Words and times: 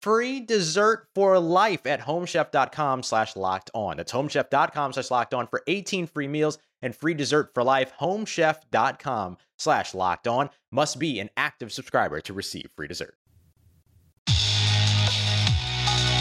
free 0.00 0.40
dessert 0.40 1.06
for 1.14 1.38
life 1.38 1.86
at 1.86 2.00
homechef.com 2.00 3.02
slash 3.02 3.36
locked 3.36 3.70
on. 3.74 3.96
That's 3.96 4.12
homechef.com 4.12 4.92
slash 4.92 5.10
locked 5.10 5.34
on 5.34 5.46
for 5.46 5.62
18 5.66 6.06
free 6.06 6.28
meals 6.28 6.58
and 6.82 6.94
free 6.94 7.14
dessert 7.14 7.50
for 7.54 7.62
life. 7.62 7.92
Homechef.com 8.00 9.36
slash 9.58 9.94
locked 9.94 10.26
on 10.26 10.50
must 10.72 10.98
be 10.98 11.20
an 11.20 11.30
active 11.36 11.72
subscriber 11.72 12.20
to 12.22 12.32
receive 12.32 12.68
free 12.76 12.88
dessert. 12.88 13.14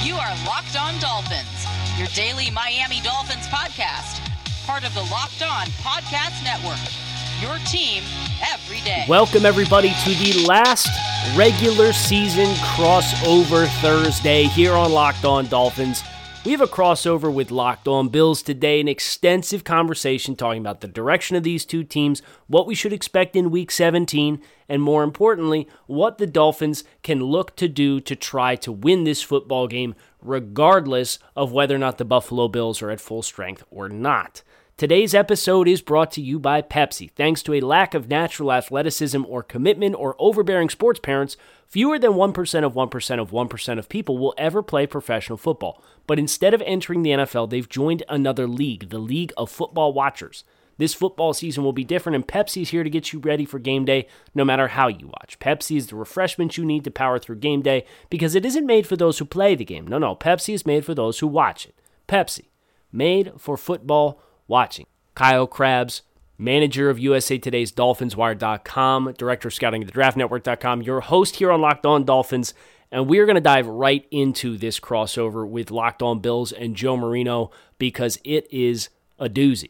You 0.04 0.16
are 0.16 0.34
Locked 0.46 0.80
On 0.80 1.00
Dolphins, 1.00 1.66
your 1.98 2.08
daily 2.16 2.50
Miami 2.52 3.02
Dolphins 3.02 3.48
podcast, 3.48 4.20
part 4.66 4.86
of 4.86 4.94
the 4.94 5.02
Locked 5.02 5.42
On 5.44 5.68
Podcast 5.84 6.44
Network. 6.44 7.09
Your 7.42 7.58
team 7.59 8.04
every 8.52 8.82
day. 8.82 9.06
Welcome, 9.08 9.45
everybody, 9.45 9.94
to 10.04 10.09
the 10.09 10.45
last 10.45 10.90
regular 11.38 11.94
season 11.94 12.48
crossover 12.56 13.66
Thursday 13.80 14.44
here 14.44 14.73
on 14.73 14.92
Locked 14.92 15.23
On 15.23 15.48
Dolphins. 15.48 16.04
We 16.44 16.52
have 16.52 16.60
a 16.60 16.67
crossover 16.67 17.34
with 17.34 17.50
Locked 17.50 17.88
On 17.88 18.10
Bills 18.10 18.42
today, 18.42 18.82
an 18.82 18.90
extensive 18.90 19.64
conversation 19.64 20.36
talking 20.36 20.60
about 20.60 20.82
the 20.82 20.88
direction 20.90 21.38
of 21.38 21.44
these 21.44 21.64
two 21.64 21.86
teams, 21.86 22.22
what 22.48 22.67
we 22.67 22.76
should 22.76 22.92
expect 22.92 23.38
in 23.38 23.52
week 23.52 23.72
17, 23.72 24.42
and 24.67 24.82
more 24.82 25.04
importantly, 25.04 25.66
what 25.88 26.17
the 26.17 26.27
Dolphins 26.27 26.83
can 27.04 27.23
look 27.23 27.56
to 27.56 27.70
do 27.70 28.02
to 28.02 28.17
try 28.17 28.58
to 28.58 28.71
win 28.73 29.06
this 29.06 29.21
football 29.21 29.67
game, 29.67 29.95
regardless 30.21 31.20
of 31.38 31.54
whether 31.54 31.76
or 31.76 31.80
not 31.80 32.00
the 32.00 32.06
Buffalo 32.06 32.50
Bills 32.50 32.82
are 32.82 32.92
at 32.92 33.00
full 33.00 33.21
strength 33.21 33.64
or 33.71 33.88
not. 33.88 34.44
Today's 34.80 35.14
episode 35.14 35.67
is 35.67 35.82
brought 35.82 36.10
to 36.12 36.22
you 36.22 36.40
by 36.40 36.62
Pepsi. 36.62 37.12
Thanks 37.12 37.44
to 37.44 37.54
a 37.54 37.60
lack 37.60 37.94
of 37.94 38.08
natural 38.08 38.54
athleticism 38.54 39.26
or 39.28 39.44
commitment 39.44 39.94
or 39.94 40.16
overbearing 40.17 40.70
sports 40.70 41.02
parents, 41.02 41.36
fewer 41.67 42.00
than 42.00 42.14
1% 42.14 42.64
of 42.64 42.73
1% 42.76 43.20
of 43.20 43.32
1% 43.32 43.78
of 43.78 43.89
people 43.89 44.18
will 44.18 44.34
ever 44.38 44.64
play 44.64 44.88
professional 44.88 45.38
football. 45.38 45.84
But 46.08 46.18
instead 46.18 46.54
of 46.54 46.62
entering 46.62 47.04
the 47.04 47.10
NFL, 47.10 47.50
they've 47.50 47.68
joined 47.68 48.04
another 48.08 48.48
league, 48.48 48.89
the 48.89 49.00
League 49.00 49.34
of 49.36 49.52
Football 49.52 49.92
Watchers. 49.92 50.45
This 50.78 50.94
football 50.94 51.34
season 51.34 51.66
will 51.66 51.73
be 51.73 51.84
different, 51.84 52.16
and 52.16 52.26
Pepsi 52.26 52.62
is 52.62 52.70
here 52.70 52.86
to 52.86 52.89
get 52.89 53.12
you 53.12 53.20
ready 53.20 53.44
for 53.44 53.60
game 53.60 53.84
day 53.84 54.08
no 54.34 54.45
matter 54.45 54.70
how 54.70 54.88
you 54.88 55.08
watch. 55.08 55.38
Pepsi 55.39 55.76
is 55.76 55.88
the 55.88 55.98
refreshment 55.98 56.56
you 56.56 56.64
need 56.64 56.86
to 56.86 56.89
power 56.89 57.20
through 57.20 57.36
game 57.39 57.62
day 57.62 57.86
because 58.10 58.34
it 58.34 58.45
isn't 58.45 58.66
made 58.66 58.88
for 58.88 58.95
those 58.95 59.20
who 59.20 59.26
play 59.26 59.56
the 59.56 59.66
game. 59.66 59.86
No, 59.86 59.98
no, 59.98 60.16
Pepsi 60.16 60.54
is 60.54 60.66
made 60.66 60.86
for 60.86 60.95
those 60.95 61.20
who 61.20 61.28
watch 61.28 61.66
it. 61.66 61.76
Pepsi, 62.08 62.45
made 62.94 63.34
for 63.38 63.58
football 63.58 64.22
watching. 64.49 64.87
Kyle 65.15 65.48
Crabbs, 65.48 66.02
manager 66.37 66.89
of 66.89 66.99
USA 66.99 67.37
Today's 67.37 67.71
DolphinsWire.com, 67.71 69.14
director 69.17 69.48
of 69.48 69.54
scouting 69.54 69.82
at 69.83 69.87
the 69.87 69.93
DraftNetwork.com, 69.93 70.82
your 70.82 71.02
host 71.02 71.37
here 71.37 71.52
on 71.52 71.61
Locked 71.61 71.86
On 71.86 72.04
Dolphins. 72.04 72.54
And 72.92 73.08
we 73.08 73.20
are 73.20 73.26
going 73.26 73.36
to 73.36 73.42
dive 73.42 73.67
right 73.67 74.05
into 74.09 74.58
this 74.58 74.80
crossover 74.80 75.48
with 75.48 75.70
Locked 75.70 76.02
On 76.02 76.20
Bills 76.20 76.52
and 76.52 76.76
Joe 76.76 76.98
Marino 76.98 77.52
because 77.77 78.20
it 78.23 78.48
is 78.52 78.89
a 79.20 79.30
doozy. 79.30 79.70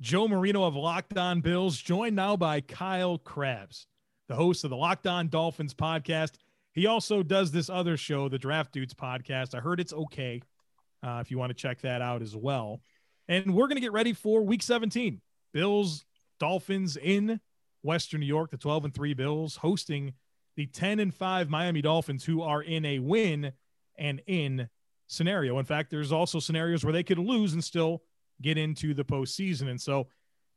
Joe 0.00 0.26
Marino 0.26 0.64
of 0.64 0.74
Locked 0.74 1.18
On 1.18 1.42
Bills, 1.42 1.76
joined 1.76 2.16
now 2.16 2.34
by 2.34 2.62
Kyle 2.62 3.18
Crabbs, 3.18 3.86
the 4.28 4.34
host 4.34 4.64
of 4.64 4.70
the 4.70 4.76
Locked 4.76 5.06
On 5.06 5.28
Dolphins 5.28 5.74
podcast. 5.74 6.32
He 6.72 6.86
also 6.86 7.22
does 7.22 7.52
this 7.52 7.68
other 7.68 7.98
show, 7.98 8.28
the 8.28 8.38
Draft 8.38 8.72
Dudes 8.72 8.94
podcast. 8.94 9.54
I 9.54 9.60
heard 9.60 9.80
it's 9.80 9.92
okay 9.92 10.40
uh, 11.02 11.18
if 11.20 11.30
you 11.30 11.36
want 11.36 11.50
to 11.50 11.54
check 11.54 11.82
that 11.82 12.00
out 12.00 12.22
as 12.22 12.34
well. 12.34 12.80
And 13.30 13.54
we're 13.54 13.68
going 13.68 13.76
to 13.76 13.80
get 13.80 13.92
ready 13.92 14.12
for 14.12 14.42
week 14.42 14.60
17. 14.60 15.20
Bills, 15.52 16.04
Dolphins 16.40 16.96
in 16.96 17.40
Western 17.80 18.18
New 18.18 18.26
York, 18.26 18.50
the 18.50 18.56
12 18.56 18.86
and 18.86 18.94
3 18.94 19.14
Bills 19.14 19.54
hosting 19.54 20.14
the 20.56 20.66
10 20.66 20.98
and 20.98 21.14
5 21.14 21.48
Miami 21.48 21.80
Dolphins, 21.80 22.24
who 22.24 22.42
are 22.42 22.60
in 22.60 22.84
a 22.84 22.98
win 22.98 23.52
and 23.96 24.20
in 24.26 24.68
scenario. 25.06 25.60
In 25.60 25.64
fact, 25.64 25.92
there's 25.92 26.10
also 26.10 26.40
scenarios 26.40 26.82
where 26.82 26.92
they 26.92 27.04
could 27.04 27.20
lose 27.20 27.52
and 27.52 27.62
still 27.62 28.02
get 28.42 28.58
into 28.58 28.94
the 28.94 29.04
postseason. 29.04 29.68
And 29.68 29.80
so, 29.80 30.08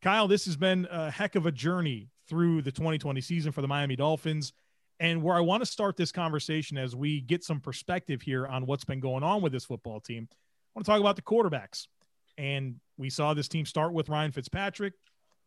Kyle, 0.01 0.27
this 0.27 0.45
has 0.45 0.57
been 0.57 0.87
a 0.89 1.11
heck 1.11 1.35
of 1.35 1.45
a 1.45 1.51
journey 1.51 2.09
through 2.27 2.63
the 2.63 2.71
2020 2.71 3.21
season 3.21 3.51
for 3.51 3.61
the 3.61 3.67
Miami 3.67 3.95
Dolphins. 3.95 4.51
And 4.99 5.21
where 5.21 5.35
I 5.35 5.41
want 5.41 5.61
to 5.61 5.67
start 5.67 5.95
this 5.95 6.11
conversation 6.11 6.79
as 6.79 6.95
we 6.95 7.21
get 7.21 7.43
some 7.43 7.59
perspective 7.59 8.23
here 8.23 8.47
on 8.47 8.65
what's 8.65 8.83
been 8.83 8.99
going 8.99 9.21
on 9.21 9.43
with 9.43 9.51
this 9.51 9.65
football 9.65 9.99
team, 9.99 10.27
I 10.31 10.35
want 10.73 10.85
to 10.87 10.91
talk 10.91 10.99
about 10.99 11.17
the 11.17 11.21
quarterbacks. 11.21 11.85
And 12.37 12.75
we 12.97 13.09
saw 13.09 13.33
this 13.33 13.47
team 13.47 13.65
start 13.65 13.93
with 13.93 14.09
Ryan 14.09 14.31
Fitzpatrick. 14.31 14.93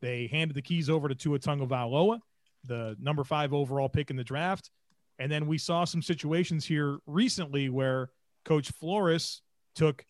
They 0.01 0.29
handed 0.29 0.55
the 0.55 0.63
keys 0.63 0.91
over 0.91 1.09
to 1.09 1.15
Tua 1.15 1.39
Tagovailoa, 1.39 2.21
the 2.65 2.97
number 3.01 3.25
five 3.25 3.53
overall 3.53 3.89
pick 3.89 4.11
in 4.11 4.17
the 4.17 4.25
draft. 4.25 4.71
And 5.19 5.33
then 5.33 5.47
we 5.47 5.59
saw 5.59 5.85
some 5.85 6.03
situations 6.03 6.67
here 6.67 6.99
recently 7.07 7.71
where 7.71 8.11
Coach 8.45 8.71
Flores 8.73 9.41
took 9.75 10.05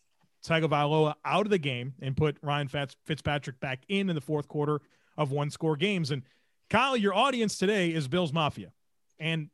Tagovailoa 0.45 1.15
out 1.25 1.47
of 1.47 1.51
the 1.51 1.59
game 1.59 1.95
and 2.03 2.17
put 2.17 2.37
Ryan 2.43 2.69
Fitzpatrick 3.07 3.61
back 3.61 3.83
in 3.89 4.09
in 4.09 4.15
the 4.15 4.21
fourth 4.21 4.49
quarter 4.49 4.81
of 5.17 5.31
one 5.31 5.51
score 5.51 5.77
games. 5.77 6.11
And 6.11 6.23
Kyle, 6.69 6.97
your 6.97 7.15
audience 7.15 7.57
today 7.59 7.91
is 7.91 8.09
Bills 8.09 8.33
Mafia. 8.33 8.73
And 9.19 9.49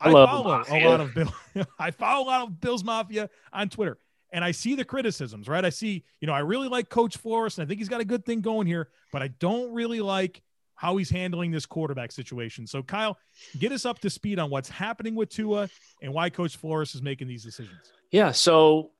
I, 0.00 0.10
I 0.10 0.12
follow 0.12 0.64
a 0.68 0.78
lot 0.84 1.00
of 1.00 1.14
Bill. 1.14 1.34
I 1.78 1.90
follow 1.90 2.24
a 2.24 2.28
lot 2.28 2.42
of 2.48 2.60
Bills 2.60 2.84
Mafia 2.84 3.28
on 3.52 3.68
Twitter 3.68 3.98
and 4.34 4.44
I 4.44 4.50
see 4.50 4.74
the 4.74 4.84
criticisms, 4.84 5.48
right? 5.48 5.64
I 5.64 5.70
see, 5.70 6.04
you 6.20 6.26
know, 6.26 6.34
I 6.34 6.40
really 6.40 6.66
like 6.66 6.88
Coach 6.88 7.16
Flores, 7.16 7.56
and 7.56 7.64
I 7.64 7.68
think 7.68 7.78
he's 7.78 7.88
got 7.88 8.00
a 8.00 8.04
good 8.04 8.26
thing 8.26 8.40
going 8.40 8.66
here, 8.66 8.88
but 9.12 9.22
I 9.22 9.28
don't 9.28 9.72
really 9.72 10.00
like 10.00 10.42
how 10.74 10.96
he's 10.96 11.08
handling 11.08 11.52
this 11.52 11.66
quarterback 11.66 12.10
situation. 12.10 12.66
So, 12.66 12.82
Kyle, 12.82 13.16
get 13.60 13.70
us 13.70 13.86
up 13.86 14.00
to 14.00 14.10
speed 14.10 14.40
on 14.40 14.50
what's 14.50 14.68
happening 14.68 15.14
with 15.14 15.28
Tua 15.28 15.70
and 16.02 16.12
why 16.12 16.30
Coach 16.30 16.56
Flores 16.56 16.96
is 16.96 17.00
making 17.00 17.28
these 17.28 17.44
decisions. 17.44 17.92
Yeah. 18.10 18.32
So, 18.32 18.90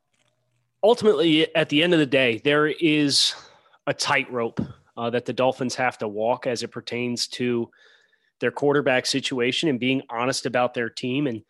ultimately, 0.84 1.52
at 1.56 1.68
the 1.68 1.82
end 1.82 1.94
of 1.94 1.98
the 1.98 2.06
day, 2.06 2.40
there 2.44 2.68
is 2.68 3.34
a 3.88 3.92
tightrope 3.92 4.60
uh, 4.96 5.10
that 5.10 5.24
the 5.24 5.32
Dolphins 5.32 5.74
have 5.74 5.98
to 5.98 6.06
walk 6.06 6.46
as 6.46 6.62
it 6.62 6.68
pertains 6.68 7.26
to 7.26 7.68
their 8.38 8.52
quarterback 8.52 9.04
situation 9.04 9.68
and 9.68 9.80
being 9.80 10.02
honest 10.08 10.46
about 10.46 10.74
their 10.74 10.88
team 10.88 11.26
and 11.26 11.42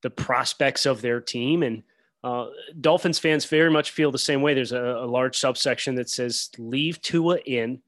the 0.00 0.08
prospects 0.08 0.86
of 0.86 1.02
their 1.02 1.20
team 1.20 1.62
and 1.62 1.82
uh, 2.22 2.46
Dolphins 2.80 3.18
fans 3.18 3.46
very 3.46 3.70
much 3.70 3.92
feel 3.92 4.10
the 4.10 4.18
same 4.18 4.42
way. 4.42 4.54
There's 4.54 4.72
a, 4.72 4.82
a, 4.82 5.06
large 5.06 5.38
subsection 5.38 5.94
that 5.94 6.10
says 6.10 6.50
leave 6.58 7.00
Tua 7.00 7.38
in, 7.38 7.80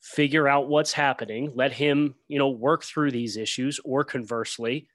figure 0.00 0.46
out 0.46 0.68
what's 0.68 0.92
happening, 0.92 1.52
let 1.54 1.72
him, 1.72 2.14
you 2.28 2.38
know, 2.38 2.50
work 2.50 2.84
through 2.84 3.10
these 3.10 3.36
issues. 3.36 3.80
Or 3.84 4.04
conversely, 4.04 4.86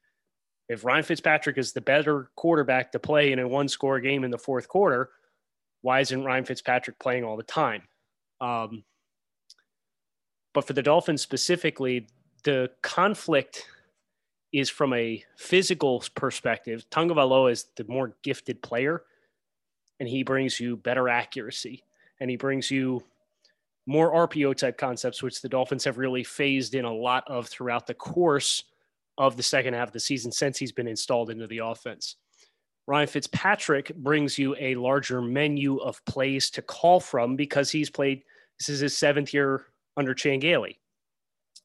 if 0.70 0.86
Ryan 0.86 1.04
Fitzpatrick 1.04 1.58
is 1.58 1.74
the 1.74 1.82
better 1.82 2.32
quarterback 2.36 2.92
to 2.94 3.00
play 3.00 3.32
in 3.32 3.40
a 3.40 3.48
one-score 3.48 4.00
game 4.00 4.24
in 4.24 4.32
the 4.32 4.38
fourth 4.38 4.68
quarter, 4.68 5.10
Why 5.82 6.00
isn't 6.00 6.24
Ryan 6.24 6.46
Fitzpatrick 6.46 7.00
playing 7.00 7.24
all 7.24 7.38
the 7.38 7.44
time? 7.44 7.84
Um, 8.42 8.84
but 10.54 10.66
for 10.66 10.74
the 10.74 10.82
Dolphins 10.82 11.22
specifically, 11.22 12.08
the 12.44 12.72
conflict 12.82 13.66
is 14.54 14.70
from 14.70 14.94
a 14.94 15.24
physical 15.36 16.04
perspective. 16.16 16.86
Tagovailoa 16.90 17.52
is 17.52 17.66
the 17.76 17.86
more 17.88 18.16
gifted 18.24 18.62
player, 18.62 19.04
and 20.00 20.08
he 20.08 20.24
brings 20.24 20.60
you 20.60 20.78
better 20.78 21.10
accuracy, 21.10 21.84
and 22.20 22.30
he 22.30 22.38
brings 22.38 22.72
you 22.72 23.04
more 23.86 24.28
RPO 24.28 24.56
type 24.56 24.78
concepts, 24.78 25.24
which 25.24 25.42
the 25.42 25.50
Dolphins 25.50 25.86
have 25.86 25.98
really 25.98 26.24
phased 26.24 26.76
in 26.76 26.86
a 26.86 26.94
lot 26.94 27.24
of 27.28 27.48
throughout 27.48 27.88
the 27.88 27.94
course 27.94 28.64
of 29.18 29.38
the 29.38 29.44
second 29.44 29.74
half 29.74 29.90
of 29.90 29.94
the 29.94 30.00
season 30.00 30.32
since 30.32 30.58
he's 30.58 30.72
been 30.72 30.88
installed 30.88 31.30
into 31.30 31.48
the 31.48 31.60
offense. 31.60 32.18
Ryan 32.86 33.08
Fitzpatrick 33.08 33.94
brings 33.96 34.38
you 34.38 34.56
a 34.60 34.76
larger 34.76 35.22
menu 35.22 35.78
of 35.78 36.04
plays 36.06 36.50
to 36.52 36.62
call 36.62 37.00
from 37.00 37.36
because 37.36 37.72
he's 37.72 37.90
played, 37.90 38.24
this 38.60 38.70
is 38.70 38.80
his 38.80 38.98
seventh 38.98 39.34
year 39.34 39.66
under 39.98 40.14
Chan 40.14 40.40
Gailey. 40.40 40.80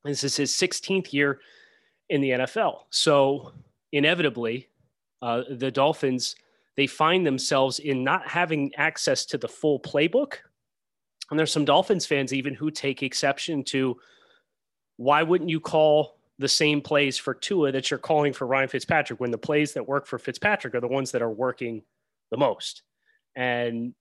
This 0.04 0.24
is 0.24 0.36
his 0.36 0.52
16th 0.52 1.12
year 1.12 1.40
in 2.08 2.20
the 2.20 2.30
NFL. 2.30 2.80
So 2.90 3.52
inevitably, 3.92 4.68
uh, 5.20 5.42
the 5.50 5.70
Dolphins, 5.70 6.36
they 6.76 6.86
find 6.86 7.26
themselves 7.26 7.78
in 7.78 8.02
not 8.02 8.28
having 8.28 8.74
access 8.76 9.24
to 9.26 9.38
the 9.38 9.48
full 9.48 9.80
playbook 9.80 10.38
and 11.32 11.38
there's 11.38 11.50
some 11.50 11.64
Dolphins 11.64 12.04
fans 12.04 12.34
even 12.34 12.52
who 12.52 12.70
take 12.70 13.02
exception 13.02 13.64
to 13.64 13.98
why 14.98 15.22
wouldn't 15.22 15.48
you 15.48 15.60
call 15.60 16.18
the 16.38 16.48
same 16.48 16.82
plays 16.82 17.16
for 17.16 17.32
Tua 17.32 17.72
that 17.72 17.90
you're 17.90 17.96
calling 17.96 18.34
for 18.34 18.46
Ryan 18.46 18.68
Fitzpatrick 18.68 19.18
when 19.18 19.30
the 19.30 19.38
plays 19.38 19.72
that 19.72 19.88
work 19.88 20.06
for 20.06 20.18
Fitzpatrick 20.18 20.74
are 20.74 20.80
the 20.80 20.88
ones 20.88 21.10
that 21.12 21.22
are 21.22 21.30
working 21.30 21.84
the 22.30 22.36
most. 22.36 22.82
And 23.34 23.94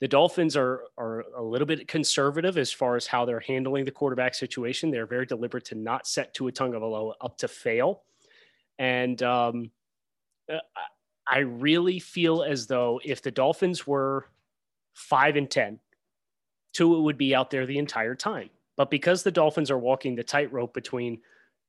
the 0.00 0.08
Dolphins 0.08 0.56
are 0.56 0.82
are 0.98 1.24
a 1.36 1.42
little 1.42 1.66
bit 1.66 1.88
conservative 1.88 2.58
as 2.58 2.72
far 2.72 2.96
as 2.96 3.06
how 3.06 3.24
they're 3.24 3.40
handling 3.40 3.84
the 3.84 3.90
quarterback 3.90 4.34
situation. 4.34 4.90
They're 4.90 5.06
very 5.06 5.26
deliberate 5.26 5.64
to 5.66 5.74
not 5.74 6.06
set 6.06 6.34
Tua 6.34 6.52
Tagovailoa 6.52 7.14
up 7.20 7.38
to 7.38 7.48
fail. 7.48 8.02
And 8.78 9.22
um, 9.22 9.70
uh, 10.52 10.58
I 11.26 11.38
really 11.38 12.00
feel 12.00 12.42
as 12.42 12.66
though 12.66 13.00
if 13.04 13.22
the 13.22 13.30
Dolphins 13.30 13.86
were 13.86 14.26
five 14.94 15.36
and 15.36 15.50
ten, 15.50 15.78
Tua 16.72 17.00
would 17.00 17.16
be 17.16 17.34
out 17.34 17.50
there 17.50 17.66
the 17.66 17.78
entire 17.78 18.14
time. 18.14 18.50
But 18.76 18.90
because 18.90 19.22
the 19.22 19.30
Dolphins 19.30 19.70
are 19.70 19.78
walking 19.78 20.16
the 20.16 20.24
tightrope 20.24 20.74
between 20.74 21.20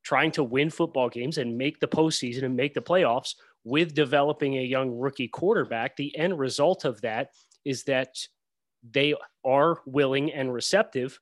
trying 0.04 0.32
to 0.32 0.44
win 0.44 0.70
football 0.70 1.10
games 1.10 1.38
and 1.38 1.58
make 1.58 1.80
the 1.80 1.88
postseason 1.88 2.44
and 2.44 2.56
make 2.56 2.74
the 2.74 2.82
playoffs 2.82 3.36
with 3.64 3.94
developing 3.94 4.58
a 4.58 4.62
young 4.62 4.92
rookie 4.98 5.28
quarterback, 5.28 5.96
the 5.96 6.16
end 6.18 6.38
result 6.38 6.86
of 6.86 7.02
that 7.02 7.30
is 7.66 7.84
that 7.84 8.16
they 8.92 9.16
are 9.44 9.82
willing 9.86 10.32
and 10.32 10.54
receptive 10.54 11.20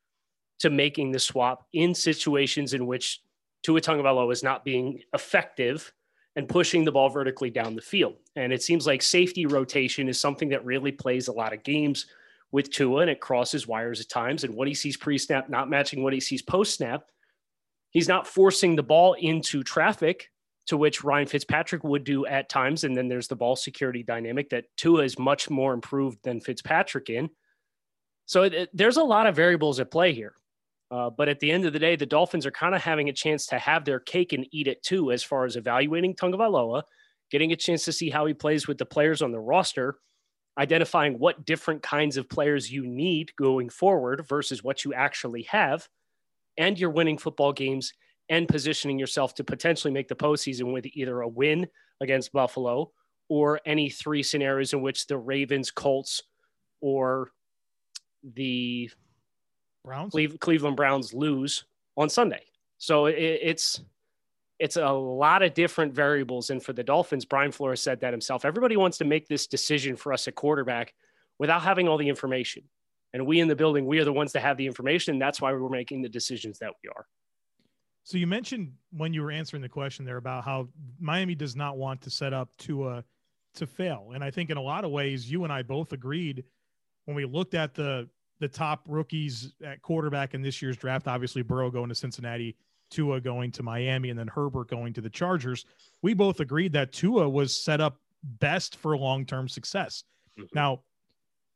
to 0.59 0.69
making 0.69 1.11
the 1.11 1.19
swap 1.19 1.67
in 1.73 1.95
situations 1.95 2.73
in 2.73 2.85
which 2.85 3.21
Tua 3.63 3.81
Tagovailoa 3.81 4.31
is 4.31 4.43
not 4.43 4.65
being 4.65 5.01
effective 5.13 5.91
and 6.35 6.49
pushing 6.49 6.83
the 6.83 6.91
ball 6.91 7.09
vertically 7.09 7.49
down 7.49 7.75
the 7.75 7.81
field. 7.81 8.15
And 8.35 8.51
it 8.51 8.61
seems 8.61 8.87
like 8.87 9.01
safety 9.01 9.45
rotation 9.45 10.09
is 10.09 10.19
something 10.19 10.49
that 10.49 10.65
really 10.65 10.91
plays 10.91 11.27
a 11.27 11.33
lot 11.33 11.53
of 11.53 11.63
games 11.63 12.07
with 12.51 12.71
Tua 12.71 13.01
and 13.01 13.09
it 13.09 13.19
crosses 13.19 13.67
wires 13.67 14.01
at 14.01 14.09
times. 14.09 14.43
And 14.43 14.55
what 14.55 14.67
he 14.67 14.73
sees 14.73 14.97
pre 14.97 15.17
snap 15.17 15.49
not 15.49 15.69
matching 15.69 16.03
what 16.03 16.13
he 16.13 16.19
sees 16.19 16.41
post 16.41 16.75
snap, 16.75 17.05
he's 17.91 18.07
not 18.07 18.27
forcing 18.27 18.75
the 18.75 18.83
ball 18.83 19.13
into 19.13 19.63
traffic 19.63 20.31
to 20.67 20.77
which 20.77 21.03
Ryan 21.03 21.27
Fitzpatrick 21.27 21.83
would 21.83 22.03
do 22.03 22.25
at 22.25 22.49
times. 22.49 22.83
And 22.83 22.95
then 22.95 23.07
there's 23.07 23.27
the 23.27 23.35
ball 23.35 23.55
security 23.55 24.03
dynamic 24.03 24.49
that 24.49 24.65
Tua 24.77 25.03
is 25.03 25.19
much 25.19 25.49
more 25.49 25.73
improved 25.73 26.19
than 26.23 26.39
Fitzpatrick 26.39 27.09
in. 27.09 27.29
So 28.25 28.43
it, 28.43 28.53
it, 28.53 28.69
there's 28.73 28.97
a 28.97 29.03
lot 29.03 29.27
of 29.27 29.35
variables 29.35 29.79
at 29.79 29.91
play 29.91 30.13
here. 30.13 30.35
Uh, 30.89 31.09
but 31.09 31.27
at 31.27 31.39
the 31.39 31.51
end 31.51 31.65
of 31.65 31.73
the 31.73 31.79
day, 31.79 31.95
the 31.95 32.05
Dolphins 32.05 32.45
are 32.45 32.51
kind 32.51 32.75
of 32.75 32.81
having 32.81 33.09
a 33.09 33.13
chance 33.13 33.47
to 33.47 33.57
have 33.57 33.83
their 33.83 33.99
cake 33.99 34.31
and 34.31 34.47
eat 34.51 34.67
it 34.67 34.83
too, 34.83 35.11
as 35.11 35.23
far 35.23 35.43
as 35.43 35.55
evaluating 35.55 36.13
Tagovailoa, 36.13 36.83
getting 37.31 37.51
a 37.51 37.55
chance 37.55 37.83
to 37.85 37.91
see 37.91 38.09
how 38.09 38.25
he 38.25 38.33
plays 38.33 38.67
with 38.67 38.77
the 38.77 38.85
players 38.85 39.21
on 39.21 39.31
the 39.31 39.39
roster, 39.39 39.97
identifying 40.57 41.17
what 41.17 41.45
different 41.45 41.81
kinds 41.81 42.15
of 42.15 42.29
players 42.29 42.71
you 42.71 42.85
need 42.85 43.35
going 43.35 43.69
forward 43.69 44.23
versus 44.29 44.63
what 44.63 44.85
you 44.85 44.93
actually 44.93 45.41
have, 45.43 45.87
and 46.57 46.79
you're 46.79 46.91
winning 46.91 47.17
football 47.17 47.51
games 47.51 47.91
and 48.33 48.47
positioning 48.47 48.97
yourself 48.97 49.35
to 49.35 49.43
potentially 49.43 49.93
make 49.93 50.07
the 50.07 50.15
postseason 50.15 50.73
with 50.73 50.87
either 50.93 51.21
a 51.21 51.27
win 51.27 51.67
against 52.01 52.31
Buffalo 52.31 52.91
or 53.29 53.61
any 53.63 53.91
three 53.91 54.23
scenarios 54.23 54.73
in 54.73 54.81
which 54.81 55.05
the 55.05 55.17
Ravens, 55.17 55.69
Colts, 55.69 56.23
or 56.81 57.29
the 58.23 58.89
Browns, 59.85 60.15
Cleveland 60.39 60.75
Browns 60.75 61.13
lose 61.13 61.65
on 61.95 62.09
Sunday. 62.09 62.43
So 62.79 63.05
it, 63.05 63.13
it's 63.19 63.81
it's 64.57 64.77
a 64.77 64.91
lot 64.91 65.43
of 65.43 65.53
different 65.53 65.93
variables. 65.93 66.49
And 66.49 66.63
for 66.63 66.73
the 66.73 66.83
Dolphins, 66.83 67.25
Brian 67.25 67.51
Flores 67.51 67.81
said 67.81 67.99
that 68.01 68.13
himself. 68.13 68.45
Everybody 68.45 68.77
wants 68.77 68.97
to 68.97 69.05
make 69.05 69.27
this 69.27 69.45
decision 69.45 69.95
for 69.95 70.11
us 70.11 70.27
at 70.27 70.33
quarterback 70.35 70.93
without 71.37 71.61
having 71.61 71.87
all 71.87 71.97
the 71.97 72.09
information. 72.09 72.63
And 73.13 73.27
we 73.27 73.39
in 73.41 73.47
the 73.47 73.55
building, 73.55 73.85
we 73.85 73.99
are 73.99 74.05
the 74.05 74.13
ones 74.13 74.31
that 74.31 74.41
have 74.41 74.57
the 74.57 74.65
information. 74.65 75.19
That's 75.19 75.39
why 75.39 75.53
we're 75.53 75.69
making 75.69 76.01
the 76.01 76.09
decisions 76.09 76.57
that 76.59 76.71
we 76.81 76.89
are. 76.89 77.05
So 78.03 78.17
you 78.17 78.27
mentioned 78.27 78.73
when 78.91 79.13
you 79.13 79.21
were 79.21 79.31
answering 79.31 79.61
the 79.61 79.69
question 79.69 80.05
there 80.05 80.17
about 80.17 80.43
how 80.43 80.67
Miami 80.99 81.35
does 81.35 81.55
not 81.55 81.77
want 81.77 82.01
to 82.01 82.09
set 82.09 82.33
up 82.33 82.49
Tua 82.57 83.03
to 83.55 83.67
fail. 83.67 84.11
And 84.13 84.23
I 84.23 84.31
think 84.31 84.49
in 84.49 84.57
a 84.57 84.61
lot 84.61 84.83
of 84.83 84.91
ways, 84.91 85.29
you 85.29 85.43
and 85.43 85.53
I 85.53 85.61
both 85.61 85.93
agreed 85.93 86.43
when 87.05 87.15
we 87.15 87.25
looked 87.25 87.53
at 87.53 87.73
the 87.73 88.09
the 88.39 88.47
top 88.47 88.83
rookies 88.89 89.53
at 89.63 89.81
quarterback 89.81 90.33
in 90.33 90.41
this 90.41 90.61
year's 90.61 90.75
draft. 90.75 91.07
Obviously, 91.07 91.43
Burrow 91.43 91.71
going 91.71 91.87
to 91.87 91.95
Cincinnati, 91.95 92.57
Tua 92.89 93.21
going 93.21 93.51
to 93.51 93.63
Miami 93.63 94.09
and 94.09 94.19
then 94.19 94.27
Herbert 94.27 94.69
going 94.69 94.93
to 94.93 95.01
the 95.01 95.09
Chargers, 95.09 95.65
we 96.01 96.13
both 96.13 96.39
agreed 96.39 96.73
that 96.73 96.91
Tua 96.91 97.29
was 97.29 97.55
set 97.55 97.79
up 97.79 97.99
best 98.23 98.75
for 98.75 98.97
long 98.97 99.25
term 99.25 99.47
success. 99.47 100.03
Mm-hmm. 100.37 100.47
Now, 100.53 100.81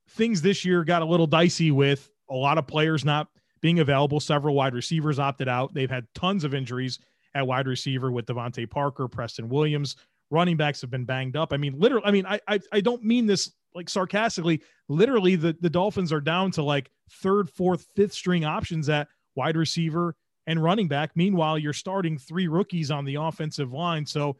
things 0.09 0.41
this 0.41 0.63
year 0.63 0.83
got 0.83 1.01
a 1.01 1.05
little 1.05 1.27
dicey 1.27 1.71
with 1.71 2.09
a 2.29 2.35
lot 2.35 2.57
of 2.57 2.67
players 2.67 3.03
not 3.03 3.27
being 3.61 3.79
available. 3.79 4.19
Several 4.19 4.55
wide 4.55 4.73
receivers 4.73 5.19
opted 5.19 5.47
out. 5.47 5.73
They've 5.73 5.89
had 5.89 6.07
tons 6.13 6.43
of 6.43 6.53
injuries 6.53 6.99
at 7.35 7.45
wide 7.45 7.67
receiver 7.67 8.11
with 8.11 8.25
DeVante 8.25 8.69
Parker, 8.69 9.07
Preston 9.07 9.49
Williams. 9.49 9.95
Running 10.29 10.57
backs 10.57 10.81
have 10.81 10.89
been 10.89 11.05
banged 11.05 11.37
up. 11.37 11.53
I 11.53 11.57
mean, 11.57 11.79
literally, 11.79 12.05
I 12.05 12.11
mean, 12.11 12.25
I, 12.25 12.39
I, 12.47 12.59
I 12.73 12.81
don't 12.81 13.03
mean 13.03 13.25
this 13.25 13.51
like 13.73 13.89
sarcastically. 13.89 14.61
Literally, 14.89 15.35
the, 15.35 15.55
the 15.61 15.69
Dolphins 15.69 16.11
are 16.11 16.19
down 16.19 16.51
to 16.51 16.63
like 16.63 16.89
third, 17.09 17.49
fourth, 17.49 17.85
fifth 17.95 18.13
string 18.13 18.43
options 18.43 18.89
at 18.89 19.07
wide 19.35 19.55
receiver 19.55 20.15
and 20.47 20.61
running 20.61 20.87
back. 20.87 21.11
Meanwhile, 21.15 21.59
you're 21.59 21.73
starting 21.73 22.17
three 22.17 22.47
rookies 22.47 22.91
on 22.91 23.05
the 23.05 23.15
offensive 23.15 23.71
line. 23.71 24.05
So, 24.05 24.37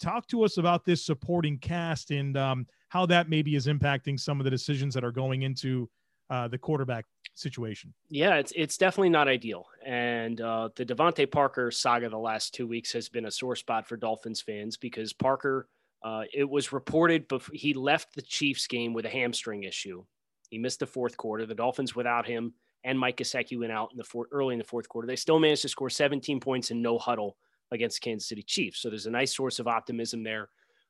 talk 0.00 0.26
to 0.26 0.42
us 0.42 0.58
about 0.58 0.84
this 0.84 1.06
supporting 1.06 1.58
cast 1.58 2.10
and 2.10 2.36
um, 2.36 2.66
how 2.88 3.06
that 3.06 3.28
maybe 3.30 3.54
is 3.54 3.68
impacting 3.68 4.18
some 4.18 4.40
of 4.40 4.44
the 4.44 4.50
decisions 4.50 4.92
that 4.94 5.04
are 5.04 5.12
going 5.12 5.42
into 5.42 5.88
uh, 6.28 6.48
the 6.48 6.58
quarterback 6.58 7.04
situation. 7.34 7.92
Yeah, 8.08 8.36
it's 8.36 8.52
it's 8.54 8.76
definitely 8.76 9.10
not 9.10 9.28
ideal. 9.28 9.66
And 9.84 10.40
uh, 10.40 10.70
the 10.76 10.84
DeVante 10.84 11.30
Parker 11.30 11.70
saga 11.70 12.08
the 12.08 12.18
last 12.18 12.54
two 12.54 12.66
weeks 12.66 12.92
has 12.92 13.08
been 13.08 13.26
a 13.26 13.30
sore 13.30 13.56
spot 13.56 13.86
for 13.86 13.96
Dolphins 13.96 14.40
fans 14.40 14.76
because 14.76 15.12
Parker. 15.12 15.68
Uh, 16.04 16.24
it 16.34 16.50
was 16.50 16.72
reported 16.72 17.28
before 17.28 17.54
he 17.54 17.74
left 17.74 18.12
the 18.16 18.22
Chiefs 18.22 18.66
game 18.66 18.92
with 18.92 19.06
a 19.06 19.08
hamstring 19.08 19.62
issue. 19.62 20.04
He 20.50 20.58
missed 20.58 20.80
the 20.80 20.86
fourth 20.86 21.16
quarter. 21.16 21.46
The 21.46 21.54
Dolphins 21.54 21.94
without 21.94 22.26
him 22.26 22.54
and 22.84 22.98
Mike 22.98 23.18
Gesicki 23.18 23.58
went 23.58 23.72
out 23.72 23.90
in 23.92 23.98
the 23.98 24.04
fourth, 24.04 24.28
early 24.32 24.54
in 24.54 24.58
the 24.58 24.64
fourth 24.64 24.88
quarter. 24.88 25.06
They 25.06 25.16
still 25.16 25.38
managed 25.38 25.62
to 25.62 25.68
score 25.68 25.90
17 25.90 26.40
points 26.40 26.70
in 26.70 26.82
no 26.82 26.98
huddle 26.98 27.36
against 27.70 28.00
Kansas 28.00 28.28
City 28.28 28.42
Chiefs. 28.42 28.80
So 28.80 28.90
there's 28.90 29.06
a 29.06 29.10
nice 29.10 29.34
source 29.34 29.58
of 29.58 29.68
optimism 29.68 30.22
there. 30.22 30.48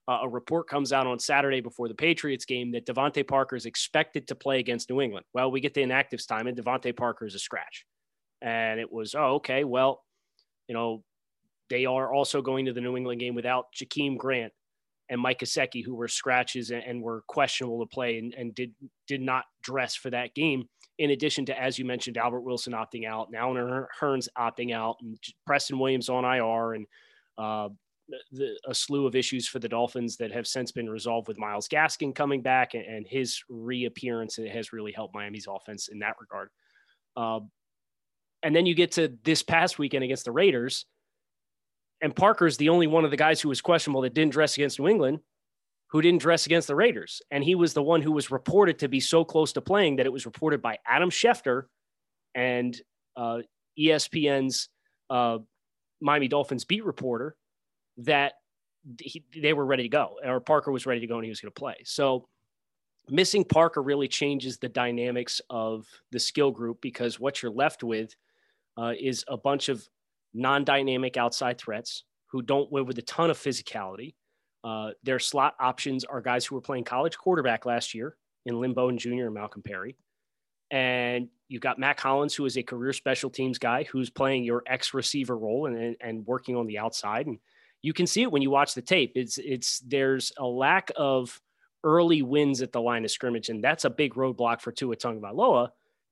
Uh, 0.09 0.19
a 0.23 0.29
report 0.29 0.69
comes 0.69 0.93
out 0.93 1.07
on 1.07 1.19
Saturday 1.19 1.61
before 1.61 1.87
the 1.87 1.95
Patriots 1.95 2.45
game 2.45 2.73
that 2.73 2.87
DeVante 2.87 3.27
Parker 3.27 3.55
is 3.55 3.67
expected 3.67 4.27
to 4.29 4.35
play 4.35 4.59
against 4.59 4.91
New 4.91 5.01
England. 5.01 5.25
Well, 5.33 5.51
we 5.51 5.61
get 5.61 5.75
the 5.75 5.83
inactives 5.83 6.27
time, 6.27 6.49
and 6.49 6.57
DeVante 6.57 6.97
Parker 6.97 7.25
is 7.25 7.37
a 7.37 7.39
scratch. 7.39 7.87
And 8.41 8.81
it 8.81 8.91
was, 8.91 9.15
oh, 9.15 9.35
okay, 9.35 9.63
well, 9.63 10.03
you 10.67 10.75
know, 10.75 11.05
they 11.71 11.87
are 11.87 12.13
also 12.13 12.43
going 12.43 12.67
to 12.67 12.73
the 12.73 12.81
New 12.81 12.97
England 12.97 13.21
game 13.21 13.35
without 13.35 13.67
Jakeem 13.73 14.19
Grant 14.19 14.53
and 15.09 15.21
Mike 15.21 15.41
Gesicki, 15.41 15.85
who 15.85 15.95
were 15.95 16.09
scratches 16.09 16.71
and, 16.71 16.83
and 16.83 17.03
were 17.03 17.23
questionable 17.29 17.81
to 17.81 17.87
play 17.87 18.19
and, 18.19 18.35
and, 18.35 18.55
did 18.55 18.73
did 19.07 19.21
not 19.21 19.45
dress 19.63 19.95
for 19.95 20.11
that 20.11 20.35
game. 20.35 20.69
In 20.99 21.11
addition 21.11 21.47
to, 21.47 21.61
as 21.61 21.79
you 21.79 21.85
mentioned, 21.85 22.17
Albert 22.17 22.43
Wilson 22.43 22.73
opting 22.73 23.07
out, 23.07 23.31
now 23.31 23.53
Hurns 24.01 24.29
opting 24.39 24.75
out, 24.75 24.97
and 25.01 25.19
Preston 25.47 25.79
Williams 25.79 26.09
on 26.09 26.25
IR, 26.25 26.75
and 26.75 26.87
uh, 27.39 27.69
the, 28.31 28.59
a 28.67 28.75
slew 28.75 29.07
of 29.07 29.15
issues 29.15 29.49
for 29.49 29.59
the 29.59 29.69
Dolphins 29.69 30.17
that 30.17 30.33
have 30.33 30.47
since 30.47 30.73
been 30.73 30.89
resolved 30.89 31.29
with 31.29 31.39
Myles 31.39 31.69
Gaskin 31.69 32.15
coming 32.15 32.43
back 32.43 32.75
and, 32.75 32.85
and 32.85 33.07
his 33.07 33.43
reappearance 33.49 34.37
has 34.37 34.73
really 34.73 34.93
helped 34.93 35.15
Miami's 35.15 35.47
offense 35.49 35.89
in 35.89 35.99
that 36.01 36.17
regard. 36.21 36.49
Uh, 37.17 37.41
and 38.43 38.55
then 38.55 38.67
you 38.67 38.75
get 38.75 38.93
to 38.93 39.13
this 39.25 39.43
past 39.43 39.79
weekend 39.79 40.05
against 40.05 40.25
the 40.25 40.33
Raiders, 40.33 40.87
and 42.01 42.15
Parker's 42.15 42.57
the 42.57 42.71
only 42.71 42.89
one 42.89 43.05
of 43.05 43.11
the 43.11 43.17
guys 43.17 43.41
who 43.41 43.49
was 43.49 43.61
questionable 43.61 44.01
that 44.03 44.15
didn't 44.15 44.33
dress 44.33 44.57
against 44.57 44.81
New 44.81 44.89
England, 44.89 45.21
who 45.91 46.03
didn't 46.03 46.21
dress 46.21 46.47
against 46.47 46.67
the 46.67 46.75
Raiders. 46.75 47.23
And 47.31 47.45
he 47.45 47.55
was 47.55 47.75
the 47.75 47.83
one 47.83 48.03
who 48.03 48.13
was 48.13 48.31
reported 48.31 48.81
to 48.81 48.89
be 48.89 48.99
so 48.99 49.25
close 49.25 49.53
to 49.53 49.61
playing 49.61 49.97
that 49.97 50.07
it 50.07 50.13
was 50.13 50.27
reported 50.27 50.61
by 50.61 50.79
Adam 50.87 51.11
Schefter 51.11 51.65
and 52.35 52.77
uh, 53.17 53.43
ESPN's 53.79 54.69
uh, 55.11 55.39
Miami 56.01 56.29
Dolphins 56.29 56.65
beat 56.65 56.85
reporter 56.85 57.37
that 58.05 58.35
he, 59.01 59.25
they 59.41 59.53
were 59.53 59.67
ready 59.67 59.85
to 59.85 59.89
go, 59.89 60.17
or 60.25 60.41
Parker 60.41 60.73
was 60.73 60.87
ready 60.87 61.01
to 61.01 61.07
go 61.07 61.17
and 61.17 61.25
he 61.25 61.31
was 61.31 61.41
going 61.41 61.53
to 61.53 61.59
play. 61.59 61.77
So 61.85 62.29
missing 63.09 63.45
Parker 63.45 63.83
really 63.83 64.09
changes 64.09 64.59
the 64.59 64.69
dynamics 64.69 65.41
of 65.51 65.87
the 66.11 66.21
skill 66.21 66.51
group 66.51 66.81
because 66.81 67.19
what 67.19 67.43
you're 67.43 67.53
left 67.53 67.83
with 67.83 68.15
uh, 68.77 68.93
is 68.99 69.25
a 69.29 69.37
bunch 69.37 69.69
of 69.69 69.87
non-dynamic 70.35 71.17
outside 71.17 71.59
threats 71.59 72.05
who 72.27 72.43
don't 72.43 72.73
live 72.73 72.87
with 72.87 72.99
a 72.99 73.03
ton 73.03 73.31
of 73.31 73.39
physicality. 73.39 74.15
Uh, 74.65 74.91
their 75.03 75.19
slot 75.19 75.55
options 75.61 76.05
are 76.05 76.21
guys 76.21 76.47
who 76.47 76.55
were 76.55 76.61
playing 76.61 76.85
college 76.85 77.17
quarterback 77.19 77.67
last 77.67 77.95
year 77.95 78.17
in 78.47 78.59
Lynn 78.59 78.73
Bowden 78.73 78.99
Jr. 78.99 79.27
and 79.27 79.35
Malcolm 79.35 79.63
Perry. 79.63 79.97
And 80.71 81.29
you've 81.49 81.61
got 81.61 81.79
Mack 81.79 82.01
Hollins, 82.01 82.35
who 82.35 82.47
is 82.47 82.57
a 82.57 82.63
career 82.63 82.95
special 82.95 83.29
teams 83.29 83.59
guy 83.59 83.85
who's 83.85 84.09
playing 84.09 84.45
your 84.45 84.63
X 84.67 84.95
receiver 84.95 85.37
role 85.37 85.67
and, 85.67 85.77
and, 85.77 85.97
and 86.01 86.27
working 86.27 86.57
on 86.57 86.67
the 86.67 86.79
outside. 86.79 87.27
And 87.27 87.39
you 87.83 87.93
can 87.93 88.07
see 88.07 88.23
it 88.23 88.31
when 88.31 88.43
you 88.43 88.51
watch 88.51 88.75
the 88.75 88.83
tape. 88.83 89.13
It's 89.17 89.39
it's 89.39 89.81
there's 89.81 90.33
a 90.39 90.47
lack 90.47 90.91
of 90.97 91.41
early 91.85 92.23
wins 92.23 92.63
at 92.63 92.73
the 92.73 92.81
line 92.81 93.05
of 93.05 93.11
scrimmage, 93.11 93.49
and 93.49 93.63
that's 93.63 93.85
a 93.85 93.91
big 93.91 94.15
roadblock 94.15 94.61
for 94.61 94.73
Tua 94.73 94.97
Tagovailoa. 94.97 95.71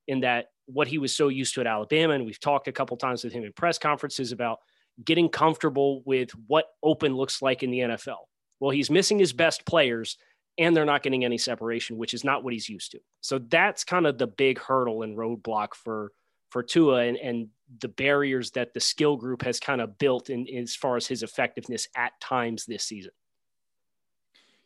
In 0.08 0.20
that 0.20 0.46
what 0.66 0.88
he 0.88 0.98
was 0.98 1.14
so 1.14 1.28
used 1.28 1.54
to 1.54 1.60
at 1.60 1.66
Alabama, 1.66 2.14
and 2.14 2.26
we've 2.26 2.40
talked 2.40 2.66
a 2.68 2.72
couple 2.72 2.96
times 2.96 3.22
with 3.22 3.32
him 3.32 3.44
in 3.44 3.52
press 3.52 3.78
conferences 3.78 4.32
about 4.32 4.58
getting 5.04 5.28
comfortable 5.28 6.02
with 6.04 6.30
what 6.46 6.66
open 6.82 7.14
looks 7.14 7.40
like 7.40 7.62
in 7.62 7.70
the 7.70 7.78
NFL. 7.78 8.18
Well, 8.58 8.70
he's 8.70 8.90
missing 8.90 9.18
his 9.18 9.32
best 9.32 9.64
players, 9.64 10.16
and 10.58 10.76
they're 10.76 10.84
not 10.84 11.02
getting 11.02 11.24
any 11.24 11.38
separation, 11.38 11.96
which 11.96 12.12
is 12.12 12.24
not 12.24 12.42
what 12.42 12.52
he's 12.52 12.68
used 12.68 12.92
to. 12.92 13.00
So 13.20 13.38
that's 13.38 13.84
kind 13.84 14.06
of 14.06 14.18
the 14.18 14.26
big 14.26 14.58
hurdle 14.58 15.02
and 15.02 15.16
roadblock 15.16 15.74
for 15.74 16.12
for 16.50 16.62
Tua 16.62 17.04
and, 17.04 17.16
and 17.16 17.48
the 17.80 17.88
barriers 17.88 18.50
that 18.52 18.74
the 18.74 18.80
skill 18.80 19.16
group 19.16 19.42
has 19.42 19.60
kind 19.60 19.80
of 19.80 19.96
built 19.98 20.30
in, 20.30 20.46
in 20.46 20.64
as 20.64 20.74
far 20.74 20.96
as 20.96 21.06
his 21.06 21.22
effectiveness 21.22 21.86
at 21.96 22.12
times 22.20 22.66
this 22.66 22.84
season. 22.84 23.12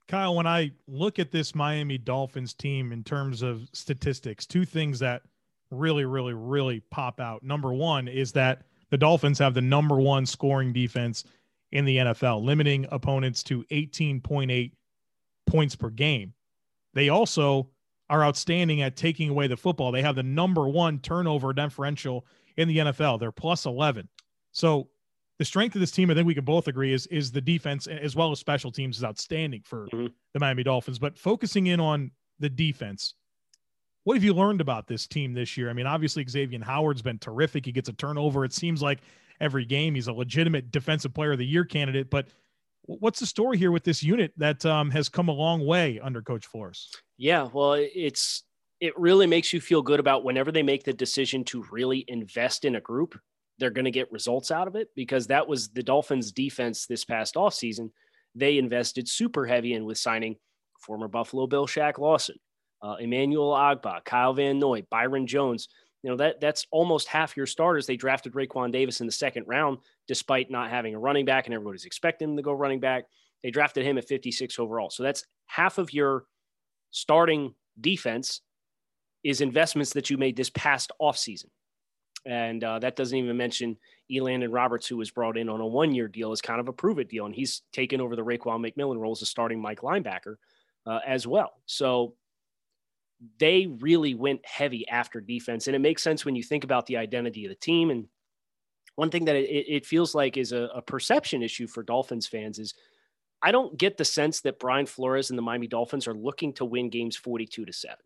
Kyle, 0.08 0.34
when 0.34 0.46
I 0.46 0.72
look 0.86 1.18
at 1.18 1.30
this 1.30 1.54
Miami 1.54 1.98
Dolphins 1.98 2.52
team 2.52 2.92
in 2.92 3.04
terms 3.04 3.42
of 3.42 3.68
statistics, 3.72 4.44
two 4.44 4.64
things 4.64 4.98
that 4.98 5.22
really, 5.70 6.04
really, 6.04 6.34
really 6.34 6.80
pop 6.90 7.20
out. 7.20 7.42
Number 7.42 7.72
one 7.72 8.08
is 8.08 8.32
that 8.32 8.62
the 8.90 8.98
Dolphins 8.98 9.38
have 9.38 9.54
the 9.54 9.62
number 9.62 9.96
one 9.96 10.26
scoring 10.26 10.72
defense 10.72 11.24
in 11.72 11.84
the 11.84 11.96
NFL, 11.96 12.44
limiting 12.44 12.86
opponents 12.90 13.42
to 13.44 13.64
18.8 13.64 14.72
points 15.46 15.74
per 15.74 15.90
game. 15.90 16.34
They 16.92 17.08
also 17.08 17.68
are 18.14 18.24
outstanding 18.24 18.80
at 18.80 18.96
taking 18.96 19.28
away 19.28 19.48
the 19.48 19.56
football. 19.56 19.90
They 19.90 20.02
have 20.02 20.14
the 20.14 20.22
number 20.22 20.68
one 20.68 21.00
turnover 21.00 21.52
differential 21.52 22.24
in 22.56 22.68
the 22.68 22.78
NFL. 22.78 23.18
They're 23.18 23.32
plus 23.32 23.66
11. 23.66 24.08
So 24.52 24.88
the 25.38 25.44
strength 25.44 25.74
of 25.74 25.80
this 25.80 25.90
team, 25.90 26.12
I 26.12 26.14
think 26.14 26.24
we 26.24 26.34
can 26.34 26.44
both 26.44 26.68
agree, 26.68 26.92
is 26.92 27.08
is 27.08 27.32
the 27.32 27.40
defense 27.40 27.88
as 27.88 28.14
well 28.14 28.30
as 28.30 28.38
special 28.38 28.70
teams 28.70 28.98
is 28.98 29.04
outstanding 29.04 29.62
for 29.64 29.88
mm-hmm. 29.88 30.06
the 30.32 30.38
Miami 30.38 30.62
Dolphins. 30.62 31.00
But 31.00 31.18
focusing 31.18 31.66
in 31.66 31.80
on 31.80 32.12
the 32.38 32.48
defense, 32.48 33.14
what 34.04 34.14
have 34.14 34.22
you 34.22 34.32
learned 34.32 34.60
about 34.60 34.86
this 34.86 35.08
team 35.08 35.34
this 35.34 35.56
year? 35.56 35.68
I 35.68 35.72
mean, 35.72 35.86
obviously 35.86 36.24
Xavier 36.28 36.60
Howard's 36.62 37.02
been 37.02 37.18
terrific. 37.18 37.66
He 37.66 37.72
gets 37.72 37.88
a 37.88 37.94
turnover. 37.94 38.44
It 38.44 38.52
seems 38.52 38.80
like 38.80 39.00
every 39.40 39.64
game 39.64 39.96
he's 39.96 40.06
a 40.06 40.12
legitimate 40.12 40.70
defensive 40.70 41.12
player 41.12 41.32
of 41.32 41.38
the 41.38 41.46
year 41.46 41.64
candidate. 41.64 42.10
But 42.10 42.28
what's 42.82 43.18
the 43.18 43.26
story 43.26 43.58
here 43.58 43.72
with 43.72 43.82
this 43.82 44.04
unit 44.04 44.32
that 44.36 44.64
um, 44.64 44.92
has 44.92 45.08
come 45.08 45.28
a 45.28 45.32
long 45.32 45.66
way 45.66 45.98
under 46.00 46.22
Coach 46.22 46.46
Flores? 46.46 46.90
Yeah, 47.16 47.48
well, 47.52 47.74
it's 47.74 48.42
it 48.80 48.98
really 48.98 49.26
makes 49.26 49.52
you 49.52 49.60
feel 49.60 49.82
good 49.82 50.00
about 50.00 50.24
whenever 50.24 50.52
they 50.52 50.62
make 50.62 50.84
the 50.84 50.92
decision 50.92 51.44
to 51.44 51.64
really 51.70 52.04
invest 52.08 52.64
in 52.64 52.76
a 52.76 52.80
group 52.80 53.18
they're 53.58 53.70
going 53.70 53.84
to 53.84 53.90
get 53.90 54.10
results 54.12 54.50
out 54.50 54.68
of 54.68 54.76
it 54.76 54.88
because 54.94 55.26
that 55.28 55.46
was 55.46 55.68
the 55.68 55.82
Dolphins 55.82 56.32
defense 56.32 56.86
this 56.86 57.04
past 57.04 57.34
offseason. 57.34 57.90
They 58.34 58.58
invested 58.58 59.08
super 59.08 59.46
heavy 59.46 59.74
in 59.74 59.84
with 59.84 59.98
signing 59.98 60.36
former 60.80 61.08
Buffalo 61.08 61.46
Bill 61.46 61.66
Shaq 61.66 61.98
Lawson, 61.98 62.36
uh, 62.82 62.96
Emmanuel 62.98 63.52
Ogbah, 63.52 64.04
Kyle 64.04 64.34
Van 64.34 64.58
Noy, 64.58 64.82
Byron 64.90 65.26
Jones. 65.26 65.68
You 66.02 66.10
know, 66.10 66.16
that 66.16 66.40
that's 66.40 66.66
almost 66.70 67.08
half 67.08 67.36
your 67.36 67.46
starters. 67.46 67.86
They 67.86 67.96
drafted 67.96 68.34
Raekwon 68.34 68.72
Davis 68.72 69.00
in 69.00 69.06
the 69.06 69.12
second 69.12 69.44
round, 69.46 69.78
despite 70.06 70.50
not 70.50 70.68
having 70.68 70.94
a 70.94 70.98
running 70.98 71.24
back, 71.24 71.46
and 71.46 71.54
everybody's 71.54 71.86
expecting 71.86 72.30
him 72.30 72.36
to 72.36 72.42
go 72.42 72.52
running 72.52 72.80
back. 72.80 73.04
They 73.42 73.50
drafted 73.50 73.86
him 73.86 73.96
at 73.98 74.08
56 74.08 74.58
overall. 74.58 74.90
So 74.90 75.02
that's 75.02 75.24
half 75.46 75.78
of 75.78 75.92
your 75.92 76.24
starting 76.94 77.52
defense 77.80 78.40
is 79.24 79.40
investments 79.40 79.94
that 79.94 80.10
you 80.10 80.16
made 80.16 80.36
this 80.36 80.50
past 80.50 80.92
offseason. 81.02 81.46
And 82.24 82.62
uh, 82.62 82.78
that 82.78 82.94
doesn't 82.94 83.18
even 83.18 83.36
mention 83.36 83.76
Elandon 84.10 84.52
Roberts, 84.52 84.86
who 84.86 84.96
was 84.96 85.10
brought 85.10 85.36
in 85.36 85.48
on 85.48 85.60
a 85.60 85.66
one 85.66 85.92
year 85.92 86.06
deal 86.06 86.30
as 86.30 86.40
kind 86.40 86.60
of 86.60 86.68
a 86.68 86.72
prove 86.72 87.00
it 87.00 87.10
deal. 87.10 87.26
And 87.26 87.34
he's 87.34 87.62
taken 87.72 88.00
over 88.00 88.14
the 88.14 88.24
Raekwon 88.24 88.64
McMillan 88.64 88.98
role 88.98 89.12
as 89.12 89.22
a 89.22 89.26
starting 89.26 89.60
Mike 89.60 89.80
linebacker 89.80 90.36
uh, 90.86 91.00
as 91.04 91.26
well. 91.26 91.54
So 91.66 92.14
they 93.40 93.66
really 93.66 94.14
went 94.14 94.46
heavy 94.46 94.86
after 94.88 95.20
defense. 95.20 95.66
And 95.66 95.74
it 95.74 95.80
makes 95.80 96.02
sense 96.02 96.24
when 96.24 96.36
you 96.36 96.44
think 96.44 96.62
about 96.62 96.86
the 96.86 96.96
identity 96.96 97.44
of 97.44 97.48
the 97.48 97.56
team. 97.56 97.90
And 97.90 98.06
one 98.94 99.10
thing 99.10 99.24
that 99.24 99.36
it, 99.36 99.66
it 99.68 99.84
feels 99.84 100.14
like 100.14 100.36
is 100.36 100.52
a, 100.52 100.68
a 100.74 100.80
perception 100.80 101.42
issue 101.42 101.66
for 101.66 101.82
Dolphins 101.82 102.28
fans 102.28 102.60
is 102.60 102.72
I 103.44 103.52
don't 103.52 103.76
get 103.76 103.98
the 103.98 104.06
sense 104.06 104.40
that 104.40 104.58
Brian 104.58 104.86
Flores 104.86 105.28
and 105.28 105.38
the 105.38 105.42
Miami 105.42 105.66
Dolphins 105.66 106.08
are 106.08 106.14
looking 106.14 106.54
to 106.54 106.64
win 106.64 106.88
games 106.88 107.14
42 107.14 107.66
to 107.66 107.72
7. 107.74 107.96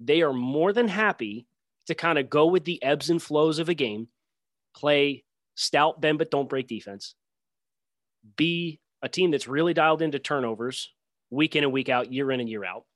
They 0.00 0.22
are 0.22 0.32
more 0.32 0.72
than 0.72 0.88
happy 0.88 1.46
to 1.86 1.94
kind 1.94 2.18
of 2.18 2.28
go 2.28 2.46
with 2.46 2.64
the 2.64 2.82
ebbs 2.82 3.10
and 3.10 3.22
flows 3.22 3.60
of 3.60 3.68
a 3.68 3.74
game, 3.74 4.08
play 4.74 5.22
stout, 5.54 6.00
bend 6.00 6.18
but 6.18 6.32
don't 6.32 6.48
break 6.48 6.66
defense, 6.66 7.14
be 8.34 8.80
a 9.02 9.08
team 9.08 9.30
that's 9.30 9.46
really 9.46 9.72
dialed 9.72 10.02
into 10.02 10.18
turnovers 10.18 10.90
week 11.30 11.54
in 11.54 11.62
and 11.62 11.72
week 11.72 11.88
out, 11.88 12.12
year 12.12 12.32
in 12.32 12.40
and 12.40 12.48
year 12.48 12.64
out, 12.64 12.86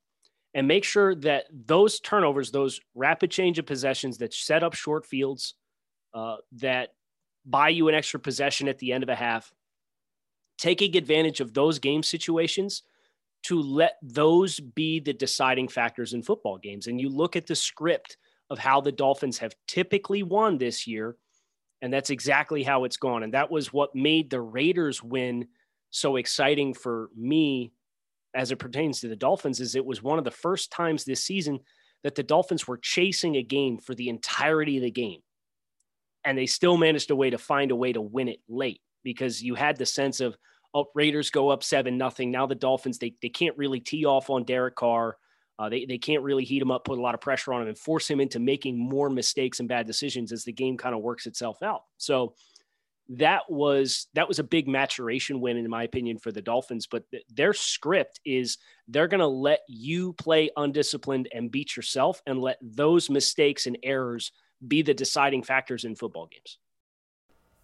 and 0.53 0.67
make 0.67 0.83
sure 0.83 1.15
that 1.15 1.45
those 1.53 2.01
turnovers, 2.01 2.51
those 2.51 2.81
rapid 2.95 3.31
change 3.31 3.59
of 3.59 3.65
possessions 3.65 4.17
that 4.17 4.33
set 4.33 4.61
up 4.61 4.73
short 4.73 5.05
fields, 5.05 5.53
uh, 6.13 6.35
that 6.51 6.89
buy 7.45 7.69
you 7.69 7.87
an 7.87 7.95
extra 7.95 8.19
possession 8.19 8.67
at 8.67 8.77
the 8.79 8.91
end 8.91 9.03
of 9.03 9.09
a 9.09 9.15
half, 9.15 9.53
taking 10.57 10.95
advantage 10.95 11.39
of 11.39 11.53
those 11.53 11.79
game 11.79 12.03
situations 12.03 12.83
to 13.43 13.61
let 13.61 13.97
those 14.01 14.59
be 14.59 14.99
the 14.99 15.13
deciding 15.13 15.67
factors 15.67 16.13
in 16.13 16.23
football 16.23 16.57
games. 16.57 16.87
And 16.87 16.99
you 16.99 17.09
look 17.09 17.35
at 17.35 17.45
the 17.45 17.55
script 17.55 18.17
of 18.49 18.57
how 18.57 18.81
the 18.81 18.91
Dolphins 18.91 19.37
have 19.37 19.53
typically 19.67 20.23
won 20.23 20.57
this 20.57 20.87
year. 20.87 21.15
And 21.81 21.93
that's 21.93 22.09
exactly 22.09 22.63
how 22.63 22.85
it's 22.85 22.97
gone. 22.97 23.23
And 23.23 23.33
that 23.33 23.51
was 23.51 23.71
what 23.71 23.95
made 23.95 24.29
the 24.29 24.41
Raiders 24.41 25.03
win 25.03 25.47
so 25.91 26.15
exciting 26.15 26.73
for 26.73 27.09
me 27.15 27.71
as 28.33 28.51
it 28.51 28.57
pertains 28.57 28.99
to 28.99 29.07
the 29.07 29.15
Dolphins 29.15 29.59
is 29.59 29.75
it 29.75 29.85
was 29.85 30.03
one 30.03 30.17
of 30.17 30.25
the 30.25 30.31
first 30.31 30.71
times 30.71 31.05
this 31.05 31.23
season 31.23 31.59
that 32.03 32.15
the 32.15 32.23
Dolphins 32.23 32.67
were 32.67 32.77
chasing 32.77 33.35
a 33.35 33.43
game 33.43 33.77
for 33.77 33.95
the 33.95 34.09
entirety 34.09 34.77
of 34.77 34.83
the 34.83 34.91
game. 34.91 35.21
And 36.23 36.37
they 36.37 36.47
still 36.47 36.77
managed 36.77 37.11
a 37.11 37.15
way 37.15 37.29
to 37.29 37.37
find 37.37 37.71
a 37.71 37.75
way 37.75 37.93
to 37.93 38.01
win 38.01 38.27
it 38.27 38.39
late 38.49 38.81
because 39.05 39.41
you 39.41 39.55
had 39.55 39.77
the 39.77 39.85
sense 39.85 40.19
of, 40.19 40.35
oh, 40.73 40.87
Raiders 40.93 41.29
go 41.29 41.47
up 41.47 41.63
seven 41.63 41.97
nothing. 41.97 42.31
Now 42.31 42.45
the 42.47 42.55
Dolphins, 42.55 42.99
they, 42.99 43.15
they 43.21 43.29
can't 43.29 43.57
really 43.57 43.79
tee 43.79 44.03
off 44.03 44.29
on 44.29 44.43
Derek 44.43 44.75
Carr. 44.75 45.15
Uh, 45.57 45.69
they, 45.69 45.85
they 45.85 45.97
can't 45.97 46.23
really 46.23 46.43
heat 46.43 46.61
him 46.61 46.71
up, 46.71 46.83
put 46.83 46.99
a 46.99 47.01
lot 47.01 47.15
of 47.15 47.21
pressure 47.21 47.53
on 47.53 47.61
him, 47.61 47.69
and 47.69 47.77
force 47.77 48.09
him 48.09 48.19
into 48.19 48.39
making 48.39 48.77
more 48.77 49.09
mistakes 49.09 49.61
and 49.61 49.69
bad 49.69 49.87
decisions 49.87 50.33
as 50.33 50.43
the 50.43 50.51
game 50.51 50.75
kind 50.75 50.93
of 50.93 51.01
works 51.01 51.27
itself 51.27 51.63
out. 51.63 51.83
So 51.97 52.33
that 53.07 53.43
was 53.47 54.07
that 54.15 54.27
was 54.27 54.39
a 54.39 54.43
big 54.43 54.67
maturation 54.67 55.39
win, 55.39 55.55
in 55.55 55.69
my 55.69 55.83
opinion, 55.83 56.17
for 56.17 56.33
the 56.33 56.41
Dolphins. 56.41 56.87
But 56.87 57.09
th- 57.11 57.23
their 57.33 57.53
script 57.53 58.19
is 58.25 58.57
they're 58.89 59.07
going 59.07 59.19
to 59.19 59.27
let 59.27 59.59
you 59.69 60.11
play 60.13 60.49
undisciplined 60.57 61.29
and 61.33 61.51
beat 61.51 61.77
yourself, 61.77 62.21
and 62.25 62.41
let 62.41 62.57
those 62.61 63.09
mistakes 63.09 63.67
and 63.67 63.77
errors 63.81 64.33
be 64.67 64.81
the 64.81 64.93
deciding 64.93 65.43
factors 65.43 65.85
in 65.85 65.95
football 65.95 66.27
games. 66.27 66.57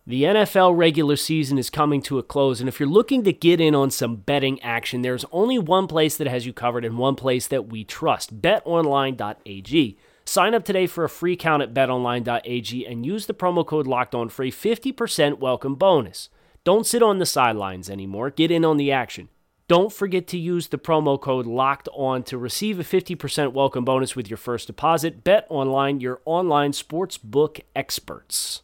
The 0.07 0.23
NFL 0.23 0.75
regular 0.75 1.15
season 1.15 1.59
is 1.59 1.69
coming 1.69 2.01
to 2.03 2.17
a 2.17 2.23
close, 2.23 2.59
and 2.59 2.67
if 2.67 2.79
you're 2.79 2.89
looking 2.89 3.23
to 3.23 3.31
get 3.31 3.61
in 3.61 3.75
on 3.75 3.91
some 3.91 4.15
betting 4.15 4.59
action, 4.63 5.03
there's 5.03 5.25
only 5.31 5.59
one 5.59 5.85
place 5.85 6.17
that 6.17 6.25
has 6.25 6.43
you 6.43 6.53
covered 6.53 6.83
and 6.83 6.97
one 6.97 7.13
place 7.13 7.45
that 7.45 7.67
we 7.67 7.83
trust 7.83 8.41
betonline.ag. 8.41 9.99
Sign 10.25 10.55
up 10.55 10.65
today 10.65 10.87
for 10.87 11.03
a 11.03 11.09
free 11.09 11.33
account 11.33 11.61
at 11.61 11.75
betonline.ag 11.75 12.87
and 12.87 13.05
use 13.05 13.27
the 13.27 13.35
promo 13.35 13.63
code 13.63 13.85
locked 13.85 14.15
on 14.15 14.29
for 14.29 14.41
a 14.41 14.49
50% 14.49 15.37
welcome 15.37 15.75
bonus. 15.75 16.29
Don't 16.63 16.87
sit 16.87 17.03
on 17.03 17.19
the 17.19 17.25
sidelines 17.27 17.87
anymore, 17.87 18.31
get 18.31 18.49
in 18.49 18.65
on 18.65 18.77
the 18.77 18.91
action. 18.91 19.29
Don't 19.67 19.93
forget 19.93 20.25
to 20.29 20.37
use 20.39 20.69
the 20.69 20.79
promo 20.79 21.21
code 21.21 21.45
locked 21.45 21.87
on 21.93 22.23
to 22.23 22.39
receive 22.39 22.79
a 22.79 22.83
50% 22.83 23.53
welcome 23.53 23.85
bonus 23.85 24.15
with 24.15 24.31
your 24.31 24.37
first 24.37 24.65
deposit. 24.65 25.23
Bet 25.23 25.45
online, 25.47 25.99
your 25.99 26.21
online 26.25 26.73
sports 26.73 27.19
book 27.19 27.59
experts. 27.75 28.63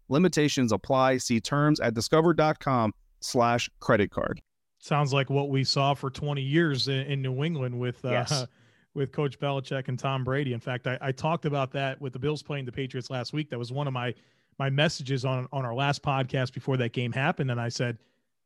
Limitations 0.11 0.71
apply. 0.71 1.17
See 1.17 1.39
terms 1.39 1.79
at 1.79 1.93
discover.com 1.93 2.93
slash 3.21 3.69
credit 3.79 4.11
card. 4.11 4.41
Sounds 4.79 5.13
like 5.13 5.29
what 5.29 5.49
we 5.49 5.63
saw 5.63 5.93
for 5.93 6.09
20 6.09 6.41
years 6.41 6.87
in, 6.87 7.01
in 7.01 7.21
New 7.21 7.43
England 7.43 7.79
with 7.79 8.03
uh, 8.05 8.11
Yes. 8.11 8.45
with 8.93 9.13
Coach 9.13 9.39
Belichick 9.39 9.87
and 9.87 9.97
Tom 9.97 10.23
Brady. 10.23 10.51
In 10.53 10.59
fact, 10.59 10.85
I, 10.85 10.97
I 10.99 11.11
talked 11.13 11.45
about 11.45 11.71
that 11.71 12.01
with 12.01 12.11
the 12.13 12.19
Bills 12.19 12.43
playing 12.43 12.65
the 12.65 12.71
Patriots 12.73 13.09
last 13.09 13.31
week. 13.31 13.49
That 13.49 13.57
was 13.57 13.71
one 13.71 13.87
of 13.87 13.93
my 13.93 14.13
my 14.59 14.69
messages 14.69 15.23
on 15.23 15.47
on 15.53 15.63
our 15.65 15.73
last 15.73 16.03
podcast 16.03 16.53
before 16.53 16.77
that 16.77 16.91
game 16.91 17.13
happened, 17.13 17.51
and 17.51 17.61
I 17.61 17.69
said, 17.69 17.97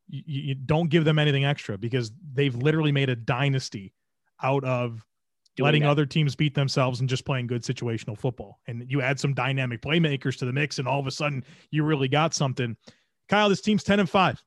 you, 0.07 0.21
you 0.25 0.55
don't 0.55 0.89
give 0.89 1.03
them 1.03 1.17
anything 1.17 1.45
extra 1.45 1.77
because 1.79 2.11
they've 2.33 2.55
literally 2.55 2.91
made 2.91 3.09
a 3.09 3.15
dynasty 3.15 3.93
out 4.43 4.63
of 4.63 4.91
Doing 4.91 5.01
letting 5.63 5.83
that. 5.83 5.89
other 5.89 6.05
teams 6.05 6.35
beat 6.35 6.53
themselves 6.53 6.99
and 6.99 7.07
just 7.09 7.25
playing 7.25 7.47
good 7.47 7.61
situational 7.63 8.17
football. 8.17 8.59
And 8.67 8.85
you 8.89 9.01
add 9.01 9.19
some 9.19 9.33
dynamic 9.33 9.81
playmakers 9.81 10.37
to 10.39 10.45
the 10.45 10.53
mix, 10.53 10.79
and 10.79 10.87
all 10.87 10.99
of 10.99 11.07
a 11.07 11.11
sudden 11.11 11.43
you 11.71 11.83
really 11.83 12.07
got 12.07 12.33
something. 12.33 12.75
Kyle, 13.29 13.49
this 13.49 13.61
team's 13.61 13.83
10 13.83 13.99
and 14.01 14.09
5. 14.09 14.43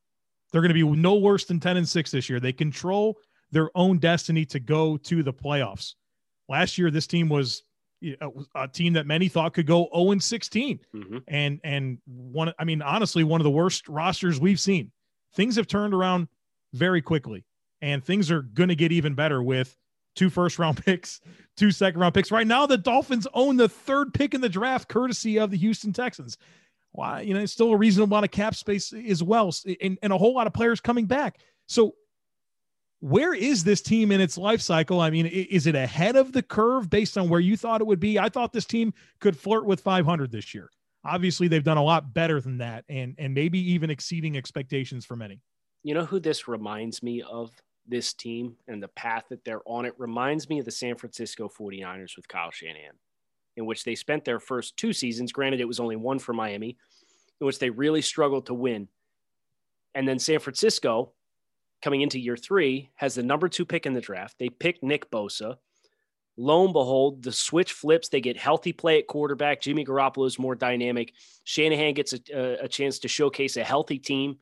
They're 0.53 0.61
going 0.63 0.75
to 0.75 0.75
be 0.75 0.85
no 0.85 1.15
worse 1.17 1.45
than 1.45 1.61
10 1.61 1.77
and 1.79 1.89
6 1.89 2.11
this 2.11 2.29
year. 2.29 2.41
They 2.41 2.53
control 2.53 3.19
their 3.51 3.71
own 3.75 3.99
destiny 3.99 4.45
to 4.47 4.61
go 4.61 4.97
to 4.99 5.23
the 5.23 5.33
playoffs. 5.33 5.95
Last 6.49 6.79
year, 6.79 6.91
this 6.91 7.07
team 7.07 7.29
was 7.29 7.63
a 8.55 8.69
team 8.69 8.93
that 8.93 9.07
many 9.07 9.29
thought 9.29 9.55
could 9.55 9.67
go 9.67 9.89
0 9.95 10.13
and 10.13 10.23
16 10.23 10.79
Mhm. 10.95 11.23
and 11.27 11.59
and 11.65 11.99
one 12.07 12.53
i 12.57 12.63
mean 12.63 12.81
honestly 12.81 13.25
one 13.25 13.41
of 13.41 13.45
the 13.45 13.51
worst 13.51 13.89
rosters 13.89 14.39
we've 14.39 14.61
seen 14.61 14.93
things 15.35 15.57
have 15.57 15.67
turned 15.67 15.93
around 15.93 16.29
very 16.75 17.03
quickly 17.03 17.45
and 17.83 18.05
things 18.05 18.31
are 18.31 18.43
going 18.43 18.69
to 18.69 18.77
get 18.77 18.93
even 18.93 19.15
better 19.15 19.43
with 19.43 19.77
two 20.19 20.29
first 20.29 20.59
round 20.59 20.77
picks 20.85 21.21
two 21.57 21.71
second 21.71 22.01
round 22.01 22.15
picks 22.15 22.31
right 22.31 22.47
now 22.47 22.67
the 22.67 22.77
dolphins 22.77 23.27
own 23.35 23.57
the 23.57 23.69
third 23.69 24.13
pick 24.13 24.35
in 24.35 24.41
the 24.41 24.49
draft 24.49 24.89
courtesy 24.89 25.39
of 25.39 25.51
the 25.51 25.57
houston 25.57 25.93
texans 25.93 26.37
why 26.93 27.21
you 27.21 27.33
know 27.33 27.41
it's 27.41 27.53
still 27.53 27.73
a 27.73 27.77
reasonable 27.77 28.13
amount 28.13 28.25
of 28.25 28.31
cap 28.31 28.55
space 28.55 28.93
as 28.93 29.23
well 29.23 29.53
and, 29.81 29.99
and 30.03 30.13
a 30.13 30.19
whole 30.19 30.35
lot 30.35 30.47
of 30.47 30.53
players 30.53 30.81
coming 30.81 31.07
back 31.07 31.39
so 31.67 31.95
where 33.01 33.33
is 33.33 33.63
this 33.63 33.81
team 33.81 34.11
in 34.11 34.21
its 34.21 34.37
life 34.37 34.61
cycle? 34.61 35.01
I 35.01 35.11
mean, 35.11 35.27
is 35.27 35.67
it 35.67 35.77
ahead 35.77 36.17
of 36.17 36.33
the 36.33 36.43
curve 36.43 36.91
based 36.91 37.17
on 37.17 37.29
where 37.29 37.41
you 37.41 37.57
thought 37.57 37.81
it 37.81 37.87
would 37.87 38.01
be? 38.01 38.19
I 38.19 38.29
thought 38.29 38.53
this 38.53 38.65
team 38.65 38.93
could 39.21 39.37
flirt 39.37 39.65
with 39.65 39.81
500 39.81 40.33
this 40.33 40.53
year. 40.53 40.69
Obviously, 41.05 41.47
they've 41.47 41.63
done 41.63 41.77
a 41.77 41.83
lot 41.83 42.13
better 42.13 42.41
than 42.41 42.59
that, 42.59 42.85
and 42.89 43.15
and 43.19 43.33
maybe 43.33 43.59
even 43.73 43.89
exceeding 43.89 44.37
expectations 44.37 45.05
for 45.05 45.15
many. 45.15 45.41
You 45.85 45.95
know 45.95 46.05
who 46.05 46.19
this 46.19 46.49
reminds 46.49 47.03
me 47.03 47.23
of? 47.23 47.53
This 47.89 48.13
team 48.13 48.57
and 48.67 48.83
the 48.83 48.89
path 48.89 49.25
that 49.31 49.45
they're 49.45 49.63
on. 49.65 49.87
It 49.87 49.95
reminds 49.99 50.49
me 50.49 50.59
of 50.59 50.65
the 50.65 50.71
San 50.71 50.97
Francisco 50.97 51.49
49ers 51.49 52.17
with 52.17 52.29
Kyle 52.29 52.51
Shanahan, 52.51 52.95
in 53.57 53.67
which 53.67 53.85
they 53.85 53.95
spent 53.95 54.25
their 54.25 54.41
first 54.41 54.77
two 54.77 54.93
seasons. 54.93 55.33
Granted, 55.33 55.61
it 55.61 55.69
was 55.69 55.81
only 55.81 55.97
one 55.97 56.19
for 56.19 56.33
Miami, 56.33 56.77
in 57.41 57.47
which 57.47 57.59
they 57.59 57.71
really 57.71 58.03
struggled 58.03 58.47
to 58.47 58.55
win. 58.55 58.89
And 59.95 60.07
then 60.07 60.19
San 60.19 60.39
Francisco, 60.39 61.13
coming 61.83 62.03
into 62.03 62.21
year 62.21 62.37
three, 62.37 62.91
has 62.97 63.15
the 63.15 63.23
number 63.23 63.49
two 63.49 63.65
pick 63.65 63.87
in 63.87 63.95
the 63.95 64.01
draft. 64.01 64.39
They 64.39 64.49
pick 64.49 64.83
Nick 64.83 65.11
Bosa. 65.11 65.57
Lo 66.37 66.65
and 66.65 66.73
behold, 66.73 67.23
the 67.23 67.33
switch 67.33 67.73
flips. 67.73 68.09
They 68.09 68.21
get 68.21 68.37
healthy 68.37 68.73
play 68.73 68.99
at 68.99 69.09
quarterback. 69.09 69.61
Jimmy 69.61 69.85
Garoppolo 69.85 70.27
is 70.27 70.39
more 70.39 70.55
dynamic. 70.55 71.15
Shanahan 71.43 71.95
gets 71.95 72.13
a, 72.13 72.21
a, 72.33 72.65
a 72.65 72.69
chance 72.69 73.01
to 73.01 73.09
showcase 73.09 73.57
a 73.57 73.65
healthy 73.65 73.99
team 73.99 74.39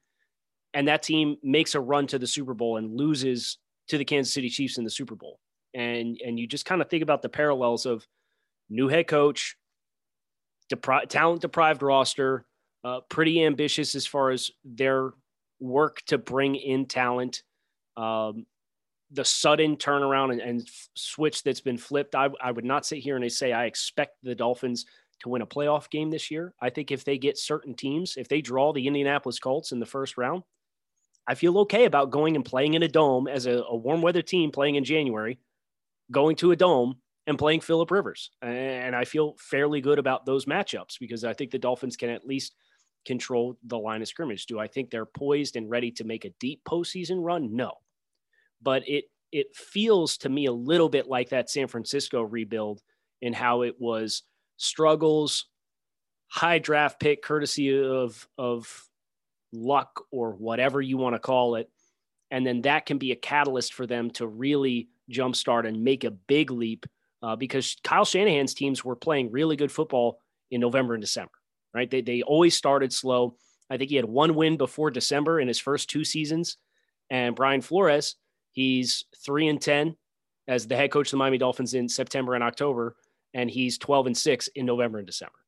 and 0.76 0.86
that 0.88 1.02
team 1.02 1.38
makes 1.42 1.74
a 1.74 1.80
run 1.80 2.06
to 2.06 2.18
the 2.18 2.26
Super 2.26 2.52
Bowl 2.52 2.76
and 2.76 2.94
loses 2.94 3.56
to 3.88 3.96
the 3.96 4.04
Kansas 4.04 4.34
City 4.34 4.50
Chiefs 4.50 4.76
in 4.76 4.84
the 4.84 4.90
Super 4.90 5.16
Bowl. 5.16 5.40
And 5.72 6.20
and 6.24 6.38
you 6.38 6.46
just 6.46 6.66
kind 6.66 6.82
of 6.82 6.90
think 6.90 7.02
about 7.02 7.22
the 7.22 7.30
parallels 7.30 7.86
of 7.86 8.06
new 8.68 8.86
head 8.86 9.08
coach, 9.08 9.56
depri- 10.70 11.08
talent 11.08 11.40
deprived 11.40 11.82
roster, 11.82 12.44
uh, 12.84 13.00
pretty 13.08 13.42
ambitious 13.42 13.94
as 13.94 14.06
far 14.06 14.30
as 14.30 14.50
their 14.64 15.12
work 15.60 16.02
to 16.08 16.18
bring 16.18 16.54
in 16.54 16.84
talent. 16.84 17.42
Um, 17.96 18.44
the 19.12 19.24
sudden 19.24 19.76
turnaround 19.76 20.32
and, 20.32 20.42
and 20.42 20.68
switch 20.94 21.42
that's 21.42 21.60
been 21.60 21.78
flipped. 21.78 22.14
I, 22.14 22.28
I 22.42 22.50
would 22.50 22.64
not 22.64 22.84
sit 22.84 22.98
here 22.98 23.16
and 23.16 23.32
say 23.32 23.52
I 23.52 23.64
expect 23.64 24.16
the 24.22 24.34
Dolphins 24.34 24.84
to 25.20 25.30
win 25.30 25.40
a 25.40 25.46
playoff 25.46 25.88
game 25.88 26.10
this 26.10 26.30
year. 26.30 26.52
I 26.60 26.68
think 26.68 26.90
if 26.90 27.04
they 27.04 27.16
get 27.16 27.38
certain 27.38 27.74
teams, 27.74 28.16
if 28.18 28.28
they 28.28 28.42
draw 28.42 28.74
the 28.74 28.86
Indianapolis 28.86 29.38
Colts 29.38 29.72
in 29.72 29.78
the 29.78 29.86
first 29.86 30.18
round, 30.18 30.42
I 31.26 31.34
feel 31.34 31.58
okay 31.60 31.84
about 31.84 32.10
going 32.10 32.36
and 32.36 32.44
playing 32.44 32.74
in 32.74 32.82
a 32.82 32.88
dome 32.88 33.26
as 33.26 33.46
a, 33.46 33.62
a 33.68 33.76
warm 33.76 34.02
weather 34.02 34.22
team 34.22 34.50
playing 34.50 34.76
in 34.76 34.84
January, 34.84 35.38
going 36.10 36.36
to 36.36 36.52
a 36.52 36.56
dome 36.56 36.96
and 37.26 37.38
playing 37.38 37.60
Philip 37.60 37.90
Rivers. 37.90 38.30
And 38.42 38.94
I 38.94 39.04
feel 39.04 39.34
fairly 39.38 39.80
good 39.80 39.98
about 39.98 40.24
those 40.24 40.44
matchups 40.44 40.98
because 41.00 41.24
I 41.24 41.34
think 41.34 41.50
the 41.50 41.58
Dolphins 41.58 41.96
can 41.96 42.10
at 42.10 42.26
least 42.26 42.54
control 43.04 43.56
the 43.64 43.78
line 43.78 44.02
of 44.02 44.08
scrimmage. 44.08 44.46
Do 44.46 44.58
I 44.58 44.68
think 44.68 44.90
they're 44.90 45.06
poised 45.06 45.56
and 45.56 45.70
ready 45.70 45.90
to 45.92 46.04
make 46.04 46.24
a 46.24 46.34
deep 46.38 46.62
postseason 46.64 47.24
run? 47.24 47.54
No. 47.56 47.72
But 48.62 48.88
it 48.88 49.06
it 49.32 49.54
feels 49.54 50.16
to 50.18 50.28
me 50.28 50.46
a 50.46 50.52
little 50.52 50.88
bit 50.88 51.08
like 51.08 51.30
that 51.30 51.50
San 51.50 51.66
Francisco 51.66 52.22
rebuild 52.22 52.80
in 53.20 53.32
how 53.32 53.62
it 53.62 53.74
was 53.78 54.22
struggles, 54.56 55.46
high 56.28 56.58
draft 56.58 57.00
pick 57.00 57.22
courtesy 57.22 57.76
of 57.76 58.28
of 58.38 58.88
luck 59.52 60.04
or 60.10 60.32
whatever 60.32 60.80
you 60.80 60.96
want 60.96 61.14
to 61.14 61.20
call 61.20 61.56
it. 61.56 61.70
And 62.30 62.46
then 62.46 62.62
that 62.62 62.86
can 62.86 62.98
be 62.98 63.12
a 63.12 63.16
catalyst 63.16 63.74
for 63.74 63.86
them 63.86 64.10
to 64.12 64.26
really 64.26 64.88
jumpstart 65.10 65.66
and 65.66 65.84
make 65.84 66.04
a 66.04 66.10
big 66.10 66.50
leap 66.50 66.86
uh, 67.22 67.36
because 67.36 67.76
Kyle 67.82 68.04
Shanahan's 68.04 68.54
teams 68.54 68.84
were 68.84 68.96
playing 68.96 69.30
really 69.30 69.56
good 69.56 69.72
football 69.72 70.20
in 70.50 70.60
November 70.60 70.94
and 70.94 71.00
December, 71.00 71.32
right? 71.74 71.90
They, 71.90 72.00
they 72.00 72.22
always 72.22 72.56
started 72.56 72.92
slow. 72.92 73.36
I 73.70 73.76
think 73.76 73.90
he 73.90 73.96
had 73.96 74.04
one 74.04 74.34
win 74.34 74.56
before 74.56 74.90
December 74.90 75.40
in 75.40 75.48
his 75.48 75.58
first 75.58 75.88
two 75.88 76.04
seasons. 76.04 76.56
And 77.10 77.34
Brian 77.34 77.60
Flores, 77.60 78.16
he's 78.52 79.04
three 79.24 79.48
and 79.48 79.60
10 79.60 79.96
as 80.48 80.66
the 80.66 80.76
head 80.76 80.90
coach 80.90 81.08
of 81.08 81.12
the 81.12 81.16
Miami 81.16 81.38
Dolphins 81.38 81.74
in 81.74 81.88
September 81.88 82.34
and 82.34 82.44
October. 82.44 82.96
And 83.34 83.50
he's 83.50 83.78
12 83.78 84.06
and 84.06 84.16
six 84.16 84.48
in 84.48 84.66
November 84.66 84.98
and 84.98 85.06
December. 85.06 85.38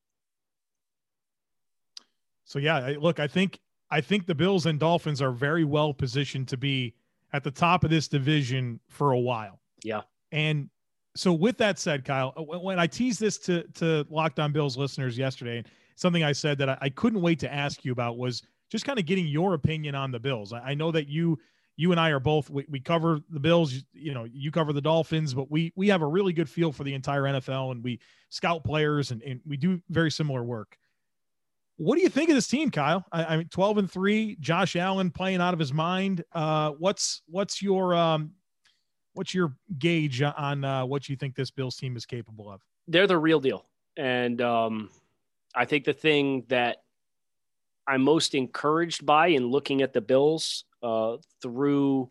So 2.44 2.58
yeah, 2.58 2.94
look, 2.98 3.20
I 3.20 3.28
think 3.28 3.60
I 3.90 4.00
think 4.00 4.26
the 4.26 4.34
Bills 4.34 4.66
and 4.66 4.78
Dolphins 4.78 5.22
are 5.22 5.32
very 5.32 5.64
well 5.64 5.94
positioned 5.94 6.48
to 6.48 6.56
be 6.56 6.94
at 7.32 7.44
the 7.44 7.50
top 7.50 7.84
of 7.84 7.90
this 7.90 8.08
division 8.08 8.80
for 8.88 9.12
a 9.12 9.18
while. 9.18 9.60
Yeah. 9.82 10.02
And 10.32 10.68
so 11.14 11.32
with 11.32 11.56
that 11.58 11.78
said, 11.78 12.04
Kyle, 12.04 12.32
uh, 12.36 12.42
when 12.42 12.78
I 12.78 12.86
teased 12.86 13.20
this 13.20 13.38
to 13.38 13.64
to 13.74 14.06
Locked 14.10 14.38
On 14.38 14.52
Bills 14.52 14.76
listeners 14.76 15.16
yesterday, 15.18 15.64
something 15.96 16.22
I 16.22 16.32
said 16.32 16.58
that 16.58 16.68
I, 16.68 16.78
I 16.82 16.88
couldn't 16.90 17.20
wait 17.20 17.38
to 17.40 17.52
ask 17.52 17.84
you 17.84 17.92
about 17.92 18.18
was 18.18 18.42
just 18.70 18.84
kind 18.84 18.98
of 18.98 19.06
getting 19.06 19.26
your 19.26 19.54
opinion 19.54 19.94
on 19.94 20.10
the 20.10 20.20
Bills. 20.20 20.52
I, 20.52 20.60
I 20.60 20.74
know 20.74 20.92
that 20.92 21.08
you 21.08 21.38
you 21.76 21.92
and 21.92 22.00
I 22.00 22.10
are 22.10 22.20
both 22.20 22.50
we, 22.50 22.66
we 22.68 22.80
cover 22.80 23.20
the 23.30 23.40
Bills, 23.40 23.72
you, 23.72 23.82
you 23.92 24.14
know, 24.14 24.24
you 24.24 24.50
cover 24.50 24.72
the 24.72 24.80
Dolphins, 24.80 25.34
but 25.34 25.50
we 25.50 25.72
we 25.76 25.88
have 25.88 26.02
a 26.02 26.06
really 26.06 26.32
good 26.32 26.48
feel 26.48 26.72
for 26.72 26.84
the 26.84 26.94
entire 26.94 27.22
NFL 27.22 27.72
and 27.72 27.82
we 27.82 28.00
scout 28.28 28.64
players 28.64 29.10
and, 29.10 29.22
and 29.22 29.40
we 29.46 29.56
do 29.56 29.80
very 29.88 30.10
similar 30.10 30.44
work. 30.44 30.76
What 31.78 31.96
do 31.96 32.02
you 32.02 32.08
think 32.08 32.28
of 32.28 32.34
this 32.34 32.48
team, 32.48 32.70
Kyle? 32.70 33.04
I, 33.10 33.24
I 33.24 33.36
mean, 33.38 33.48
twelve 33.48 33.78
and 33.78 33.90
three. 33.90 34.36
Josh 34.40 34.76
Allen 34.76 35.10
playing 35.10 35.40
out 35.40 35.54
of 35.54 35.60
his 35.60 35.72
mind. 35.72 36.24
Uh, 36.32 36.72
what's 36.72 37.22
what's 37.26 37.62
your 37.62 37.94
um, 37.94 38.32
what's 39.14 39.32
your 39.32 39.54
gauge 39.78 40.20
on 40.22 40.64
uh, 40.64 40.84
what 40.84 41.08
you 41.08 41.16
think 41.16 41.34
this 41.34 41.50
Bills 41.50 41.76
team 41.76 41.96
is 41.96 42.04
capable 42.04 42.50
of? 42.50 42.60
they're 42.88 43.06
the 43.06 43.18
real 43.18 43.38
deal. 43.38 43.66
And 43.96 44.40
um, 44.40 44.90
I 45.54 45.66
think 45.66 45.84
the 45.84 45.92
thing 45.92 46.44
that 46.48 46.82
I'm 47.86 48.02
most 48.02 48.34
encouraged 48.34 49.06
by 49.06 49.28
in 49.28 49.46
looking 49.46 49.82
at 49.82 49.92
the 49.92 50.00
Bills 50.00 50.64
uh, 50.82 51.18
through 51.42 52.10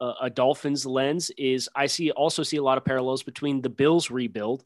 a, 0.00 0.12
a 0.22 0.30
Dolphins 0.30 0.86
lens 0.86 1.30
is 1.36 1.68
I 1.74 1.86
see 1.86 2.10
also 2.10 2.42
see 2.42 2.56
a 2.56 2.62
lot 2.62 2.78
of 2.78 2.84
parallels 2.84 3.22
between 3.22 3.60
the 3.60 3.68
Bills 3.68 4.10
rebuild 4.10 4.64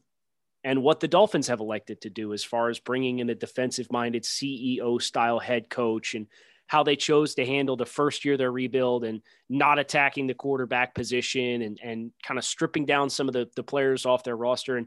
and 0.63 0.83
what 0.83 0.99
the 0.99 1.07
Dolphins 1.07 1.47
have 1.47 1.59
elected 1.59 2.01
to 2.01 2.09
do 2.09 2.33
as 2.33 2.43
far 2.43 2.69
as 2.69 2.79
bringing 2.79 3.19
in 3.19 3.29
a 3.29 3.35
defensive 3.35 3.91
minded 3.91 4.23
CEO 4.23 5.01
style 5.01 5.39
head 5.39 5.69
coach 5.69 6.15
and 6.15 6.27
how 6.67 6.83
they 6.83 6.95
chose 6.95 7.33
to 7.33 7.45
handle 7.45 7.75
the 7.75 7.85
first 7.85 8.23
year 8.23 8.35
of 8.35 8.37
their 8.37 8.51
rebuild 8.51 9.03
and 9.03 9.21
not 9.49 9.79
attacking 9.79 10.27
the 10.27 10.35
quarterback 10.35 10.93
position 10.93 11.63
and, 11.63 11.79
and 11.81 12.11
kind 12.23 12.37
of 12.37 12.45
stripping 12.45 12.85
down 12.85 13.09
some 13.09 13.27
of 13.27 13.33
the, 13.33 13.49
the 13.55 13.63
players 13.63 14.05
off 14.05 14.23
their 14.23 14.37
roster. 14.37 14.77
And 14.77 14.85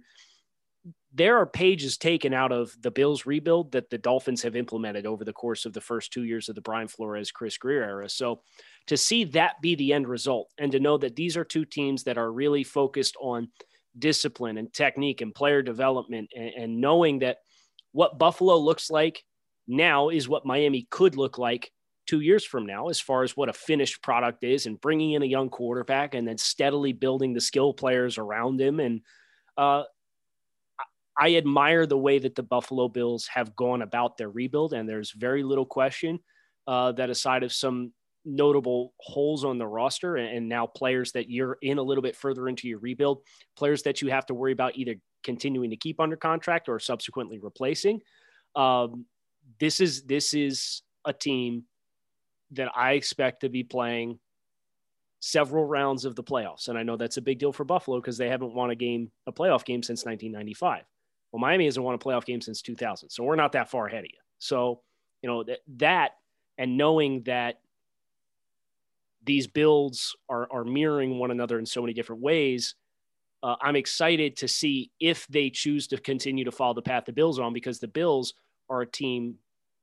there 1.12 1.38
are 1.38 1.46
pages 1.46 1.98
taken 1.98 2.32
out 2.32 2.52
of 2.52 2.72
the 2.82 2.92
Bills 2.92 3.26
rebuild 3.26 3.72
that 3.72 3.90
the 3.90 3.98
Dolphins 3.98 4.42
have 4.42 4.54
implemented 4.54 5.06
over 5.06 5.24
the 5.24 5.32
course 5.32 5.64
of 5.64 5.72
the 5.72 5.80
first 5.80 6.12
two 6.12 6.22
years 6.22 6.48
of 6.48 6.54
the 6.54 6.60
Brian 6.60 6.86
Flores, 6.86 7.32
Chris 7.32 7.58
Grier 7.58 7.82
era. 7.82 8.08
So 8.08 8.42
to 8.86 8.96
see 8.96 9.24
that 9.24 9.60
be 9.60 9.74
the 9.74 9.92
end 9.92 10.06
result 10.06 10.50
and 10.58 10.70
to 10.70 10.80
know 10.80 10.98
that 10.98 11.16
these 11.16 11.36
are 11.36 11.44
two 11.44 11.64
teams 11.64 12.04
that 12.04 12.16
are 12.16 12.30
really 12.30 12.62
focused 12.62 13.16
on 13.20 13.48
discipline 13.98 14.58
and 14.58 14.72
technique 14.72 15.20
and 15.20 15.34
player 15.34 15.62
development 15.62 16.30
and, 16.34 16.50
and 16.56 16.80
knowing 16.80 17.20
that 17.20 17.38
what 17.92 18.18
Buffalo 18.18 18.56
looks 18.56 18.90
like 18.90 19.22
now 19.66 20.08
is 20.08 20.28
what 20.28 20.46
Miami 20.46 20.86
could 20.90 21.16
look 21.16 21.38
like 21.38 21.70
two 22.06 22.20
years 22.20 22.44
from 22.44 22.66
now, 22.66 22.88
as 22.88 23.00
far 23.00 23.22
as 23.22 23.36
what 23.36 23.48
a 23.48 23.52
finished 23.52 24.02
product 24.02 24.44
is, 24.44 24.66
and 24.66 24.80
bringing 24.80 25.12
in 25.12 25.22
a 25.22 25.26
young 25.26 25.48
quarterback 25.48 26.14
and 26.14 26.26
then 26.26 26.38
steadily 26.38 26.92
building 26.92 27.32
the 27.32 27.40
skill 27.40 27.72
players 27.72 28.18
around 28.18 28.60
him. 28.60 28.80
And 28.80 29.02
uh, 29.56 29.84
I 31.16 31.36
admire 31.36 31.86
the 31.86 31.98
way 31.98 32.18
that 32.18 32.34
the 32.34 32.42
Buffalo 32.42 32.88
Bills 32.88 33.28
have 33.28 33.54
gone 33.54 33.82
about 33.82 34.16
their 34.16 34.30
rebuild, 34.30 34.72
and 34.72 34.88
there's 34.88 35.12
very 35.12 35.42
little 35.42 35.66
question 35.66 36.18
uh, 36.66 36.92
that 36.92 37.10
aside 37.10 37.42
of 37.42 37.52
some 37.52 37.92
notable 38.24 38.94
holes 39.00 39.44
on 39.44 39.58
the 39.58 39.66
roster 39.66 40.16
and 40.16 40.48
now 40.48 40.66
players 40.66 41.12
that 41.12 41.30
you're 41.30 41.58
in 41.62 41.78
a 41.78 41.82
little 41.82 42.02
bit 42.02 42.16
further 42.16 42.48
into 42.48 42.68
your 42.68 42.78
rebuild, 42.78 43.22
players 43.56 43.82
that 43.82 44.00
you 44.02 44.08
have 44.10 44.26
to 44.26 44.34
worry 44.34 44.52
about 44.52 44.76
either 44.76 44.94
continuing 45.24 45.70
to 45.70 45.76
keep 45.76 46.00
under 46.00 46.16
contract 46.16 46.68
or 46.68 46.78
subsequently 46.78 47.38
replacing. 47.38 48.00
Um, 48.54 49.06
this 49.58 49.80
is 49.80 50.02
this 50.02 50.34
is 50.34 50.82
a 51.04 51.12
team 51.12 51.64
that 52.52 52.70
I 52.76 52.92
expect 52.92 53.40
to 53.40 53.48
be 53.48 53.64
playing 53.64 54.18
several 55.20 55.64
rounds 55.64 56.04
of 56.04 56.16
the 56.16 56.22
playoffs. 56.22 56.68
And 56.68 56.76
I 56.76 56.82
know 56.82 56.96
that's 56.96 57.16
a 57.16 57.22
big 57.22 57.38
deal 57.38 57.52
for 57.52 57.64
Buffalo 57.64 58.00
because 58.00 58.18
they 58.18 58.28
haven't 58.28 58.54
won 58.54 58.70
a 58.70 58.74
game, 58.74 59.10
a 59.26 59.32
playoff 59.32 59.64
game 59.64 59.82
since 59.82 60.04
1995. 60.04 60.82
Well, 61.30 61.40
Miami 61.40 61.64
hasn't 61.64 61.84
won 61.84 61.94
a 61.94 61.98
playoff 61.98 62.24
game 62.24 62.40
since 62.40 62.60
2000. 62.60 63.08
So 63.08 63.22
we're 63.24 63.36
not 63.36 63.52
that 63.52 63.70
far 63.70 63.86
ahead 63.86 64.00
of 64.00 64.10
you. 64.12 64.18
So, 64.38 64.82
you 65.22 65.30
know, 65.30 65.44
that, 65.44 65.60
that 65.76 66.12
and 66.58 66.76
knowing 66.76 67.22
that 67.22 67.60
these 69.24 69.46
builds 69.46 70.16
are, 70.28 70.48
are 70.50 70.64
mirroring 70.64 71.18
one 71.18 71.30
another 71.30 71.58
in 71.58 71.66
so 71.66 71.80
many 71.80 71.92
different 71.92 72.22
ways, 72.22 72.74
uh, 73.42 73.56
I'm 73.60 73.76
excited 73.76 74.36
to 74.38 74.48
see 74.48 74.90
if 75.00 75.26
they 75.28 75.50
choose 75.50 75.86
to 75.88 75.98
continue 75.98 76.44
to 76.44 76.52
follow 76.52 76.74
the 76.74 76.82
path 76.82 77.04
the 77.06 77.12
Bills 77.12 77.38
are 77.38 77.44
on 77.44 77.52
because 77.52 77.80
the 77.80 77.88
Bills 77.88 78.34
are 78.68 78.82
a 78.82 78.86
team 78.86 79.36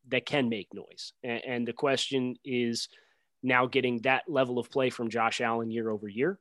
that 0.08 0.26
can 0.26 0.50
make 0.50 0.74
noise. 0.74 1.14
And, 1.24 1.42
and 1.46 1.68
the 1.68 1.74
question 1.74 2.36
is 2.44 2.90
now 3.44 3.66
getting 3.66 4.00
that 4.00 4.24
level 4.28 4.60
of 4.60 4.70
play 4.70 4.90
from 4.90 5.10
Josh 5.10 5.42
Allen 5.42 5.72
year 5.72 5.90
over 5.90 6.08
year. 6.08 6.40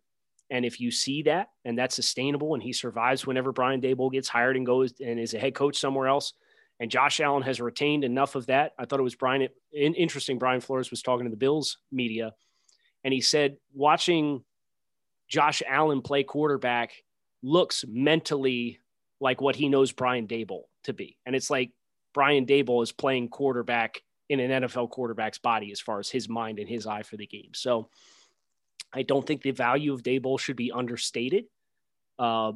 And 0.51 0.65
if 0.65 0.81
you 0.81 0.91
see 0.91 1.23
that 1.25 1.51
and 1.65 1.79
that's 1.79 1.95
sustainable 1.95 2.55
and 2.55 2.63
he 2.63 2.73
survives 2.73 3.27
whenever 3.27 3.53
Brian 3.53 3.81
Daboll 3.81 4.13
gets 4.13 4.29
hired 4.29 4.57
and 4.57 4.65
goes 4.65 4.95
and 5.01 5.21
is 5.21 5.35
a 5.35 5.39
head 5.39 5.55
coach 5.55 5.77
somewhere 5.77 6.09
else, 6.09 6.33
and 6.81 6.91
Josh 6.91 7.21
Allen 7.21 7.43
has 7.43 7.61
retained 7.61 8.05
enough 8.05 8.37
of 8.37 8.47
that. 8.47 8.73
I 8.79 8.85
thought 8.85 9.01
it 9.01 9.05
was 9.05 9.17
Brian 9.17 9.49
interesting. 9.73 10.39
Brian 10.39 10.61
Flores 10.61 10.91
was 10.91 11.03
talking 11.03 11.25
to 11.25 11.31
the 11.31 11.37
Bills 11.37 11.79
media, 11.91 12.33
and 13.09 13.13
he 13.15 13.23
said 13.23 13.57
watching 13.73 14.45
Josh 15.29 15.63
Allen 15.67 16.03
play 16.03 16.25
quarterback 16.25 16.93
looks 17.43 17.83
mentally 17.89 18.81
like 19.19 19.41
what 19.41 19.57
he 19.57 19.71
knows 19.71 19.93
Brian 19.93 20.27
Daboll 20.27 20.65
to 20.85 20.93
be. 20.93 21.17
And 21.25 21.35
it's 21.35 21.49
like 21.49 21.71
Brian 22.13 22.45
Daboll 22.45 22.83
is 22.83 22.93
playing 22.93 23.31
quarterback 23.31 24.03
in 24.29 24.41
an 24.41 24.63
NFL 24.63 24.91
quarterback's 24.91 25.39
body 25.39 25.73
as 25.73 25.81
far 25.81 26.01
as 26.01 26.11
his 26.11 26.29
mind 26.29 26.59
and 26.59 26.69
his 26.69 26.87
eye 26.87 27.03
for 27.03 27.17
the 27.17 27.27
game. 27.27 27.53
So 27.55 27.89
I 28.93 29.05
don't 29.05 29.27
think 29.27 29.41
the 29.41 29.53
value 29.53 29.95
of 29.95 30.03
Daboll 30.03 30.39
should 30.39 30.57
be 30.57 30.71
understated. 30.71 31.47
Uh, 32.19 32.53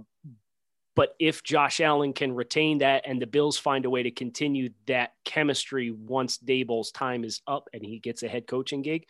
but 0.95 1.17
if 1.19 1.43
Josh 1.43 1.81
Allen 1.81 2.13
can 2.13 2.35
retain 2.35 2.77
that 2.81 3.05
and 3.07 3.23
the 3.23 3.27
Bills 3.27 3.57
find 3.57 3.87
a 3.87 3.91
way 3.91 4.03
to 4.03 4.11
continue 4.11 4.69
that 4.87 5.15
chemistry 5.25 5.91
once 5.91 6.37
Daboll's 6.37 6.93
time 6.93 7.25
is 7.25 7.41
up 7.47 7.71
and 7.73 7.83
he 7.83 7.99
gets 8.01 8.23
a 8.23 8.29
head 8.29 8.47
coaching 8.47 8.83
gig, 8.83 9.07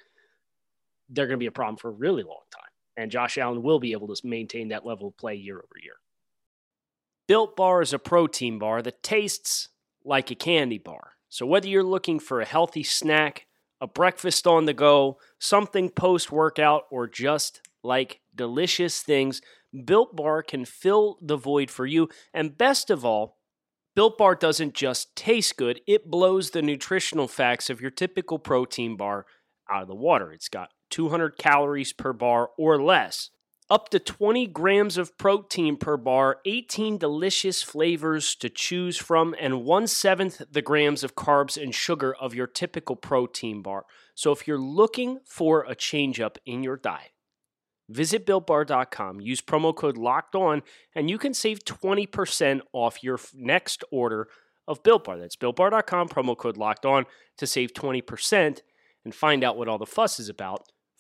they're 1.09 1.27
going 1.27 1.38
to 1.38 1.43
be 1.43 1.47
a 1.47 1.53
problem 1.53 1.77
for 1.77 1.88
a 1.88 1.93
really 1.95 2.23
long 2.23 2.43
time. 2.51 2.62
And 2.97 3.11
Josh 3.11 3.38
Allen 3.38 3.62
will 3.62 3.81
be 3.81 3.93
able 3.93 4.15
to 4.15 4.27
maintain 4.27 4.69
that 4.69 4.87
level 4.87 5.09
of 5.09 5.17
play 5.17 5.35
year 5.35 5.57
over 5.57 5.79
year. 5.83 5.95
Built 7.27 7.57
Bar 7.57 7.83
is 7.83 7.93
a 7.93 7.99
protein 7.99 8.59
bar 8.59 8.83
that 8.83 9.03
tastes 9.03 9.69
like 10.05 10.31
a 10.31 10.35
candy 10.35 10.79
bar. 10.79 11.12
So 11.29 11.47
whether 11.47 11.69
you're 11.69 11.83
looking 11.83 12.19
for 12.19 12.41
a 12.41 12.47
healthy 12.47 12.83
snack, 12.83 13.47
a 13.81 13.87
breakfast 13.87 14.47
on 14.47 14.67
the 14.67 14.75
go, 14.75 15.19
something 15.38 15.88
post 15.88 16.31
workout, 16.31 16.83
or 16.91 17.07
just 17.09 17.62
like 17.83 18.21
delicious 18.35 19.03
things, 19.03 19.41
Built 19.85 20.15
Bar 20.15 20.43
can 20.43 20.65
fill 20.65 21.19
the 21.23 21.37
void 21.37 21.71
for 21.71 21.87
you. 21.87 22.09
And 22.35 22.59
best 22.59 22.91
of 22.91 23.05
all, 23.05 23.38
Built 23.95 24.19
Bar 24.19 24.35
doesn't 24.35 24.75
just 24.75 25.15
taste 25.17 25.57
good, 25.57 25.81
it 25.87 26.11
blows 26.11 26.51
the 26.51 26.62
nutritional 26.62 27.29
facts 27.29 27.71
of 27.71 27.81
your 27.81 27.91
typical 27.91 28.38
protein 28.38 28.97
bar 28.97 29.27
out 29.71 29.83
of 29.83 29.88
the 29.88 29.95
water. 29.95 30.33
It's 30.33 30.49
got 30.49 30.71
200 30.93 31.37
calories 31.37 31.93
per 31.93 32.13
bar 32.13 32.51
or 32.57 32.81
less 32.81 33.31
up 33.73 33.89
to 33.89 33.99
20 33.99 34.49
grams 34.49 34.99
of 34.99 35.17
protein 35.17 35.79
per 35.79 35.97
bar, 35.97 36.41
18 36.45 36.99
delicious 36.99 37.63
flavors 37.63 38.35
to 38.35 38.51
choose 38.51 38.99
from, 38.99 39.35
and 39.41 39.65
one 39.65 39.87
seventh 39.87 40.43
the 40.51 40.61
grams 40.61 41.03
of 41.03 41.15
carbs 41.15 41.61
and 41.61 41.75
sugar 41.75 42.15
of 42.15 42.35
your 42.35 42.47
typical 42.47 42.97
protein 42.97 43.63
bar. 43.63 43.87
So 44.15 44.31
if 44.31 44.47
you're 44.47 44.59
looking 44.59 45.21
for 45.25 45.65
a 45.65 45.75
change 45.75 46.21
up 46.21 46.37
in 46.45 46.63
your 46.63 46.77
diet, 46.77 47.13
visit 47.89 48.27
builtbar.com, 48.27 49.23
use 49.23 49.41
promo 49.41 49.75
code 49.75 49.97
locked 49.97 50.35
on, 50.35 50.63
and 50.95 51.09
you 51.09 51.17
can 51.17 51.33
save 51.33 51.65
20% 51.65 52.61
off 52.75 53.03
your 53.03 53.19
next 53.33 53.85
order 53.91 54.29
of 54.69 54.83
Built 54.83 55.05
Bar. 55.05 55.19
That's 55.19 55.37
builtbar.com, 55.37 56.11
promo 56.11 56.37
code 56.37 56.59
locked 56.59 56.85
on 56.85 57.07
to 57.39 57.47
save 57.47 57.73
20% 57.73 58.61
and 59.05 59.15
find 59.15 59.43
out 59.43 59.57
what 59.57 59.69
all 59.69 59.79
the 59.79 59.87
fuss 59.87 60.21
is 60.21 60.29
about 60.29 60.67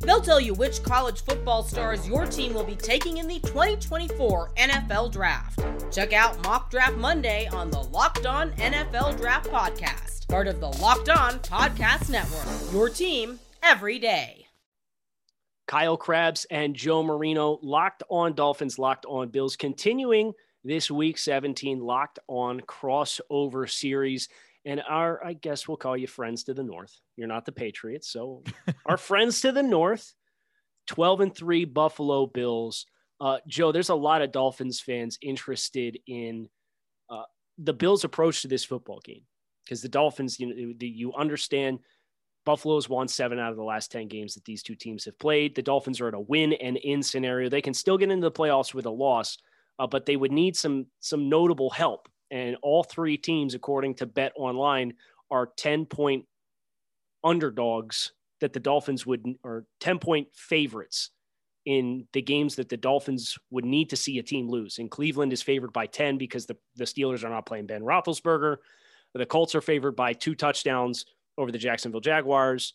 They'll 0.00 0.20
tell 0.20 0.40
you 0.40 0.54
which 0.54 0.82
college 0.82 1.22
football 1.22 1.62
stars 1.62 2.06
your 2.06 2.26
team 2.26 2.54
will 2.54 2.64
be 2.64 2.76
taking 2.76 3.18
in 3.18 3.26
the 3.28 3.40
2024 3.40 4.52
NFL 4.56 5.12
Draft. 5.12 5.60
Check 5.90 6.12
out 6.12 6.42
Mock 6.44 6.70
Draft 6.70 6.96
Monday 6.96 7.48
on 7.48 7.70
the 7.70 7.82
Locked 7.82 8.26
On 8.26 8.52
NFL 8.52 9.16
Draft 9.16 9.50
Podcast 9.50 10.16
part 10.28 10.48
of 10.48 10.60
the 10.60 10.68
Locked 10.68 11.08
On 11.08 11.38
Podcast 11.40 12.10
Network. 12.10 12.72
Your 12.72 12.88
team 12.88 13.38
every 13.62 13.98
day. 13.98 14.46
Kyle 15.66 15.96
Crabbs 15.96 16.46
and 16.50 16.76
Joe 16.76 17.02
Marino, 17.02 17.58
Locked 17.62 18.02
On 18.08 18.34
Dolphins, 18.34 18.78
Locked 18.78 19.06
On 19.06 19.28
Bills, 19.28 19.56
continuing 19.56 20.32
this 20.64 20.90
week 20.90 21.18
17 21.18 21.80
Locked 21.80 22.18
On 22.28 22.60
crossover 22.60 23.70
series. 23.70 24.28
And 24.66 24.82
our, 24.86 25.24
I 25.24 25.32
guess 25.32 25.68
we'll 25.68 25.76
call 25.76 25.96
you 25.96 26.08
friends 26.08 26.44
to 26.44 26.54
the 26.54 26.64
north. 26.64 26.92
You're 27.16 27.28
not 27.28 27.46
the 27.46 27.52
Patriots. 27.52 28.10
So 28.10 28.42
our 28.86 28.96
friends 28.96 29.40
to 29.42 29.52
the 29.52 29.62
north, 29.62 30.12
12 30.88 31.20
and 31.20 31.34
3 31.34 31.64
Buffalo 31.66 32.26
Bills. 32.26 32.84
Uh, 33.20 33.38
Joe, 33.46 33.70
there's 33.70 33.88
a 33.88 33.94
lot 33.94 34.22
of 34.22 34.32
Dolphins 34.32 34.80
fans 34.80 35.18
interested 35.22 35.98
in 36.08 36.48
uh, 37.08 37.22
the 37.56 37.72
Bills' 37.72 38.04
approach 38.04 38.42
to 38.42 38.48
this 38.48 38.64
football 38.64 39.00
game 39.04 39.22
because 39.64 39.82
the 39.82 39.88
Dolphins, 39.88 40.38
you 40.40 40.48
know, 40.48 40.74
the, 40.76 40.88
you 40.88 41.14
understand 41.14 41.78
Buffalo's 42.44 42.88
won 42.88 43.06
seven 43.06 43.38
out 43.38 43.52
of 43.52 43.56
the 43.56 43.62
last 43.62 43.92
10 43.92 44.08
games 44.08 44.34
that 44.34 44.44
these 44.44 44.62
two 44.62 44.74
teams 44.74 45.04
have 45.04 45.18
played. 45.18 45.54
The 45.54 45.62
Dolphins 45.62 46.00
are 46.00 46.08
at 46.08 46.14
a 46.14 46.20
win 46.20 46.52
and 46.54 46.76
in 46.76 47.02
scenario. 47.02 47.48
They 47.48 47.62
can 47.62 47.74
still 47.74 47.98
get 47.98 48.10
into 48.10 48.24
the 48.24 48.32
playoffs 48.32 48.74
with 48.74 48.86
a 48.86 48.90
loss, 48.90 49.38
uh, 49.78 49.86
but 49.86 50.06
they 50.06 50.16
would 50.16 50.32
need 50.32 50.56
some 50.56 50.86
some 51.00 51.28
notable 51.28 51.70
help. 51.70 52.08
And 52.30 52.56
all 52.62 52.82
three 52.82 53.16
teams, 53.16 53.54
according 53.54 53.94
to 53.96 54.06
Bet 54.06 54.32
Online, 54.36 54.94
are 55.30 55.50
10 55.56 55.86
point 55.86 56.24
underdogs 57.24 58.12
that 58.40 58.52
the 58.52 58.60
Dolphins 58.60 59.06
would, 59.06 59.24
or 59.42 59.64
10 59.80 59.98
point 59.98 60.28
favorites 60.34 61.10
in 61.64 62.06
the 62.12 62.22
games 62.22 62.56
that 62.56 62.68
the 62.68 62.76
Dolphins 62.76 63.36
would 63.50 63.64
need 63.64 63.90
to 63.90 63.96
see 63.96 64.18
a 64.18 64.22
team 64.22 64.48
lose. 64.48 64.78
And 64.78 64.90
Cleveland 64.90 65.32
is 65.32 65.42
favored 65.42 65.72
by 65.72 65.86
10 65.86 66.16
because 66.16 66.46
the, 66.46 66.56
the 66.76 66.84
Steelers 66.84 67.24
are 67.24 67.28
not 67.28 67.46
playing 67.46 67.66
Ben 67.66 67.82
Roethlisberger. 67.82 68.56
The 69.14 69.26
Colts 69.26 69.54
are 69.54 69.60
favored 69.60 69.96
by 69.96 70.12
two 70.12 70.34
touchdowns 70.34 71.06
over 71.38 71.50
the 71.50 71.58
Jacksonville 71.58 72.00
Jaguars, 72.00 72.74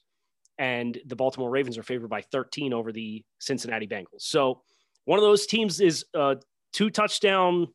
and 0.57 0.99
the 1.05 1.15
Baltimore 1.15 1.49
Ravens 1.49 1.77
are 1.77 1.83
favored 1.83 2.09
by 2.09 2.21
13 2.21 2.73
over 2.73 2.91
the 2.91 3.23
Cincinnati 3.39 3.87
Bengals. 3.87 4.21
So 4.21 4.61
one 5.05 5.19
of 5.19 5.23
those 5.23 5.45
teams 5.45 5.79
is 5.79 6.05
a 6.13 6.37
two 6.73 6.89
touchdown 6.89 7.67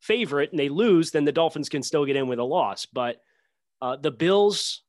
favorite 0.00 0.50
and 0.50 0.58
they 0.58 0.68
lose, 0.68 1.10
then 1.10 1.24
the 1.24 1.32
Dolphins 1.32 1.68
can 1.68 1.82
still 1.82 2.04
get 2.04 2.16
in 2.16 2.28
with 2.28 2.38
a 2.38 2.44
loss. 2.44 2.86
But 2.86 3.16
uh, 3.80 3.96
the 3.96 4.10
Bills 4.10 4.82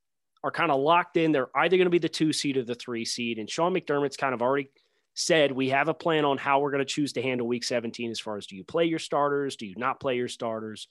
are 0.43 0.51
kind 0.51 0.71
of 0.71 0.79
locked 0.79 1.17
in. 1.17 1.31
They're 1.31 1.49
either 1.55 1.77
going 1.77 1.85
to 1.85 1.91
be 1.91 1.99
the 1.99 2.09
two 2.09 2.31
seed 2.31 2.57
or 2.57 2.63
the 2.63 2.75
three 2.75 3.05
seed. 3.05 3.39
And 3.39 3.49
Sean 3.49 3.73
McDermott's 3.73 4.17
kind 4.17 4.33
of 4.33 4.41
already 4.41 4.69
said 5.17 5.51
we 5.51 5.69
have 5.69 5.87
a 5.87 5.93
plan 5.93 6.25
on 6.25 6.37
how 6.37 6.59
we're 6.59 6.71
going 6.71 6.79
to 6.79 6.85
choose 6.85 7.11
to 7.11 7.21
handle 7.23 7.47
week 7.47 7.63
17 7.63 8.11
as 8.11 8.19
far 8.19 8.37
as 8.37 8.45
do 8.45 8.55
you 8.55 8.63
play 8.63 8.85
your 8.85 8.99
starters 8.99 9.55
do 9.55 9.65
you 9.65 9.73
not 9.75 9.99
play 9.99 10.15
your 10.15 10.27
starters 10.27 10.87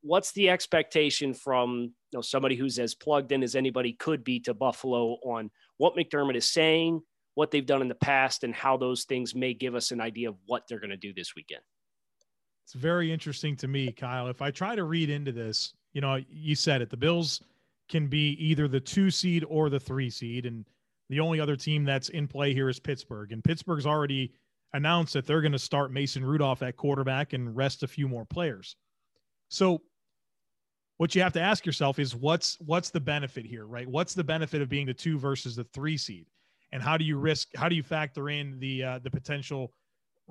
what's 0.00 0.32
the 0.32 0.48
expectation 0.48 1.34
from 1.34 1.92
you 2.10 2.16
know 2.16 2.22
somebody 2.22 2.56
who's 2.56 2.78
as 2.78 2.94
plugged 2.94 3.30
in 3.30 3.42
as 3.42 3.54
anybody 3.54 3.92
could 3.92 4.24
be 4.24 4.40
to 4.40 4.54
buffalo 4.54 5.18
on 5.26 5.50
what 5.76 5.94
mcdermott 5.94 6.36
is 6.36 6.48
saying 6.48 7.02
what 7.34 7.50
they've 7.50 7.66
done 7.66 7.82
in 7.82 7.88
the 7.88 7.94
past 7.94 8.44
and 8.44 8.54
how 8.54 8.78
those 8.78 9.04
things 9.04 9.34
may 9.34 9.52
give 9.52 9.74
us 9.74 9.90
an 9.90 10.00
idea 10.00 10.30
of 10.30 10.36
what 10.46 10.62
they're 10.66 10.80
going 10.80 10.88
to 10.88 10.96
do 10.96 11.12
this 11.12 11.34
weekend 11.36 11.60
it's 12.64 12.74
very 12.74 13.12
interesting 13.12 13.56
to 13.56 13.68
me 13.68 13.92
kyle 13.92 14.28
if 14.28 14.42
i 14.42 14.50
try 14.50 14.74
to 14.74 14.84
read 14.84 15.10
into 15.10 15.32
this 15.32 15.74
you 15.92 16.00
know 16.00 16.20
you 16.28 16.54
said 16.54 16.80
it 16.82 16.90
the 16.90 16.96
bills 16.96 17.42
can 17.88 18.06
be 18.06 18.30
either 18.38 18.68
the 18.68 18.80
two 18.80 19.10
seed 19.10 19.44
or 19.48 19.68
the 19.68 19.80
three 19.80 20.08
seed 20.08 20.46
and 20.46 20.64
the 21.12 21.20
only 21.20 21.40
other 21.40 21.56
team 21.56 21.84
that's 21.84 22.08
in 22.08 22.26
play 22.26 22.54
here 22.54 22.70
is 22.70 22.80
Pittsburgh, 22.80 23.32
and 23.32 23.44
Pittsburgh's 23.44 23.84
already 23.84 24.32
announced 24.72 25.12
that 25.12 25.26
they're 25.26 25.42
going 25.42 25.52
to 25.52 25.58
start 25.58 25.92
Mason 25.92 26.24
Rudolph 26.24 26.62
at 26.62 26.78
quarterback 26.78 27.34
and 27.34 27.54
rest 27.54 27.82
a 27.82 27.86
few 27.86 28.08
more 28.08 28.24
players. 28.24 28.76
So 29.48 29.82
what 30.96 31.14
you 31.14 31.20
have 31.20 31.34
to 31.34 31.40
ask 31.42 31.66
yourself 31.66 31.98
is 31.98 32.16
what's 32.16 32.56
what's 32.60 32.88
the 32.88 33.00
benefit 33.00 33.44
here, 33.44 33.66
right? 33.66 33.86
What's 33.86 34.14
the 34.14 34.24
benefit 34.24 34.62
of 34.62 34.70
being 34.70 34.86
the 34.86 34.94
2 34.94 35.18
versus 35.18 35.54
the 35.54 35.64
3 35.64 35.98
seed? 35.98 36.26
And 36.72 36.82
how 36.82 36.96
do 36.96 37.04
you 37.04 37.18
risk 37.18 37.48
how 37.54 37.68
do 37.68 37.74
you 37.74 37.82
factor 37.82 38.30
in 38.30 38.58
the 38.58 38.82
uh, 38.82 38.98
the 39.00 39.10
potential 39.10 39.70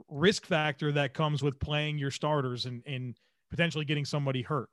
risk 0.10 0.46
factor 0.46 0.92
that 0.94 1.14
comes 1.14 1.44
with 1.44 1.60
playing 1.60 1.98
your 1.98 2.12
starters 2.12 2.66
and 2.66 2.84
and 2.86 3.16
potentially 3.50 3.86
getting 3.86 4.06
somebody 4.06 4.42
hurt? 4.42 4.70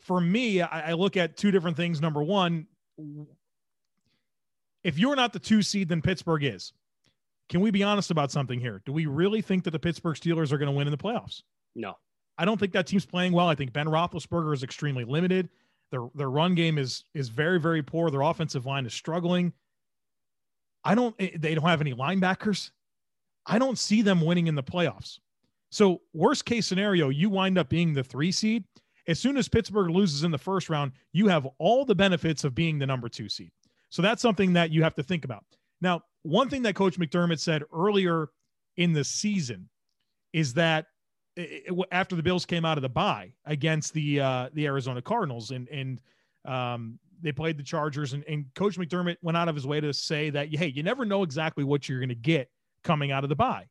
For 0.00 0.20
me, 0.20 0.60
I, 0.62 0.90
I 0.90 0.92
look 0.94 1.16
at 1.16 1.36
two 1.36 1.50
different 1.50 1.76
things. 1.76 2.00
Number 2.00 2.22
one, 2.22 2.66
if 4.82 4.98
you're 4.98 5.16
not 5.16 5.32
the 5.32 5.38
two 5.38 5.62
seed, 5.62 5.88
then 5.88 6.02
Pittsburgh 6.02 6.44
is. 6.44 6.72
Can 7.48 7.60
we 7.60 7.70
be 7.70 7.82
honest 7.82 8.10
about 8.10 8.30
something 8.30 8.58
here? 8.58 8.82
Do 8.86 8.92
we 8.92 9.06
really 9.06 9.42
think 9.42 9.64
that 9.64 9.70
the 9.72 9.78
Pittsburgh 9.78 10.16
Steelers 10.16 10.52
are 10.52 10.58
going 10.58 10.70
to 10.70 10.76
win 10.76 10.86
in 10.86 10.90
the 10.90 10.96
playoffs? 10.96 11.42
No. 11.74 11.94
I 12.38 12.44
don't 12.44 12.58
think 12.58 12.72
that 12.72 12.86
team's 12.86 13.04
playing 13.04 13.32
well. 13.32 13.48
I 13.48 13.54
think 13.54 13.72
Ben 13.72 13.86
Roethlisberger 13.86 14.54
is 14.54 14.62
extremely 14.62 15.04
limited. 15.04 15.50
Their 15.90 16.08
their 16.14 16.30
run 16.30 16.54
game 16.54 16.78
is 16.78 17.04
is 17.14 17.28
very 17.28 17.60
very 17.60 17.82
poor. 17.82 18.10
Their 18.10 18.22
offensive 18.22 18.64
line 18.64 18.86
is 18.86 18.94
struggling. 18.94 19.52
I 20.82 20.94
don't. 20.94 21.14
Eh, 21.18 21.30
they 21.36 21.54
don't 21.54 21.68
have 21.68 21.82
any 21.82 21.92
linebackers. 21.92 22.70
I 23.46 23.58
don't 23.58 23.78
see 23.78 24.02
them 24.02 24.20
winning 24.20 24.46
in 24.46 24.54
the 24.54 24.62
playoffs. 24.62 25.18
So 25.70 26.02
worst 26.12 26.44
case 26.44 26.66
scenario, 26.66 27.08
you 27.08 27.30
wind 27.30 27.58
up 27.58 27.68
being 27.68 27.92
the 27.92 28.04
three 28.04 28.32
seed. 28.32 28.64
As 29.08 29.18
soon 29.18 29.36
as 29.36 29.48
Pittsburgh 29.48 29.90
loses 29.90 30.22
in 30.22 30.30
the 30.30 30.38
first 30.38 30.68
round, 30.68 30.92
you 31.12 31.28
have 31.28 31.46
all 31.58 31.84
the 31.84 31.94
benefits 31.94 32.44
of 32.44 32.54
being 32.54 32.78
the 32.78 32.86
number 32.86 33.08
two 33.08 33.28
seed. 33.28 33.50
So 33.88 34.00
that's 34.00 34.22
something 34.22 34.52
that 34.52 34.70
you 34.70 34.82
have 34.82 34.94
to 34.94 35.02
think 35.02 35.24
about. 35.24 35.44
Now, 35.80 36.02
one 36.22 36.48
thing 36.48 36.62
that 36.62 36.74
Coach 36.74 36.98
McDermott 36.98 37.40
said 37.40 37.64
earlier 37.74 38.28
in 38.76 38.92
the 38.92 39.02
season 39.02 39.68
is 40.32 40.54
that 40.54 40.86
after 41.90 42.14
the 42.14 42.22
Bills 42.22 42.46
came 42.46 42.64
out 42.64 42.78
of 42.78 42.82
the 42.82 42.88
bye 42.88 43.32
against 43.46 43.94
the 43.94 44.20
uh, 44.20 44.48
the 44.52 44.66
Arizona 44.66 45.00
Cardinals 45.00 45.50
and 45.50 45.68
and 45.68 46.00
um, 46.44 46.98
they 47.22 47.32
played 47.32 47.56
the 47.56 47.62
Chargers 47.62 48.12
and, 48.12 48.24
and 48.28 48.46
Coach 48.54 48.78
McDermott 48.78 49.16
went 49.22 49.36
out 49.36 49.48
of 49.48 49.54
his 49.54 49.66
way 49.66 49.80
to 49.80 49.92
say 49.92 50.30
that 50.30 50.54
hey, 50.54 50.66
you 50.66 50.82
never 50.82 51.04
know 51.04 51.22
exactly 51.22 51.64
what 51.64 51.88
you're 51.88 52.00
going 52.00 52.08
to 52.10 52.14
get 52.14 52.50
coming 52.82 53.10
out 53.10 53.24
of 53.24 53.28
the 53.28 53.36
bye. 53.36 53.66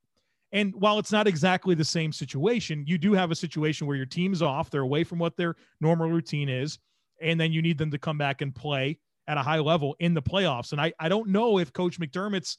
And 0.51 0.73
while 0.75 0.99
it's 0.99 1.11
not 1.11 1.27
exactly 1.27 1.75
the 1.75 1.85
same 1.85 2.11
situation, 2.11 2.83
you 2.85 2.97
do 2.97 3.13
have 3.13 3.31
a 3.31 3.35
situation 3.35 3.87
where 3.87 3.95
your 3.95 4.05
team's 4.05 4.41
off, 4.41 4.69
they're 4.69 4.81
away 4.81 5.03
from 5.03 5.17
what 5.17 5.37
their 5.37 5.55
normal 5.79 6.09
routine 6.09 6.49
is, 6.49 6.77
and 7.21 7.39
then 7.39 7.53
you 7.53 7.61
need 7.61 7.77
them 7.77 7.91
to 7.91 7.97
come 7.97 8.17
back 8.17 8.41
and 8.41 8.53
play 8.53 8.97
at 9.27 9.37
a 9.37 9.41
high 9.41 9.59
level 9.59 9.95
in 9.99 10.13
the 10.13 10.21
playoffs. 10.21 10.73
And 10.73 10.81
I, 10.81 10.91
I 10.99 11.07
don't 11.07 11.29
know 11.29 11.57
if 11.57 11.71
Coach 11.71 11.99
McDermott's 11.99 12.57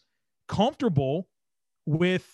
comfortable 0.49 1.29
with 1.85 2.27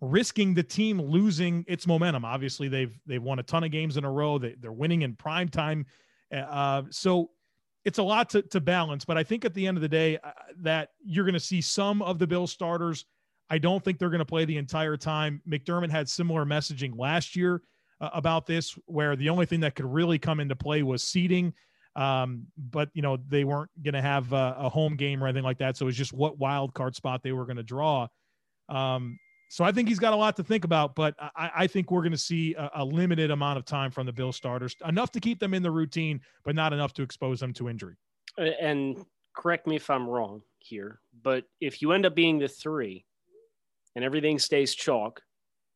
risking 0.00 0.52
the 0.52 0.62
team 0.62 1.00
losing 1.00 1.64
its 1.66 1.86
momentum. 1.86 2.24
Obviously, 2.24 2.68
they've 2.68 2.98
they've 3.06 3.22
won 3.22 3.38
a 3.38 3.42
ton 3.42 3.64
of 3.64 3.70
games 3.70 3.96
in 3.96 4.04
a 4.04 4.10
row. 4.10 4.38
They, 4.38 4.54
they're 4.60 4.72
winning 4.72 5.02
in 5.02 5.14
prime 5.16 5.48
time. 5.48 5.86
Uh, 6.32 6.82
so 6.90 7.30
it's 7.84 7.98
a 7.98 8.02
lot 8.02 8.30
to, 8.30 8.42
to 8.42 8.60
balance. 8.60 9.04
But 9.04 9.16
I 9.16 9.22
think 9.22 9.44
at 9.44 9.54
the 9.54 9.66
end 9.66 9.76
of 9.78 9.82
the 9.82 9.88
day, 9.88 10.18
uh, 10.18 10.32
that 10.60 10.90
you're 11.02 11.24
going 11.24 11.34
to 11.34 11.40
see 11.40 11.60
some 11.60 12.02
of 12.02 12.18
the 12.18 12.26
Bill 12.26 12.46
starters. 12.46 13.06
I 13.50 13.58
don't 13.58 13.84
think 13.84 13.98
they're 13.98 14.10
going 14.10 14.20
to 14.20 14.24
play 14.24 14.44
the 14.44 14.56
entire 14.56 14.96
time. 14.96 15.42
McDermott 15.48 15.90
had 15.90 16.08
similar 16.08 16.44
messaging 16.44 16.98
last 16.98 17.36
year 17.36 17.62
uh, 18.00 18.10
about 18.12 18.46
this, 18.46 18.78
where 18.86 19.16
the 19.16 19.28
only 19.28 19.46
thing 19.46 19.60
that 19.60 19.74
could 19.74 19.86
really 19.86 20.18
come 20.18 20.40
into 20.40 20.56
play 20.56 20.82
was 20.82 21.02
seeding. 21.02 21.52
Um, 21.96 22.46
but 22.56 22.88
you 22.92 23.02
know 23.02 23.18
they 23.28 23.44
weren't 23.44 23.70
going 23.80 23.94
to 23.94 24.02
have 24.02 24.32
a, 24.32 24.56
a, 24.58 24.68
home 24.68 24.96
game 24.96 25.22
or 25.22 25.28
anything 25.28 25.44
like 25.44 25.58
that, 25.58 25.76
so 25.76 25.84
it 25.84 25.86
was 25.86 25.96
just 25.96 26.12
what 26.12 26.38
wild 26.38 26.74
card 26.74 26.96
spot 26.96 27.22
they 27.22 27.30
were 27.30 27.44
going 27.44 27.56
to 27.56 27.62
draw. 27.62 28.08
Um, 28.68 29.16
so 29.48 29.62
I 29.62 29.70
think 29.70 29.88
he's 29.88 30.00
got 30.00 30.12
a 30.12 30.16
lot 30.16 30.34
to 30.36 30.42
think 30.42 30.64
about, 30.64 30.96
but 30.96 31.14
I, 31.20 31.50
I 31.54 31.66
think 31.68 31.92
we're 31.92 32.00
going 32.00 32.10
to 32.10 32.18
see 32.18 32.54
a, 32.54 32.68
a, 32.76 32.84
limited 32.84 33.30
amount 33.30 33.58
of 33.58 33.64
time 33.64 33.92
from 33.92 34.06
the 34.06 34.12
Bill 34.12 34.32
starters, 34.32 34.74
enough 34.88 35.12
to 35.12 35.20
keep 35.20 35.38
them 35.38 35.54
in 35.54 35.62
the 35.62 35.70
routine, 35.70 36.20
but 36.44 36.56
not 36.56 36.72
enough 36.72 36.92
to 36.94 37.02
expose 37.02 37.38
them 37.38 37.52
to 37.54 37.68
injury. 37.68 37.94
And 38.36 39.04
correct 39.36 39.68
me 39.68 39.76
if 39.76 39.88
I'm 39.88 40.08
wrong 40.08 40.42
here, 40.58 40.98
but 41.22 41.44
if 41.60 41.80
you 41.80 41.92
end 41.92 42.04
up 42.04 42.16
being 42.16 42.40
the 42.40 42.48
three 42.48 43.04
and 43.94 44.04
everything 44.04 44.38
stays 44.38 44.74
chalk, 44.74 45.20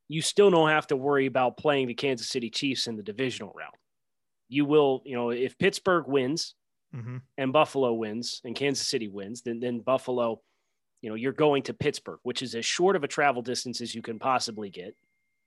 you 0.08 0.22
still 0.22 0.50
don't 0.50 0.70
have 0.70 0.86
to 0.88 0.96
worry 0.96 1.26
about 1.26 1.56
playing 1.56 1.86
the 1.86 1.94
Kansas 1.94 2.28
City 2.28 2.50
Chiefs 2.50 2.86
in 2.86 2.96
the 2.96 3.02
divisional 3.02 3.52
round 3.56 3.74
you 4.48 4.64
will, 4.64 5.02
you 5.04 5.14
know, 5.14 5.30
if 5.30 5.58
Pittsburgh 5.58 6.06
wins 6.08 6.54
mm-hmm. 6.94 7.18
and 7.36 7.52
Buffalo 7.52 7.92
wins 7.92 8.40
and 8.44 8.56
Kansas 8.56 8.88
City 8.88 9.08
wins, 9.08 9.42
then 9.42 9.60
then 9.60 9.80
Buffalo, 9.80 10.40
you 11.02 11.10
know, 11.10 11.14
you're 11.14 11.32
going 11.32 11.62
to 11.64 11.74
Pittsburgh, 11.74 12.18
which 12.22 12.42
is 12.42 12.54
as 12.54 12.64
short 12.64 12.96
of 12.96 13.04
a 13.04 13.08
travel 13.08 13.42
distance 13.42 13.80
as 13.80 13.94
you 13.94 14.02
can 14.02 14.18
possibly 14.18 14.70
get, 14.70 14.94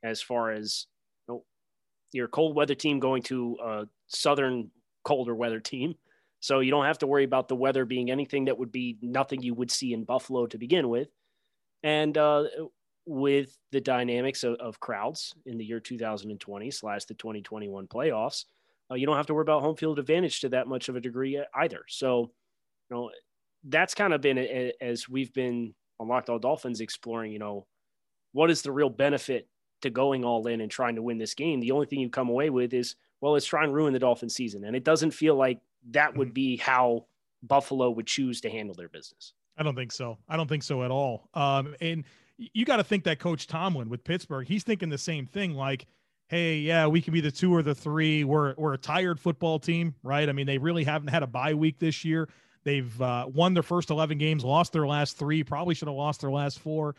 as 0.04 0.22
far 0.22 0.52
as 0.52 0.86
you 1.28 1.34
know, 1.34 1.44
your 2.14 2.28
cold 2.28 2.56
weather 2.56 2.76
team 2.76 3.00
going 3.00 3.24
to 3.24 3.58
a 3.64 3.84
southern 4.08 4.70
colder 5.04 5.36
weather 5.36 5.60
team. 5.60 5.96
So 6.40 6.60
you 6.60 6.72
don't 6.72 6.86
have 6.86 7.00
to 7.00 7.08
worry 7.08 7.24
about 7.24 7.48
the 7.48 7.56
weather 7.56 7.86
being 7.86 8.10
anything 8.10 8.46
that 8.46 8.58
would 8.58 8.72
be 8.72 8.98
nothing 9.02 9.44
you 9.44 9.54
would 9.54 9.70
see 9.70 9.94
in 9.94 10.06
Buffalo 10.06 10.48
to 10.48 10.58
begin 10.58 10.90
with. 10.90 11.08
And 11.84 12.18
uh, 12.18 12.46
with 13.06 13.58
the 13.72 13.82
dynamics 13.82 14.44
of, 14.44 14.56
of, 14.56 14.80
crowds 14.80 15.34
in 15.46 15.58
the 15.58 15.66
year 15.66 15.80
2020 15.80 16.72
slash 16.72 17.06
the 17.06 17.14
2021 17.16 17.88
playoffs, 17.88 18.46
uh, 18.92 18.96
you 18.96 19.06
don't 19.06 19.16
have 19.16 19.26
to 19.28 19.34
worry 19.34 19.42
about 19.42 19.62
home 19.62 19.76
field 19.76 20.00
advantage 20.00 20.42
to 20.42 20.50
that 20.50 20.68
much 20.68 20.90
of 20.90 20.96
a 20.96 21.02
degree 21.02 21.42
either. 21.56 21.82
So, 21.88 22.32
you 22.90 22.96
know, 22.96 23.12
that's 23.64 23.96
kind 23.96 24.14
of 24.14 24.22
been 24.22 24.38
a, 24.38 24.74
as 24.82 25.08
we've 25.10 25.34
been 25.34 25.74
on 26.00 26.08
Locked 26.08 26.30
On 26.30 26.40
Dolphins 26.40 26.82
exploring, 26.82 27.32
you 27.32 27.40
know, 27.40 27.66
what 28.34 28.50
is 28.52 28.62
the 28.62 28.72
real 28.72 28.90
benefit 28.90 29.48
to 29.82 29.90
going 29.90 30.24
all 30.24 30.46
in 30.48 30.62
and 30.62 30.70
trying 30.70 30.96
to 30.96 31.02
win 31.02 31.18
this 31.18 31.34
game? 31.34 31.60
The 31.60 31.72
only 31.72 31.86
thing 31.86 32.00
you 32.00 32.10
come 32.10 32.30
away 32.30 32.50
with 32.50 32.74
is, 32.74 32.96
well, 33.20 33.34
let's 33.34 33.46
try 33.46 33.64
and 33.64 33.74
ruin 33.74 33.94
the 33.94 34.00
Dolphin 34.00 34.30
season. 34.30 34.66
And 34.66 34.76
it 34.76 34.84
doesn't 34.84 35.12
feel 35.12 35.36
like 35.36 35.60
that 35.92 36.16
would 36.16 36.30
mm-hmm. 36.30 36.34
be 36.34 36.58
how 36.58 37.06
Buffalo 37.44 37.90
would 37.90 38.08
choose 38.08 38.42
to 38.42 38.50
handle 38.50 38.76
their 38.76 38.90
business. 38.90 39.34
I 39.62 39.64
don't 39.64 39.76
think 39.76 39.92
so. 39.92 40.18
I 40.28 40.38
don't 40.38 40.48
think 40.48 40.64
so 40.64 40.82
at 40.82 40.90
all. 40.90 41.30
Um, 41.36 41.76
and 41.82 42.04
you 42.38 42.66
got 42.66 42.78
to 42.78 42.84
think 42.84 43.04
that 43.04 43.20
Coach 43.20 43.46
Tomlin 43.46 43.90
with 43.90 44.04
Pittsburgh, 44.04 44.48
he's 44.48 44.64
thinking 44.64 44.90
the 44.90 44.98
same 44.98 45.28
thing. 45.28 45.54
Like, 45.54 45.86
hey, 46.30 46.58
yeah, 46.58 46.88
we 46.88 47.00
can 47.00 47.14
be 47.14 47.22
the 47.22 47.30
two 47.30 47.54
or 47.54 47.62
the 47.62 47.76
three. 47.76 48.24
We're 48.24 48.56
we're 48.58 48.74
a 48.74 48.78
tired 48.80 49.20
football 49.20 49.60
team, 49.60 49.94
right? 50.02 50.28
I 50.28 50.32
mean, 50.32 50.48
they 50.48 50.58
really 50.58 50.84
haven't 50.84 51.10
had 51.10 51.22
a 51.22 51.28
bye 51.28 51.54
week 51.54 51.78
this 51.78 52.04
year. 52.04 52.28
They've 52.64 53.00
uh, 53.00 53.28
won 53.32 53.54
their 53.54 53.62
first 53.62 53.92
11 53.92 54.18
games, 54.18 54.44
lost 54.44 54.74
their 54.74 54.88
last 54.88 55.20
three, 55.20 55.44
probably 55.44 55.76
should 55.76 55.88
have 55.88 55.96
lost 55.98 56.22
their 56.22 56.32
last 56.32 56.58
four. 56.58 56.96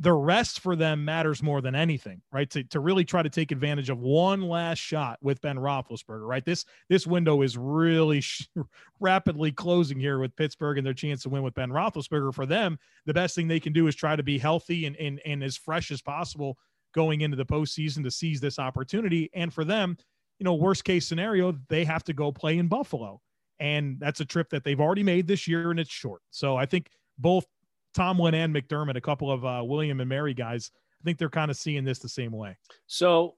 The 0.00 0.12
rest 0.12 0.58
for 0.58 0.74
them 0.74 1.04
matters 1.04 1.40
more 1.40 1.60
than 1.60 1.76
anything, 1.76 2.20
right? 2.32 2.50
To, 2.50 2.64
to 2.64 2.80
really 2.80 3.04
try 3.04 3.22
to 3.22 3.30
take 3.30 3.52
advantage 3.52 3.90
of 3.90 4.00
one 4.00 4.42
last 4.42 4.78
shot 4.78 5.18
with 5.22 5.40
Ben 5.40 5.56
Roethlisberger, 5.56 6.26
right? 6.26 6.44
This 6.44 6.64
this 6.88 7.06
window 7.06 7.42
is 7.42 7.56
really 7.56 8.20
sh- 8.20 8.48
rapidly 9.00 9.52
closing 9.52 10.00
here 10.00 10.18
with 10.18 10.34
Pittsburgh 10.34 10.78
and 10.78 10.86
their 10.86 10.94
chance 10.94 11.22
to 11.22 11.28
win 11.28 11.44
with 11.44 11.54
Ben 11.54 11.70
Roethlisberger. 11.70 12.34
For 12.34 12.44
them, 12.44 12.76
the 13.06 13.14
best 13.14 13.36
thing 13.36 13.46
they 13.46 13.60
can 13.60 13.72
do 13.72 13.86
is 13.86 13.94
try 13.94 14.16
to 14.16 14.22
be 14.24 14.36
healthy 14.36 14.86
and, 14.86 14.96
and, 14.96 15.20
and 15.24 15.44
as 15.44 15.56
fresh 15.56 15.92
as 15.92 16.02
possible 16.02 16.58
going 16.94 17.20
into 17.20 17.36
the 17.36 17.46
postseason 17.46 18.02
to 18.04 18.10
seize 18.10 18.40
this 18.40 18.58
opportunity. 18.58 19.28
And 19.34 19.52
for 19.52 19.64
them, 19.64 19.96
you 20.38 20.44
know, 20.44 20.54
worst 20.54 20.84
case 20.84 21.06
scenario, 21.06 21.56
they 21.68 21.84
have 21.84 22.04
to 22.04 22.12
go 22.12 22.32
play 22.32 22.58
in 22.58 22.68
Buffalo. 22.68 23.20
And 23.60 23.98
that's 24.00 24.20
a 24.20 24.24
trip 24.24 24.50
that 24.50 24.64
they've 24.64 24.80
already 24.80 25.02
made 25.02 25.26
this 25.26 25.46
year 25.46 25.70
and 25.70 25.78
it's 25.78 25.90
short. 25.90 26.22
So 26.30 26.56
I 26.56 26.66
think 26.66 26.88
both 27.18 27.46
Tomlin 27.94 28.34
and 28.34 28.54
McDermott, 28.54 28.96
a 28.96 29.00
couple 29.00 29.30
of 29.30 29.44
uh, 29.44 29.62
William 29.64 30.00
and 30.00 30.08
Mary 30.08 30.34
guys, 30.34 30.70
I 31.00 31.04
think 31.04 31.18
they're 31.18 31.28
kind 31.28 31.50
of 31.50 31.56
seeing 31.56 31.84
this 31.84 31.98
the 31.98 32.08
same 32.08 32.32
way. 32.32 32.56
So, 32.86 33.36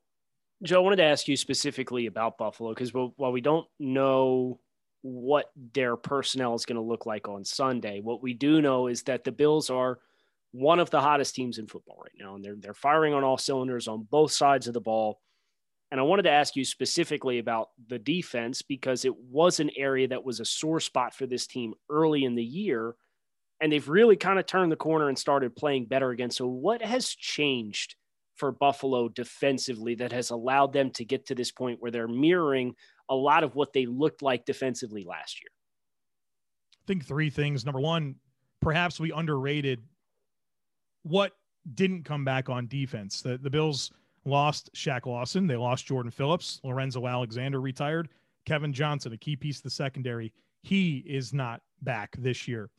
Joe, 0.62 0.76
I 0.76 0.80
wanted 0.80 0.96
to 0.96 1.04
ask 1.04 1.28
you 1.28 1.36
specifically 1.36 2.06
about 2.06 2.38
Buffalo 2.38 2.70
because 2.72 2.92
while 2.94 3.32
we 3.32 3.40
don't 3.40 3.66
know 3.78 4.60
what 5.02 5.50
their 5.74 5.96
personnel 5.96 6.54
is 6.54 6.64
going 6.64 6.76
to 6.76 6.82
look 6.82 7.06
like 7.06 7.28
on 7.28 7.44
Sunday, 7.44 8.00
what 8.00 8.22
we 8.22 8.32
do 8.32 8.62
know 8.62 8.86
is 8.86 9.02
that 9.02 9.24
the 9.24 9.32
Bills 9.32 9.68
are 9.68 9.98
one 10.52 10.80
of 10.80 10.90
the 10.90 11.00
hottest 11.00 11.34
teams 11.34 11.58
in 11.58 11.66
football 11.66 11.98
right 12.02 12.14
now, 12.18 12.34
and 12.34 12.44
they're 12.44 12.56
they're 12.58 12.74
firing 12.74 13.12
on 13.12 13.24
all 13.24 13.36
cylinders 13.36 13.88
on 13.88 14.06
both 14.10 14.32
sides 14.32 14.66
of 14.66 14.74
the 14.74 14.80
ball. 14.80 15.20
And 15.90 16.00
I 16.00 16.02
wanted 16.02 16.22
to 16.22 16.30
ask 16.30 16.56
you 16.56 16.64
specifically 16.64 17.38
about 17.38 17.68
the 17.88 17.98
defense 17.98 18.62
because 18.62 19.04
it 19.04 19.16
was 19.16 19.60
an 19.60 19.70
area 19.76 20.08
that 20.08 20.24
was 20.24 20.40
a 20.40 20.44
sore 20.44 20.80
spot 20.80 21.14
for 21.14 21.26
this 21.26 21.46
team 21.46 21.74
early 21.90 22.24
in 22.24 22.34
the 22.34 22.44
year. 22.44 22.96
And 23.60 23.72
they've 23.72 23.88
really 23.88 24.16
kind 24.16 24.38
of 24.38 24.46
turned 24.46 24.70
the 24.70 24.76
corner 24.76 25.08
and 25.08 25.18
started 25.18 25.56
playing 25.56 25.86
better 25.86 26.10
again. 26.10 26.30
So, 26.30 26.46
what 26.46 26.82
has 26.82 27.08
changed 27.08 27.96
for 28.34 28.52
Buffalo 28.52 29.08
defensively 29.08 29.94
that 29.96 30.12
has 30.12 30.30
allowed 30.30 30.72
them 30.72 30.90
to 30.90 31.04
get 31.04 31.26
to 31.26 31.34
this 31.34 31.50
point 31.50 31.80
where 31.80 31.90
they're 31.90 32.08
mirroring 32.08 32.74
a 33.08 33.14
lot 33.14 33.44
of 33.44 33.54
what 33.54 33.72
they 33.72 33.86
looked 33.86 34.22
like 34.22 34.44
defensively 34.44 35.04
last 35.04 35.40
year? 35.40 35.48
I 36.72 36.86
think 36.86 37.04
three 37.04 37.30
things. 37.30 37.64
Number 37.64 37.80
one, 37.80 38.16
perhaps 38.60 39.00
we 39.00 39.10
underrated 39.10 39.82
what 41.02 41.32
didn't 41.74 42.04
come 42.04 42.24
back 42.24 42.48
on 42.48 42.66
defense. 42.66 43.22
The, 43.22 43.38
the 43.38 43.50
Bills 43.50 43.90
lost 44.24 44.70
Shaq 44.74 45.06
Lawson, 45.06 45.46
they 45.46 45.56
lost 45.56 45.86
Jordan 45.86 46.10
Phillips, 46.10 46.60
Lorenzo 46.62 47.06
Alexander 47.06 47.60
retired, 47.60 48.08
Kevin 48.44 48.72
Johnson, 48.72 49.12
a 49.12 49.16
key 49.16 49.36
piece 49.36 49.58
of 49.58 49.62
the 49.64 49.70
secondary. 49.70 50.32
He 50.62 50.98
is 51.06 51.32
not 51.32 51.60
back 51.82 52.14
this 52.18 52.46
year. 52.48 52.70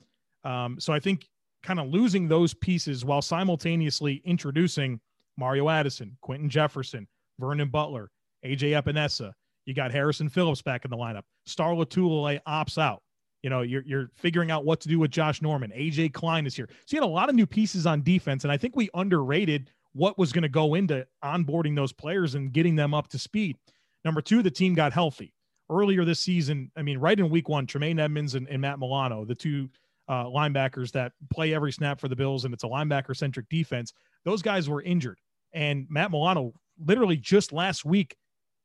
Um, 0.47 0.79
so 0.79 0.93
I 0.93 0.99
think 0.99 1.27
kind 1.61 1.79
of 1.79 1.89
losing 1.89 2.29
those 2.29 2.53
pieces 2.53 3.03
while 3.03 3.21
simultaneously 3.21 4.21
introducing 4.23 4.99
Mario 5.37 5.67
Addison, 5.69 6.17
Quinton 6.21 6.49
Jefferson, 6.49 7.05
Vernon 7.37 7.67
Butler, 7.67 8.09
AJ 8.45 8.81
Epenesa. 8.81 9.33
You 9.65 9.73
got 9.73 9.91
Harrison 9.91 10.29
Phillips 10.29 10.61
back 10.61 10.85
in 10.85 10.91
the 10.91 10.95
lineup. 10.95 11.23
Star 11.45 11.73
Lotulelei 11.73 12.39
opts 12.47 12.77
out. 12.77 13.01
You 13.43 13.49
know, 13.49 13.61
you're 13.61 13.83
you're 13.85 14.09
figuring 14.15 14.49
out 14.49 14.63
what 14.63 14.79
to 14.81 14.87
do 14.87 14.97
with 14.99 15.11
Josh 15.11 15.41
Norman. 15.41 15.71
AJ 15.75 16.13
Klein 16.13 16.47
is 16.47 16.55
here. 16.55 16.69
So 16.85 16.95
you 16.95 17.01
had 17.01 17.07
a 17.07 17.11
lot 17.11 17.27
of 17.27 17.35
new 17.35 17.45
pieces 17.45 17.85
on 17.85 18.01
defense, 18.01 18.45
and 18.45 18.51
I 18.51 18.57
think 18.57 18.75
we 18.75 18.89
underrated 18.93 19.69
what 19.91 20.17
was 20.17 20.31
going 20.31 20.43
to 20.43 20.49
go 20.49 20.75
into 20.75 21.05
onboarding 21.23 21.75
those 21.75 21.91
players 21.91 22.35
and 22.35 22.53
getting 22.53 22.75
them 22.75 22.93
up 22.93 23.09
to 23.09 23.19
speed. 23.19 23.57
Number 24.05 24.21
two, 24.21 24.41
the 24.41 24.51
team 24.51 24.73
got 24.73 24.93
healthy 24.93 25.33
earlier 25.69 26.05
this 26.05 26.21
season. 26.21 26.71
I 26.77 26.81
mean, 26.81 26.99
right 26.99 27.19
in 27.19 27.29
week 27.29 27.49
one, 27.49 27.67
Tremaine 27.67 27.99
Edmunds 27.99 28.35
and, 28.35 28.47
and 28.47 28.61
Matt 28.61 28.79
Milano, 28.79 29.25
the 29.25 29.35
two 29.35 29.69
uh, 30.07 30.25
linebackers 30.25 30.91
that 30.91 31.11
play 31.31 31.53
every 31.53 31.71
snap 31.71 31.99
for 31.99 32.07
the 32.07 32.15
Bills, 32.15 32.45
and 32.45 32.53
it's 32.53 32.63
a 32.63 32.67
linebacker 32.67 33.15
centric 33.15 33.49
defense. 33.49 33.93
Those 34.25 34.41
guys 34.41 34.69
were 34.69 34.81
injured, 34.81 35.19
and 35.53 35.85
Matt 35.89 36.11
Milano 36.11 36.53
literally 36.85 37.17
just 37.17 37.51
last 37.51 37.85
week 37.85 38.17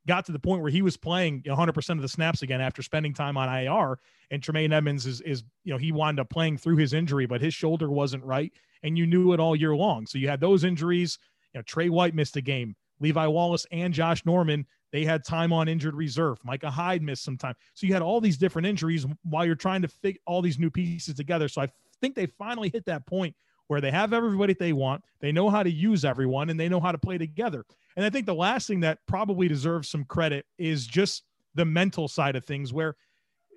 got 0.06 0.24
to 0.26 0.32
the 0.32 0.38
point 0.38 0.62
where 0.62 0.70
he 0.70 0.82
was 0.82 0.96
playing 0.96 1.42
100% 1.42 1.90
of 1.90 2.02
the 2.02 2.08
snaps 2.08 2.42
again 2.42 2.60
after 2.60 2.82
spending 2.82 3.14
time 3.14 3.36
on 3.36 3.48
IR. 3.48 3.98
And 4.30 4.42
Tremaine 4.42 4.72
Edmunds 4.72 5.06
is, 5.06 5.20
is, 5.20 5.44
you 5.64 5.72
know, 5.72 5.78
he 5.78 5.92
wound 5.92 6.18
up 6.18 6.28
playing 6.28 6.58
through 6.58 6.76
his 6.76 6.92
injury, 6.92 7.26
but 7.26 7.40
his 7.40 7.54
shoulder 7.54 7.90
wasn't 7.90 8.24
right. 8.24 8.52
And 8.82 8.98
you 8.98 9.06
knew 9.06 9.32
it 9.32 9.40
all 9.40 9.54
year 9.54 9.76
long. 9.76 10.06
So 10.06 10.18
you 10.18 10.28
had 10.28 10.40
those 10.40 10.64
injuries. 10.64 11.18
You 11.54 11.58
know, 11.58 11.62
Tre 11.62 11.88
White 11.88 12.14
missed 12.14 12.36
a 12.36 12.40
game. 12.40 12.74
Levi 13.00 13.26
Wallace 13.26 13.66
and 13.70 13.92
Josh 13.92 14.24
Norman, 14.24 14.66
they 14.92 15.04
had 15.04 15.24
time 15.24 15.52
on 15.52 15.68
injured 15.68 15.94
reserve. 15.94 16.38
Micah 16.44 16.70
Hyde 16.70 17.02
missed 17.02 17.24
some 17.24 17.36
time. 17.36 17.54
So 17.74 17.86
you 17.86 17.94
had 17.94 18.02
all 18.02 18.20
these 18.20 18.36
different 18.36 18.66
injuries 18.66 19.06
while 19.24 19.44
you're 19.44 19.54
trying 19.54 19.82
to 19.82 19.88
fit 19.88 20.18
all 20.26 20.42
these 20.42 20.58
new 20.58 20.70
pieces 20.70 21.14
together. 21.14 21.48
So 21.48 21.62
I 21.62 21.68
think 22.00 22.14
they 22.14 22.26
finally 22.26 22.68
hit 22.68 22.84
that 22.86 23.06
point 23.06 23.34
where 23.68 23.80
they 23.80 23.90
have 23.90 24.12
everybody 24.12 24.52
they 24.52 24.74
want, 24.74 25.02
they 25.20 25.32
know 25.32 25.48
how 25.48 25.62
to 25.62 25.70
use 25.70 26.04
everyone, 26.04 26.50
and 26.50 26.60
they 26.60 26.68
know 26.68 26.80
how 26.80 26.92
to 26.92 26.98
play 26.98 27.16
together. 27.16 27.64
And 27.96 28.04
I 28.04 28.10
think 28.10 28.26
the 28.26 28.34
last 28.34 28.66
thing 28.66 28.80
that 28.80 28.98
probably 29.06 29.48
deserves 29.48 29.88
some 29.88 30.04
credit 30.04 30.44
is 30.58 30.86
just 30.86 31.24
the 31.54 31.64
mental 31.64 32.06
side 32.06 32.36
of 32.36 32.44
things 32.44 32.72
where 32.72 32.96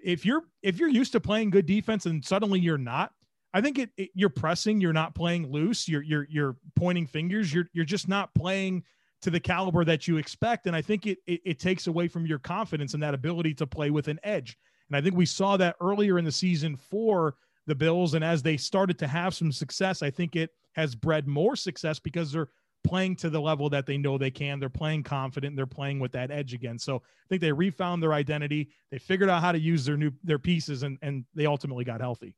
if 0.04 0.26
you're 0.26 0.44
if 0.62 0.78
you're 0.78 0.90
used 0.90 1.12
to 1.14 1.20
playing 1.20 1.50
good 1.50 1.66
defense 1.66 2.06
and 2.06 2.24
suddenly 2.24 2.60
you're 2.60 2.78
not, 2.78 3.12
I 3.54 3.62
think 3.62 3.80
it, 3.80 3.90
it, 3.98 4.10
you're 4.14 4.30
pressing, 4.30 4.80
you're 4.80 4.94
not 4.94 5.16
playing 5.16 5.52
loose, 5.52 5.88
you're 5.88 6.04
you're 6.04 6.28
you're 6.30 6.56
pointing 6.76 7.08
fingers, 7.08 7.54
you're 7.54 7.68
you're 7.74 7.86
just 7.86 8.08
not 8.08 8.34
playing 8.36 8.84
to 9.26 9.32
the 9.32 9.40
caliber 9.40 9.84
that 9.84 10.08
you 10.08 10.18
expect 10.18 10.68
and 10.68 10.76
I 10.76 10.84
think 10.84 11.08
it, 11.08 11.18
it 11.26 11.42
it 11.44 11.60
takes 11.60 11.88
away 11.88 12.08
from 12.08 12.28
your 12.28 12.38
confidence 12.38 12.94
and 12.94 13.02
that 13.02 13.16
ability 13.16 13.56
to 13.56 13.66
play 13.66 13.90
with 13.90 14.08
an 14.08 14.20
edge. 14.24 14.56
And 14.88 14.96
I 14.96 15.02
think 15.02 15.16
we 15.16 15.26
saw 15.26 15.58
that 15.58 15.76
earlier 15.82 16.20
in 16.20 16.26
the 16.26 16.32
season 16.32 16.78
for 16.78 17.36
the 17.66 17.74
Bills. 17.74 18.14
And 18.14 18.24
as 18.24 18.44
they 18.44 18.56
started 18.56 19.00
to 19.00 19.08
have 19.08 19.34
some 19.34 19.52
success, 19.52 20.04
I 20.04 20.12
think 20.12 20.36
it 20.36 20.52
has 20.74 20.94
bred 20.94 21.28
more 21.28 21.56
success 21.56 21.98
because 21.98 22.32
they're 22.32 22.50
playing 22.84 23.16
to 23.16 23.32
the 23.32 23.42
level 23.42 23.68
that 23.72 23.88
they 23.88 23.98
know 23.98 24.20
they 24.20 24.30
can. 24.30 24.60
They're 24.60 24.70
playing 24.70 25.02
confident. 25.02 25.56
They're 25.56 25.66
playing 25.66 26.00
with 26.00 26.12
that 26.12 26.30
edge 26.30 26.54
again. 26.54 26.78
So 26.78 26.98
I 26.98 27.28
think 27.30 27.42
they 27.42 27.52
refound 27.52 28.04
their 28.04 28.14
identity. 28.14 28.70
They 28.92 29.00
figured 29.00 29.30
out 29.30 29.42
how 29.42 29.52
to 29.52 29.60
use 29.60 29.86
their 29.86 29.98
new 29.98 30.12
their 30.24 30.38
pieces, 30.38 30.84
and 30.84 31.00
and 31.02 31.26
they 31.34 31.48
ultimately 31.48 31.84
got 31.84 32.00
healthy. 32.00 32.36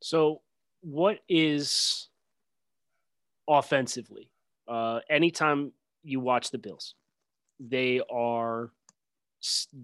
So, 0.00 0.40
what 0.80 1.18
is 1.28 2.08
offensively? 3.46 4.30
Uh, 4.66 5.00
anytime 5.10 5.72
you 6.02 6.20
watch 6.20 6.50
the 6.50 6.58
Bills, 6.58 6.94
they 7.60 8.00
are 8.10 8.70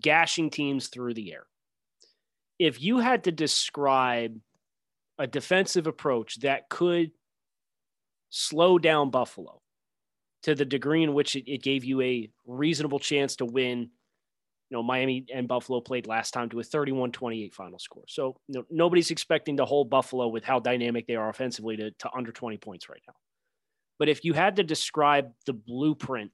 gashing 0.01 0.51
teams 0.51 0.89
through 0.89 1.15
the 1.15 1.33
air 1.33 1.45
if 2.61 2.81
you 2.81 2.99
had 2.99 3.25
to 3.25 3.33
describe 3.33 4.39
a 5.19 5.27
defensive 5.27 5.87
approach 5.87 6.41
that 6.41 6.69
could 6.69 7.11
slow 8.29 8.79
down 8.79 9.11
Buffalo 9.11 9.63
to 10.43 10.55
the 10.55 10.67
degree 10.67 11.03
in 11.03 11.15
which 11.15 11.37
it, 11.37 11.51
it, 11.51 11.63
gave 11.63 11.85
you 11.85 12.03
a 12.03 12.31
reasonable 12.47 12.99
chance 12.99 13.37
to 13.37 13.47
win, 13.47 13.79
you 13.79 14.77
know, 14.77 14.83
Miami 14.83 15.25
and 15.35 15.49
Buffalo 15.49 15.81
played 15.81 16.07
last 16.07 16.33
time 16.33 16.51
to 16.51 16.61
a 16.61 16.63
31 16.63 17.13
28 17.13 17.55
final 17.55 17.79
score. 17.79 18.05
So 18.09 18.37
you 18.47 18.59
know, 18.59 18.65
nobody's 18.71 19.11
expecting 19.11 19.57
to 19.57 19.65
hold 19.65 19.89
Buffalo 19.89 20.29
with 20.29 20.45
how 20.45 20.61
dynamic 20.61 21.07
they 21.07 21.17
are 21.17 21.31
offensively 21.31 21.79
to, 21.79 21.91
to 21.91 22.11
under 22.15 22.31
20 22.31 22.59
points 22.59 22.91
right 22.91 23.03
now. 23.09 23.15
But 24.01 24.09
if 24.09 24.25
you 24.25 24.33
had 24.33 24.57
to 24.57 24.65
describe 24.65 25.31
the 25.47 25.53
blueprint, 25.53 26.33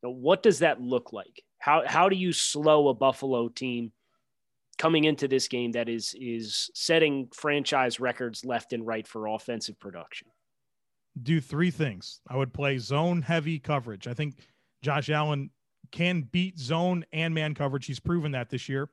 what 0.00 0.42
does 0.42 0.58
that 0.58 0.80
look 0.80 1.12
like? 1.12 1.44
How, 1.58 1.84
how 1.86 2.08
do 2.08 2.16
you 2.16 2.32
slow 2.32 2.88
a 2.88 2.94
Buffalo 2.94 3.48
team? 3.48 3.92
coming 4.78 5.04
into 5.04 5.28
this 5.28 5.46
game 5.46 5.70
that 5.70 5.88
is 5.88 6.12
is 6.18 6.68
setting 6.74 7.28
franchise 7.32 8.00
records 8.00 8.44
left 8.44 8.72
and 8.72 8.84
right 8.84 9.06
for 9.06 9.28
offensive 9.28 9.78
production? 9.78 10.26
Do 11.22 11.40
three 11.40 11.70
things. 11.70 12.20
I 12.28 12.36
would 12.36 12.52
play 12.52 12.78
zone 12.78 13.22
heavy 13.22 13.60
coverage. 13.60 14.08
I 14.08 14.14
think 14.14 14.38
Josh 14.82 15.08
Allen 15.08 15.50
can 15.92 16.22
beat 16.22 16.58
zone 16.58 17.04
and 17.12 17.34
man 17.34 17.54
coverage. 17.54 17.86
He's 17.86 18.00
proven 18.00 18.32
that 18.32 18.48
this 18.48 18.68
year. 18.68 18.88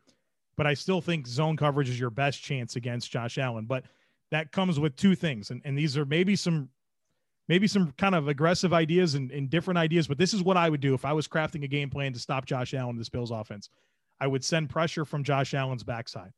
But 0.58 0.68
I 0.68 0.76
still 0.76 1.00
think 1.02 1.26
zone 1.26 1.56
coverage 1.56 1.90
is 1.90 2.00
your 2.00 2.10
best 2.10 2.44
chance 2.44 2.76
against 2.76 3.10
Josh 3.10 3.38
Allen. 3.38 3.66
But 3.66 3.86
that 4.30 4.52
comes 4.52 4.80
with 4.80 4.96
two 4.96 5.16
things. 5.16 5.50
And, 5.50 5.62
and 5.64 5.78
these 5.78 5.98
are 5.98 6.06
maybe 6.06 6.36
some 6.36 6.70
maybe 7.50 7.68
some 7.68 7.92
kind 7.98 8.16
of 8.16 8.28
aggressive 8.28 8.72
ideas 8.74 9.16
and, 9.16 9.32
and 9.32 9.50
different 9.50 9.80
ideas, 9.80 10.08
but 10.08 10.20
this 10.20 10.34
is 10.34 10.44
what 10.44 10.56
I 10.56 10.70
would 10.70 10.80
do 10.80 10.94
if 10.94 11.04
I 11.04 11.12
was 11.12 11.28
crafting 11.28 11.64
a 11.64 11.68
game 11.68 11.90
plan 11.90 12.14
to 12.14 12.20
stop 12.20 12.46
Josh 12.46 12.74
Allen 12.74 12.96
this 12.96 13.10
Bills 13.10 13.32
offense. 13.32 13.70
I 14.22 14.28
would 14.28 14.46
send 14.46 14.70
pressure 14.70 15.04
from 15.04 15.24
Josh 15.24 15.54
Allen's 15.54 15.84
backside. 15.84 16.32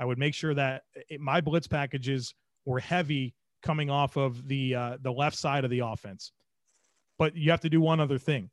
I 0.00 0.04
would 0.04 0.18
make 0.18 0.34
sure 0.34 0.54
that 0.54 0.82
it, 1.08 1.20
my 1.20 1.40
blitz 1.40 1.66
packages 1.66 2.34
were 2.64 2.80
heavy 2.80 3.34
coming 3.62 3.90
off 3.90 4.16
of 4.16 4.48
the 4.48 4.74
uh, 4.74 4.96
the 5.00 5.12
left 5.12 5.36
side 5.36 5.64
of 5.64 5.70
the 5.70 5.80
offense. 5.80 6.32
But 7.18 7.36
you 7.36 7.50
have 7.50 7.60
to 7.60 7.70
do 7.70 7.80
one 7.80 8.00
other 8.00 8.18
thing. 8.18 8.50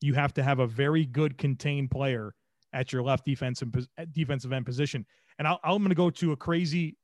You 0.00 0.14
have 0.14 0.34
to 0.34 0.42
have 0.42 0.58
a 0.58 0.66
very 0.66 1.04
good 1.04 1.38
contained 1.38 1.90
player 1.90 2.34
at 2.72 2.92
your 2.92 3.02
left 3.02 3.24
defensive 3.24 3.68
defensive 4.12 4.52
end 4.52 4.66
position. 4.66 5.04
And 5.38 5.46
i 5.46 5.56
am 5.64 5.78
going 5.78 5.88
to 5.90 5.94
go 5.94 6.10
to 6.10 6.32
a 6.32 6.36
crazy 6.36 6.96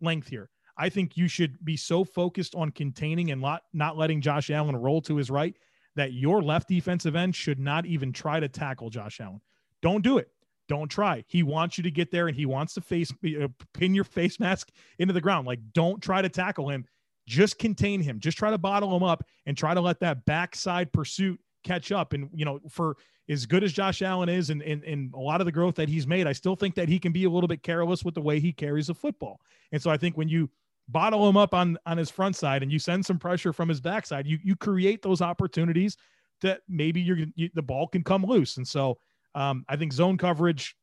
length 0.00 0.28
here. 0.28 0.50
I 0.80 0.88
think 0.88 1.14
you 1.14 1.28
should 1.28 1.62
be 1.62 1.76
so 1.76 2.04
focused 2.04 2.54
on 2.54 2.70
containing 2.70 3.30
and 3.32 3.42
not, 3.42 3.64
not 3.74 3.98
letting 3.98 4.22
Josh 4.22 4.48
Allen 4.48 4.74
roll 4.74 5.02
to 5.02 5.16
his 5.16 5.30
right 5.30 5.54
that 5.94 6.14
your 6.14 6.42
left 6.42 6.68
defensive 6.68 7.14
end 7.14 7.36
should 7.36 7.58
not 7.58 7.84
even 7.84 8.14
try 8.14 8.40
to 8.40 8.48
tackle 8.48 8.88
Josh 8.88 9.20
Allen. 9.20 9.42
Don't 9.82 10.02
do 10.02 10.16
it. 10.16 10.30
Don't 10.68 10.88
try. 10.88 11.22
He 11.26 11.42
wants 11.42 11.76
you 11.76 11.84
to 11.84 11.90
get 11.90 12.10
there 12.10 12.28
and 12.28 12.36
he 12.36 12.46
wants 12.46 12.72
to 12.74 12.80
face 12.80 13.12
uh, 13.12 13.48
pin 13.74 13.94
your 13.94 14.04
face 14.04 14.40
mask 14.40 14.70
into 14.98 15.12
the 15.12 15.20
ground. 15.20 15.46
Like, 15.46 15.58
don't 15.74 16.02
try 16.02 16.22
to 16.22 16.30
tackle 16.30 16.70
him. 16.70 16.86
Just 17.26 17.58
contain 17.58 18.00
him. 18.00 18.18
Just 18.18 18.38
try 18.38 18.50
to 18.50 18.58
bottle 18.58 18.96
him 18.96 19.02
up 19.02 19.22
and 19.44 19.58
try 19.58 19.74
to 19.74 19.80
let 19.82 20.00
that 20.00 20.24
backside 20.24 20.92
pursuit 20.94 21.38
catch 21.62 21.92
up. 21.92 22.14
And, 22.14 22.30
you 22.32 22.46
know, 22.46 22.58
for 22.70 22.96
as 23.28 23.44
good 23.44 23.64
as 23.64 23.72
Josh 23.72 24.00
Allen 24.00 24.30
is 24.30 24.48
and, 24.48 24.62
and, 24.62 24.82
and 24.84 25.12
a 25.12 25.20
lot 25.20 25.42
of 25.42 25.44
the 25.44 25.52
growth 25.52 25.74
that 25.74 25.90
he's 25.90 26.06
made, 26.06 26.26
I 26.26 26.32
still 26.32 26.56
think 26.56 26.74
that 26.76 26.88
he 26.88 26.98
can 26.98 27.12
be 27.12 27.24
a 27.24 27.30
little 27.30 27.48
bit 27.48 27.62
careless 27.62 28.02
with 28.02 28.14
the 28.14 28.22
way 28.22 28.40
he 28.40 28.52
carries 28.52 28.88
a 28.88 28.94
football. 28.94 29.40
And 29.72 29.82
so 29.82 29.90
I 29.90 29.98
think 29.98 30.16
when 30.16 30.28
you 30.28 30.48
bottle 30.92 31.28
him 31.28 31.36
up 31.36 31.54
on, 31.54 31.78
on 31.86 31.96
his 31.96 32.10
front 32.10 32.36
side 32.36 32.62
and 32.62 32.72
you 32.72 32.78
send 32.78 33.04
some 33.04 33.18
pressure 33.18 33.52
from 33.52 33.68
his 33.68 33.80
backside, 33.80 34.26
you, 34.26 34.38
you 34.42 34.56
create 34.56 35.02
those 35.02 35.22
opportunities 35.22 35.96
that 36.40 36.60
maybe 36.68 37.00
you're, 37.00 37.18
you, 37.34 37.50
the 37.54 37.62
ball 37.62 37.86
can 37.86 38.02
come 38.02 38.24
loose. 38.24 38.56
And 38.56 38.66
so, 38.66 38.98
um, 39.34 39.64
I 39.68 39.76
think 39.76 39.92
zone 39.92 40.18
coverage 40.18 40.74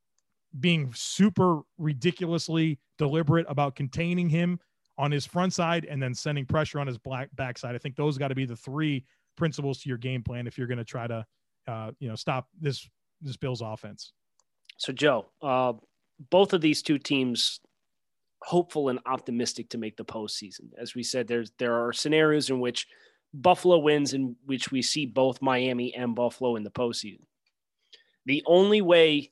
being 0.59 0.91
super 0.93 1.61
ridiculously 1.77 2.79
deliberate 2.97 3.45
about 3.49 3.75
containing 3.75 4.29
him 4.29 4.59
on 4.97 5.11
his 5.11 5.25
front 5.25 5.53
side 5.53 5.85
and 5.85 6.01
then 6.01 6.13
sending 6.13 6.45
pressure 6.45 6.79
on 6.79 6.87
his 6.87 6.97
black 6.97 7.29
backside. 7.35 7.75
I 7.75 7.77
think 7.77 7.95
those 7.95 8.17
got 8.17 8.29
to 8.29 8.35
be 8.35 8.45
the 8.45 8.55
three 8.55 9.05
principles 9.35 9.79
to 9.79 9.89
your 9.89 9.97
game 9.97 10.23
plan 10.23 10.47
if 10.47 10.57
you're 10.57 10.67
going 10.67 10.79
to 10.79 10.85
try 10.85 11.07
to, 11.07 11.25
uh, 11.67 11.91
you 11.99 12.07
know, 12.07 12.15
stop 12.15 12.47
this 12.59 12.89
this 13.21 13.37
Bills 13.37 13.61
offense. 13.61 14.13
So 14.77 14.93
Joe, 14.93 15.25
uh, 15.41 15.73
both 16.29 16.53
of 16.53 16.61
these 16.61 16.81
two 16.81 16.97
teams 16.97 17.59
hopeful 18.43 18.89
and 18.89 18.99
optimistic 19.05 19.69
to 19.69 19.77
make 19.77 19.97
the 19.97 20.05
postseason. 20.05 20.69
As 20.77 20.95
we 20.95 21.03
said, 21.03 21.27
there's 21.27 21.51
there 21.59 21.75
are 21.75 21.91
scenarios 21.93 22.49
in 22.49 22.59
which 22.59 22.87
Buffalo 23.33 23.79
wins, 23.79 24.13
in 24.13 24.35
which 24.45 24.71
we 24.71 24.81
see 24.81 25.05
both 25.05 25.41
Miami 25.41 25.93
and 25.95 26.15
Buffalo 26.15 26.55
in 26.55 26.63
the 26.63 26.69
postseason. 26.71 27.25
The 28.25 28.43
only 28.45 28.81
way 28.81 29.31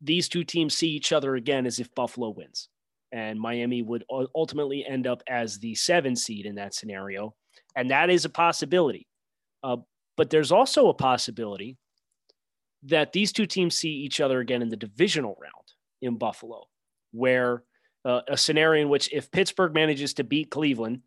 these 0.00 0.28
two 0.28 0.44
teams 0.44 0.76
see 0.76 0.88
each 0.88 1.12
other 1.12 1.36
again 1.36 1.66
is 1.66 1.78
if 1.78 1.94
Buffalo 1.94 2.30
wins. 2.30 2.68
and 3.12 3.40
Miami 3.40 3.82
would 3.82 4.04
ultimately 4.34 4.84
end 4.86 5.06
up 5.06 5.22
as 5.28 5.58
the 5.58 5.74
seven 5.74 6.14
seed 6.14 6.46
in 6.46 6.54
that 6.56 6.74
scenario. 6.74 7.34
And 7.74 7.90
that 7.90 8.10
is 8.10 8.24
a 8.24 8.30
possibility. 8.30 9.06
Uh, 9.62 9.78
but 10.16 10.30
there's 10.30 10.52
also 10.52 10.88
a 10.88 10.94
possibility 10.94 11.76
that 12.84 13.12
these 13.12 13.32
two 13.32 13.46
teams 13.46 13.76
see 13.76 13.90
each 13.90 14.20
other 14.20 14.40
again 14.40 14.62
in 14.62 14.68
the 14.68 14.76
divisional 14.76 15.36
round 15.40 15.52
in 16.00 16.16
Buffalo, 16.16 16.64
where 17.12 17.64
uh, 18.04 18.20
a 18.28 18.36
scenario 18.36 18.82
in 18.82 18.88
which 18.88 19.12
if 19.12 19.30
Pittsburgh 19.30 19.74
manages 19.74 20.14
to 20.14 20.24
beat 20.24 20.50
Cleveland 20.50 21.02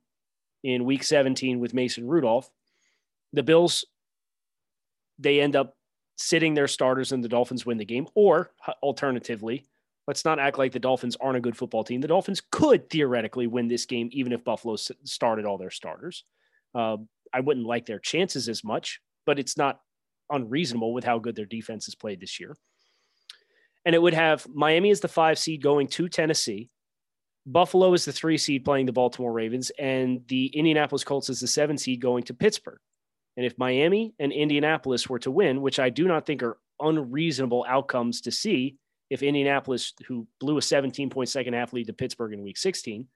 in 0.64 0.86
week 0.86 1.04
17 1.04 1.60
with 1.60 1.74
Mason 1.74 2.08
Rudolph, 2.08 2.50
the 3.34 3.44
Bills, 3.44 3.86
they 5.20 5.42
end 5.42 5.56
up 5.56 5.76
sitting 6.16 6.54
their 6.54 6.68
starters 6.68 7.12
and 7.12 7.24
the 7.24 7.30
Dolphins 7.30 7.66
win 7.66 7.78
the 7.78 7.86
game. 7.86 8.08
Or 8.16 8.52
alternatively, 8.82 9.66
let's 10.08 10.26
not 10.26 10.40
act 10.40 10.58
like 10.58 10.72
the 10.72 10.80
Dolphins 10.80 11.18
aren't 11.20 11.38
a 11.38 11.42
good 11.42 11.58
football 11.58 11.84
team. 11.84 12.02
The 12.02 12.08
Dolphins 12.08 12.42
could 12.52 12.90
theoretically 12.90 13.48
win 13.48 13.68
this 13.68 13.86
game, 13.86 14.10
even 14.12 14.32
if 14.32 14.44
Buffalo 14.44 14.76
started 14.76 15.46
all 15.46 15.58
their 15.58 15.72
starters. 15.72 16.24
Uh, 16.76 16.98
I 17.34 17.40
wouldn't 17.40 17.66
like 17.66 17.86
their 17.86 18.00
chances 18.00 18.48
as 18.48 18.64
much, 18.64 19.00
but 19.26 19.40
it's 19.40 19.58
not 19.58 19.80
unreasonable 20.30 20.94
with 20.94 21.04
how 21.04 21.20
good 21.20 21.36
their 21.36 21.46
defense 21.46 21.86
has 21.86 21.96
played 21.96 22.20
this 22.20 22.40
year. 22.40 22.56
And 23.86 23.96
it 23.96 24.02
would 24.02 24.14
have 24.14 24.48
Miami 24.54 24.92
as 24.92 25.02
the 25.02 25.08
five 25.08 25.38
seed 25.38 25.62
going 25.62 25.88
to 25.90 26.08
Tennessee. 26.08 26.70
Buffalo 27.46 27.94
is 27.94 28.06
the 28.06 28.12
three 28.14 28.38
seed 28.38 28.64
playing 28.64 28.86
the 28.86 28.94
Baltimore 28.94 29.34
Ravens, 29.34 29.72
and 29.78 30.22
the 30.28 30.48
Indianapolis 30.48 31.04
Colts 31.04 31.30
is 31.30 31.40
the 31.40 31.48
seven 31.48 31.78
seed 31.78 32.00
going 32.00 32.24
to 32.24 32.34
Pittsburgh. 32.34 32.80
And 33.36 33.46
if 33.46 33.58
Miami 33.58 34.14
and 34.20 34.32
Indianapolis 34.32 35.10
were 35.10 35.20
to 35.20 35.32
win, 35.32 35.62
which 35.62 35.80
I 35.80 35.90
do 35.90 36.08
not 36.08 36.26
think 36.26 36.44
are 36.44 36.58
unreasonable 36.80 37.66
outcomes 37.68 38.22
to 38.22 38.32
see, 38.32 38.78
if 39.10 39.24
Indianapolis, 39.24 39.94
who 40.08 40.28
blew 40.40 40.58
a 40.58 40.62
17 40.62 41.10
point 41.10 41.30
second 41.30 41.54
half 41.54 41.74
lead 41.74 41.88
to 41.88 41.94
Pittsburgh 41.94 42.34
in 42.34 42.44
week 42.44 42.58
16, 42.58 43.08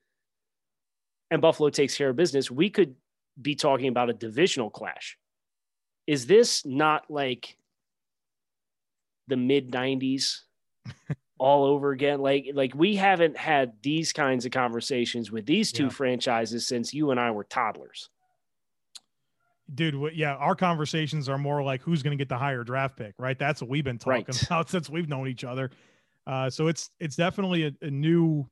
and 1.31 1.41
Buffalo 1.41 1.69
takes 1.69 1.95
care 1.95 2.09
of 2.09 2.15
business, 2.15 2.51
we 2.51 2.69
could 2.69 2.95
be 3.41 3.55
talking 3.55 3.87
about 3.87 4.09
a 4.09 4.13
divisional 4.13 4.69
clash. 4.69 5.17
Is 6.05 6.25
this 6.25 6.65
not 6.65 7.09
like 7.09 7.57
the 9.27 9.37
mid 9.37 9.71
90s 9.71 10.41
all 11.37 11.65
over 11.65 11.91
again? 11.91 12.21
Like, 12.21 12.47
like 12.53 12.73
we 12.75 12.95
haven't 12.95 13.37
had 13.37 13.73
these 13.81 14.13
kinds 14.13 14.45
of 14.45 14.51
conversations 14.51 15.31
with 15.31 15.45
these 15.45 15.71
two 15.71 15.83
yeah. 15.83 15.89
franchises 15.89 16.67
since 16.67 16.93
you 16.93 17.11
and 17.11 17.19
I 17.19 17.31
were 17.31 17.43
toddlers. 17.43 18.09
Dude, 19.73 20.15
yeah, 20.15 20.35
our 20.35 20.55
conversations 20.55 21.27
are 21.27 21.37
more 21.37 21.61
like 21.61 21.81
who's 21.81 22.01
going 22.01 22.17
to 22.17 22.21
get 22.21 22.29
the 22.29 22.37
higher 22.37 22.63
draft 22.63 22.95
pick, 22.95 23.13
right? 23.19 23.37
That's 23.37 23.61
what 23.61 23.69
we've 23.69 23.83
been 23.83 23.97
talking 23.97 24.25
right. 24.27 24.43
about 24.45 24.69
since 24.69 24.89
we've 24.89 25.09
known 25.09 25.27
each 25.27 25.43
other. 25.43 25.71
Uh, 26.25 26.49
so 26.49 26.67
it's 26.67 26.89
it's 26.99 27.15
definitely 27.15 27.65
a, 27.65 27.71
a 27.81 27.89
new 27.89 28.47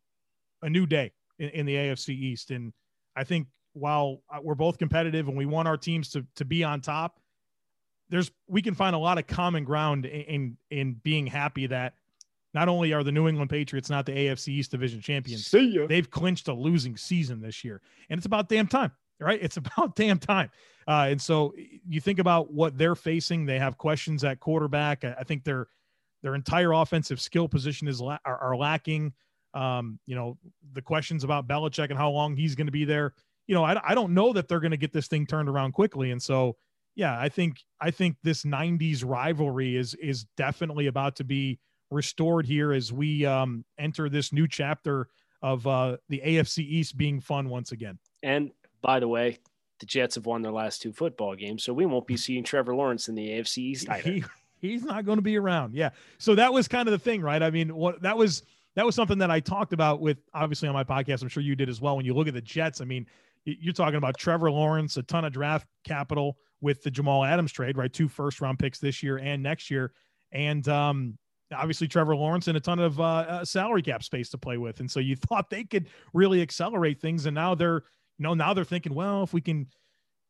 a 0.61 0.69
new 0.69 0.85
day 0.85 1.11
in, 1.39 1.49
in 1.49 1.65
the 1.65 1.75
AFC 1.75 2.09
East, 2.09 2.51
and 2.51 2.73
I 3.15 3.23
think 3.23 3.47
while 3.73 4.21
uh, 4.33 4.39
we're 4.41 4.55
both 4.55 4.77
competitive 4.77 5.27
and 5.27 5.37
we 5.37 5.45
want 5.45 5.67
our 5.67 5.77
teams 5.77 6.09
to 6.11 6.25
to 6.35 6.45
be 6.45 6.63
on 6.63 6.81
top, 6.81 7.19
there's 8.09 8.31
we 8.47 8.61
can 8.61 8.73
find 8.73 8.95
a 8.95 8.99
lot 8.99 9.17
of 9.17 9.27
common 9.27 9.63
ground 9.63 10.05
in 10.05 10.21
in, 10.21 10.57
in 10.71 10.93
being 11.03 11.27
happy 11.27 11.67
that 11.67 11.93
not 12.55 12.67
only 12.67 12.91
are 12.93 13.03
the 13.03 13.11
New 13.11 13.27
England 13.27 13.51
Patriots 13.51 13.89
not 13.89 14.07
the 14.07 14.13
AFC 14.13 14.47
East 14.47 14.71
division 14.71 14.99
champions, 15.01 15.45
they've 15.85 16.09
clinched 16.09 16.47
a 16.47 16.53
losing 16.53 16.97
season 16.97 17.39
this 17.39 17.63
year, 17.63 17.81
and 18.09 18.17
it's 18.17 18.25
about 18.25 18.49
damn 18.49 18.65
time, 18.65 18.91
right? 19.19 19.39
It's 19.41 19.57
about 19.57 19.95
damn 19.95 20.17
time. 20.17 20.49
Uh, 20.87 21.07
and 21.09 21.21
so 21.21 21.53
you 21.87 22.01
think 22.01 22.19
about 22.19 22.51
what 22.51 22.77
they're 22.77 22.95
facing. 22.95 23.45
They 23.45 23.59
have 23.59 23.77
questions 23.77 24.23
at 24.23 24.39
quarterback. 24.39 25.03
I, 25.03 25.15
I 25.19 25.23
think 25.23 25.43
their 25.43 25.67
their 26.23 26.33
entire 26.33 26.71
offensive 26.71 27.21
skill 27.21 27.47
position 27.47 27.87
is 27.87 28.01
la- 28.01 28.17
are, 28.25 28.37
are, 28.37 28.57
lacking. 28.57 29.13
Um, 29.53 29.99
you 30.07 30.15
know 30.15 30.37
the 30.73 30.81
questions 30.81 31.23
about 31.23 31.47
Belichick 31.47 31.89
and 31.91 31.97
how 31.97 32.09
long 32.09 32.35
he's 32.35 32.55
going 32.55 32.67
to 32.67 32.71
be 32.71 32.85
there 32.85 33.13
you 33.47 33.55
know, 33.55 33.63
I, 33.63 33.79
I 33.91 33.95
don't 33.95 34.13
know 34.13 34.33
that 34.33 34.47
they're 34.47 34.59
going 34.59 34.71
to 34.71 34.77
get 34.77 34.93
this 34.93 35.07
thing 35.07 35.25
turned 35.25 35.49
around 35.49 35.73
quickly. 35.73 36.11
And 36.11 36.21
so, 36.21 36.55
yeah, 36.95 37.19
I 37.19 37.29
think 37.29 37.61
I 37.81 37.91
think 37.91 38.17
this 38.23 38.43
'90s 38.43 39.03
rivalry 39.05 39.75
is 39.75 39.93
is 39.95 40.25
definitely 40.37 40.87
about 40.87 41.17
to 41.17 41.23
be 41.23 41.59
restored 41.95 42.45
here 42.45 42.73
as 42.73 42.93
we 42.93 43.25
um, 43.25 43.65
enter 43.79 44.09
this 44.09 44.31
new 44.31 44.47
chapter 44.47 45.07
of 45.41 45.65
uh, 45.65 45.97
the 46.09 46.21
AFC 46.23 46.59
East 46.59 46.97
being 46.97 47.19
fun 47.19 47.49
once 47.49 47.71
again. 47.71 47.97
And 48.21 48.51
by 48.81 48.99
the 48.99 49.07
way, 49.07 49.39
the 49.79 49.85
Jets 49.85 50.15
have 50.15 50.25
won 50.25 50.41
their 50.41 50.51
last 50.51 50.81
two 50.81 50.93
football 50.93 51.35
games, 51.35 51.63
so 51.63 51.73
we 51.73 51.85
won't 51.85 52.07
be 52.07 52.17
seeing 52.17 52.43
Trevor 52.43 52.75
Lawrence 52.75 53.07
in 53.09 53.15
the 53.15 53.27
AFC 53.29 53.57
East 53.57 53.89
either. 53.89 54.09
He, 54.09 54.23
he's 54.59 54.83
not 54.83 55.05
going 55.05 55.17
to 55.17 55.23
be 55.23 55.37
around. 55.37 55.73
Yeah. 55.73 55.89
So 56.17 56.35
that 56.35 56.53
was 56.53 56.67
kind 56.67 56.87
of 56.87 56.91
the 56.91 56.99
thing, 56.99 57.21
right? 57.21 57.41
I 57.41 57.49
mean, 57.49 57.75
what 57.75 58.01
that 58.01 58.17
was 58.17 58.43
that 58.75 58.85
was 58.85 58.95
something 58.95 59.17
that 59.19 59.31
I 59.31 59.39
talked 59.39 59.73
about 59.73 60.01
with 60.01 60.17
obviously 60.33 60.67
on 60.67 60.73
my 60.73 60.83
podcast. 60.83 61.21
I'm 61.21 61.29
sure 61.29 61.43
you 61.43 61.55
did 61.55 61.69
as 61.69 61.81
well. 61.81 61.95
When 61.95 62.05
you 62.05 62.13
look 62.13 62.27
at 62.27 62.33
the 62.33 62.41
Jets, 62.41 62.81
I 62.81 62.85
mean, 62.85 63.05
you're 63.45 63.73
talking 63.73 63.95
about 63.95 64.17
Trevor 64.17 64.51
Lawrence, 64.51 64.97
a 64.97 65.03
ton 65.03 65.25
of 65.25 65.33
draft 65.33 65.67
capital 65.83 66.37
with 66.61 66.83
the 66.83 66.91
Jamal 66.91 67.23
Adams 67.23 67.51
trade, 67.51 67.77
right? 67.77 67.91
Two 67.91 68.07
first 68.07 68.41
round 68.41 68.59
picks 68.59 68.79
this 68.79 69.03
year 69.03 69.17
and 69.17 69.41
next 69.41 69.69
year. 69.69 69.93
And 70.31 70.67
um, 70.67 71.17
obviously 71.55 71.87
Trevor 71.87 72.15
Lawrence 72.15 72.47
and 72.47 72.57
a 72.57 72.59
ton 72.59 72.79
of 72.79 72.99
uh, 72.99 73.03
uh, 73.03 73.45
salary 73.45 73.81
cap 73.81 74.03
space 74.03 74.29
to 74.29 74.37
play 74.37 74.57
with. 74.57 74.79
And 74.79 74.89
so 74.89 74.99
you 74.99 75.15
thought 75.29 75.49
they 75.49 75.63
could 75.63 75.87
really 76.13 76.41
accelerate 76.41 77.01
things. 77.01 77.25
And 77.25 77.35
now 77.35 77.55
they're, 77.55 77.83
you 78.17 78.23
know, 78.23 78.33
now 78.33 78.53
they're 78.53 78.63
thinking, 78.63 78.93
well, 78.93 79.23
if 79.23 79.33
we 79.33 79.41
can 79.41 79.67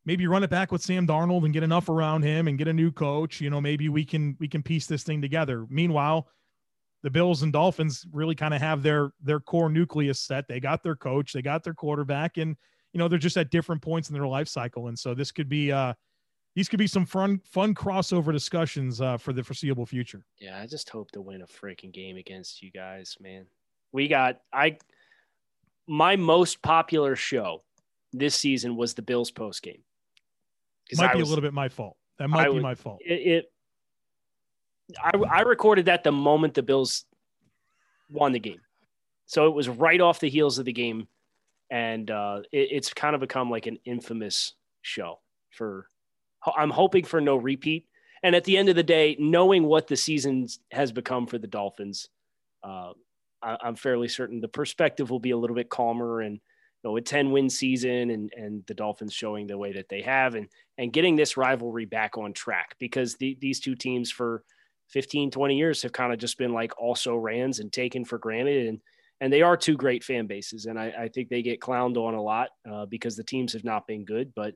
maybe 0.04 0.26
run 0.26 0.42
it 0.42 0.50
back 0.50 0.72
with 0.72 0.82
Sam 0.82 1.06
Darnold 1.06 1.44
and 1.44 1.52
get 1.52 1.62
enough 1.62 1.88
around 1.88 2.22
him 2.22 2.48
and 2.48 2.58
get 2.58 2.68
a 2.68 2.72
new 2.72 2.92
coach, 2.92 3.40
you 3.40 3.50
know, 3.50 3.60
maybe 3.60 3.88
we 3.88 4.04
can, 4.04 4.36
we 4.38 4.48
can 4.48 4.62
piece 4.62 4.86
this 4.86 5.02
thing 5.02 5.20
together. 5.20 5.66
Meanwhile, 5.68 6.28
the 7.02 7.10
Bills 7.10 7.42
and 7.42 7.52
Dolphins 7.52 8.06
really 8.12 8.34
kind 8.34 8.54
of 8.54 8.60
have 8.60 8.82
their, 8.82 9.10
their 9.20 9.40
core 9.40 9.68
nucleus 9.68 10.20
set. 10.20 10.48
They 10.48 10.60
got 10.60 10.82
their 10.82 10.96
coach, 10.96 11.32
they 11.32 11.42
got 11.42 11.64
their 11.64 11.74
quarterback 11.74 12.36
and, 12.36 12.56
you 12.92 12.98
know 12.98 13.08
they're 13.08 13.18
just 13.18 13.36
at 13.36 13.50
different 13.50 13.82
points 13.82 14.08
in 14.08 14.14
their 14.14 14.26
life 14.26 14.48
cycle 14.48 14.88
and 14.88 14.98
so 14.98 15.12
this 15.12 15.30
could 15.30 15.50
be 15.50 15.70
uh 15.70 15.92
these 16.56 16.68
could 16.68 16.78
be 16.78 16.86
some 16.88 17.04
fun 17.04 17.40
fun 17.44 17.74
crossover 17.74 18.32
discussions 18.32 19.00
uh, 19.00 19.18
for 19.18 19.32
the 19.32 19.44
foreseeable 19.44 19.86
future. 19.86 20.24
Yeah 20.40 20.58
i 20.60 20.66
just 20.66 20.90
hope 20.90 21.12
to 21.12 21.20
win 21.20 21.42
a 21.42 21.46
freaking 21.46 21.92
game 21.92 22.16
against 22.16 22.62
you 22.62 22.72
guys 22.72 23.16
man. 23.20 23.46
We 23.92 24.08
got 24.08 24.40
i 24.52 24.78
my 25.86 26.16
most 26.16 26.60
popular 26.62 27.14
show 27.14 27.62
this 28.12 28.34
season 28.34 28.74
was 28.74 28.94
the 28.94 29.02
bills 29.02 29.30
post 29.30 29.62
game. 29.62 29.82
Might 30.96 31.10
I 31.10 31.12
be 31.12 31.20
was, 31.20 31.28
a 31.28 31.30
little 31.30 31.42
bit 31.42 31.52
my 31.52 31.68
fault. 31.68 31.96
That 32.18 32.28
might 32.28 32.48
I 32.48 32.50
be 32.50 32.60
my 32.60 32.74
fault. 32.74 33.00
It, 33.04 33.12
it 33.12 33.52
I, 35.00 35.12
I 35.30 35.40
recorded 35.42 35.86
that 35.86 36.02
the 36.02 36.12
moment 36.12 36.54
the 36.54 36.62
bills 36.62 37.04
won 38.08 38.32
the 38.32 38.38
game. 38.38 38.60
So 39.26 39.48
it 39.48 39.54
was 39.54 39.68
right 39.68 40.00
off 40.00 40.20
the 40.20 40.30
heels 40.30 40.58
of 40.58 40.64
the 40.64 40.72
game 40.72 41.08
and 41.70 42.10
uh, 42.10 42.40
it, 42.52 42.68
it's 42.70 42.94
kind 42.94 43.14
of 43.14 43.20
become 43.20 43.50
like 43.50 43.66
an 43.66 43.78
infamous 43.84 44.54
show. 44.82 45.20
For 45.50 45.88
I'm 46.56 46.70
hoping 46.70 47.04
for 47.04 47.20
no 47.20 47.36
repeat. 47.36 47.86
And 48.22 48.34
at 48.34 48.44
the 48.44 48.56
end 48.56 48.68
of 48.68 48.76
the 48.76 48.82
day, 48.82 49.16
knowing 49.18 49.64
what 49.64 49.86
the 49.86 49.96
season 49.96 50.48
has 50.70 50.92
become 50.92 51.26
for 51.26 51.38
the 51.38 51.46
Dolphins, 51.46 52.08
uh, 52.62 52.92
I, 53.42 53.56
am 53.62 53.76
fairly 53.76 54.08
certain 54.08 54.40
the 54.40 54.48
perspective 54.48 55.10
will 55.10 55.20
be 55.20 55.30
a 55.30 55.36
little 55.36 55.56
bit 55.56 55.68
calmer 55.68 56.20
and 56.20 56.34
you 56.34 56.90
know, 56.90 56.96
a 56.96 57.00
10 57.00 57.30
win 57.30 57.48
season 57.48 58.10
and, 58.10 58.32
and 58.36 58.64
the 58.66 58.74
Dolphins 58.74 59.12
showing 59.12 59.46
the 59.46 59.58
way 59.58 59.72
that 59.72 59.88
they 59.88 60.02
have 60.02 60.34
and, 60.34 60.48
and 60.78 60.92
getting 60.92 61.16
this 61.16 61.36
rivalry 61.36 61.84
back 61.84 62.18
on 62.18 62.32
track 62.32 62.74
because 62.78 63.14
the, 63.16 63.36
these 63.40 63.60
two 63.60 63.74
teams 63.74 64.10
for 64.10 64.42
15, 64.88 65.30
20 65.30 65.56
years 65.56 65.82
have 65.82 65.92
kind 65.92 66.12
of 66.12 66.18
just 66.18 66.38
been 66.38 66.52
like 66.52 66.72
also 66.80 67.16
rans 67.16 67.60
and 67.60 67.72
taken 67.72 68.04
for 68.04 68.18
granted. 68.18 68.68
And, 68.68 68.80
and 69.20 69.32
they 69.32 69.42
are 69.42 69.56
two 69.56 69.76
great 69.76 70.04
fan 70.04 70.26
bases, 70.26 70.66
and 70.66 70.78
I, 70.78 70.92
I 70.98 71.08
think 71.08 71.28
they 71.28 71.40
get 71.40 71.60
clowned 71.60 71.96
on 71.96 72.14
a 72.14 72.22
lot 72.22 72.50
uh, 72.70 72.84
because 72.84 73.16
the 73.16 73.24
teams 73.24 73.54
have 73.54 73.64
not 73.64 73.86
been 73.86 74.04
good. 74.04 74.32
But 74.34 74.54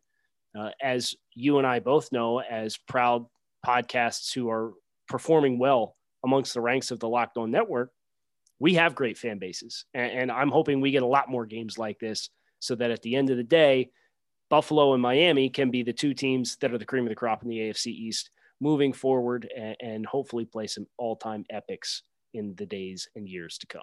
uh, 0.58 0.70
as 0.82 1.14
you 1.34 1.58
and 1.58 1.66
I 1.66 1.80
both 1.80 2.12
know, 2.12 2.40
as 2.40 2.76
proud 2.76 3.26
podcasts 3.66 4.32
who 4.34 4.50
are 4.50 4.72
performing 5.08 5.58
well 5.58 5.96
amongst 6.24 6.54
the 6.54 6.60
ranks 6.60 6.90
of 6.90 7.00
the 7.00 7.08
Locked 7.08 7.36
On 7.36 7.50
Network, 7.50 7.90
we 8.58 8.74
have 8.74 8.94
great 8.94 9.16
fan 9.16 9.38
bases, 9.38 9.86
and, 9.94 10.12
and 10.12 10.32
I'm 10.32 10.50
hoping 10.50 10.80
we 10.80 10.90
get 10.90 11.02
a 11.02 11.06
lot 11.06 11.30
more 11.30 11.46
games 11.46 11.78
like 11.78 11.98
this, 11.98 12.28
so 12.58 12.74
that 12.74 12.90
at 12.90 13.02
the 13.02 13.16
end 13.16 13.30
of 13.30 13.38
the 13.38 13.42
day, 13.42 13.90
Buffalo 14.50 14.92
and 14.92 15.00
Miami 15.00 15.48
can 15.48 15.70
be 15.70 15.82
the 15.82 15.92
two 15.92 16.12
teams 16.12 16.56
that 16.56 16.72
are 16.72 16.78
the 16.78 16.84
cream 16.84 17.04
of 17.04 17.08
the 17.08 17.14
crop 17.14 17.42
in 17.42 17.48
the 17.48 17.58
AFC 17.58 17.86
East 17.86 18.30
moving 18.60 18.92
forward, 18.92 19.48
and, 19.56 19.76
and 19.80 20.06
hopefully 20.06 20.44
play 20.44 20.66
some 20.66 20.86
all-time 20.98 21.44
epics 21.48 22.02
in 22.34 22.54
the 22.56 22.66
days 22.66 23.08
and 23.16 23.28
years 23.28 23.56
to 23.58 23.66
come. 23.66 23.82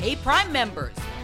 Hey, 0.00 0.16
Prime 0.16 0.50
members, 0.50 0.96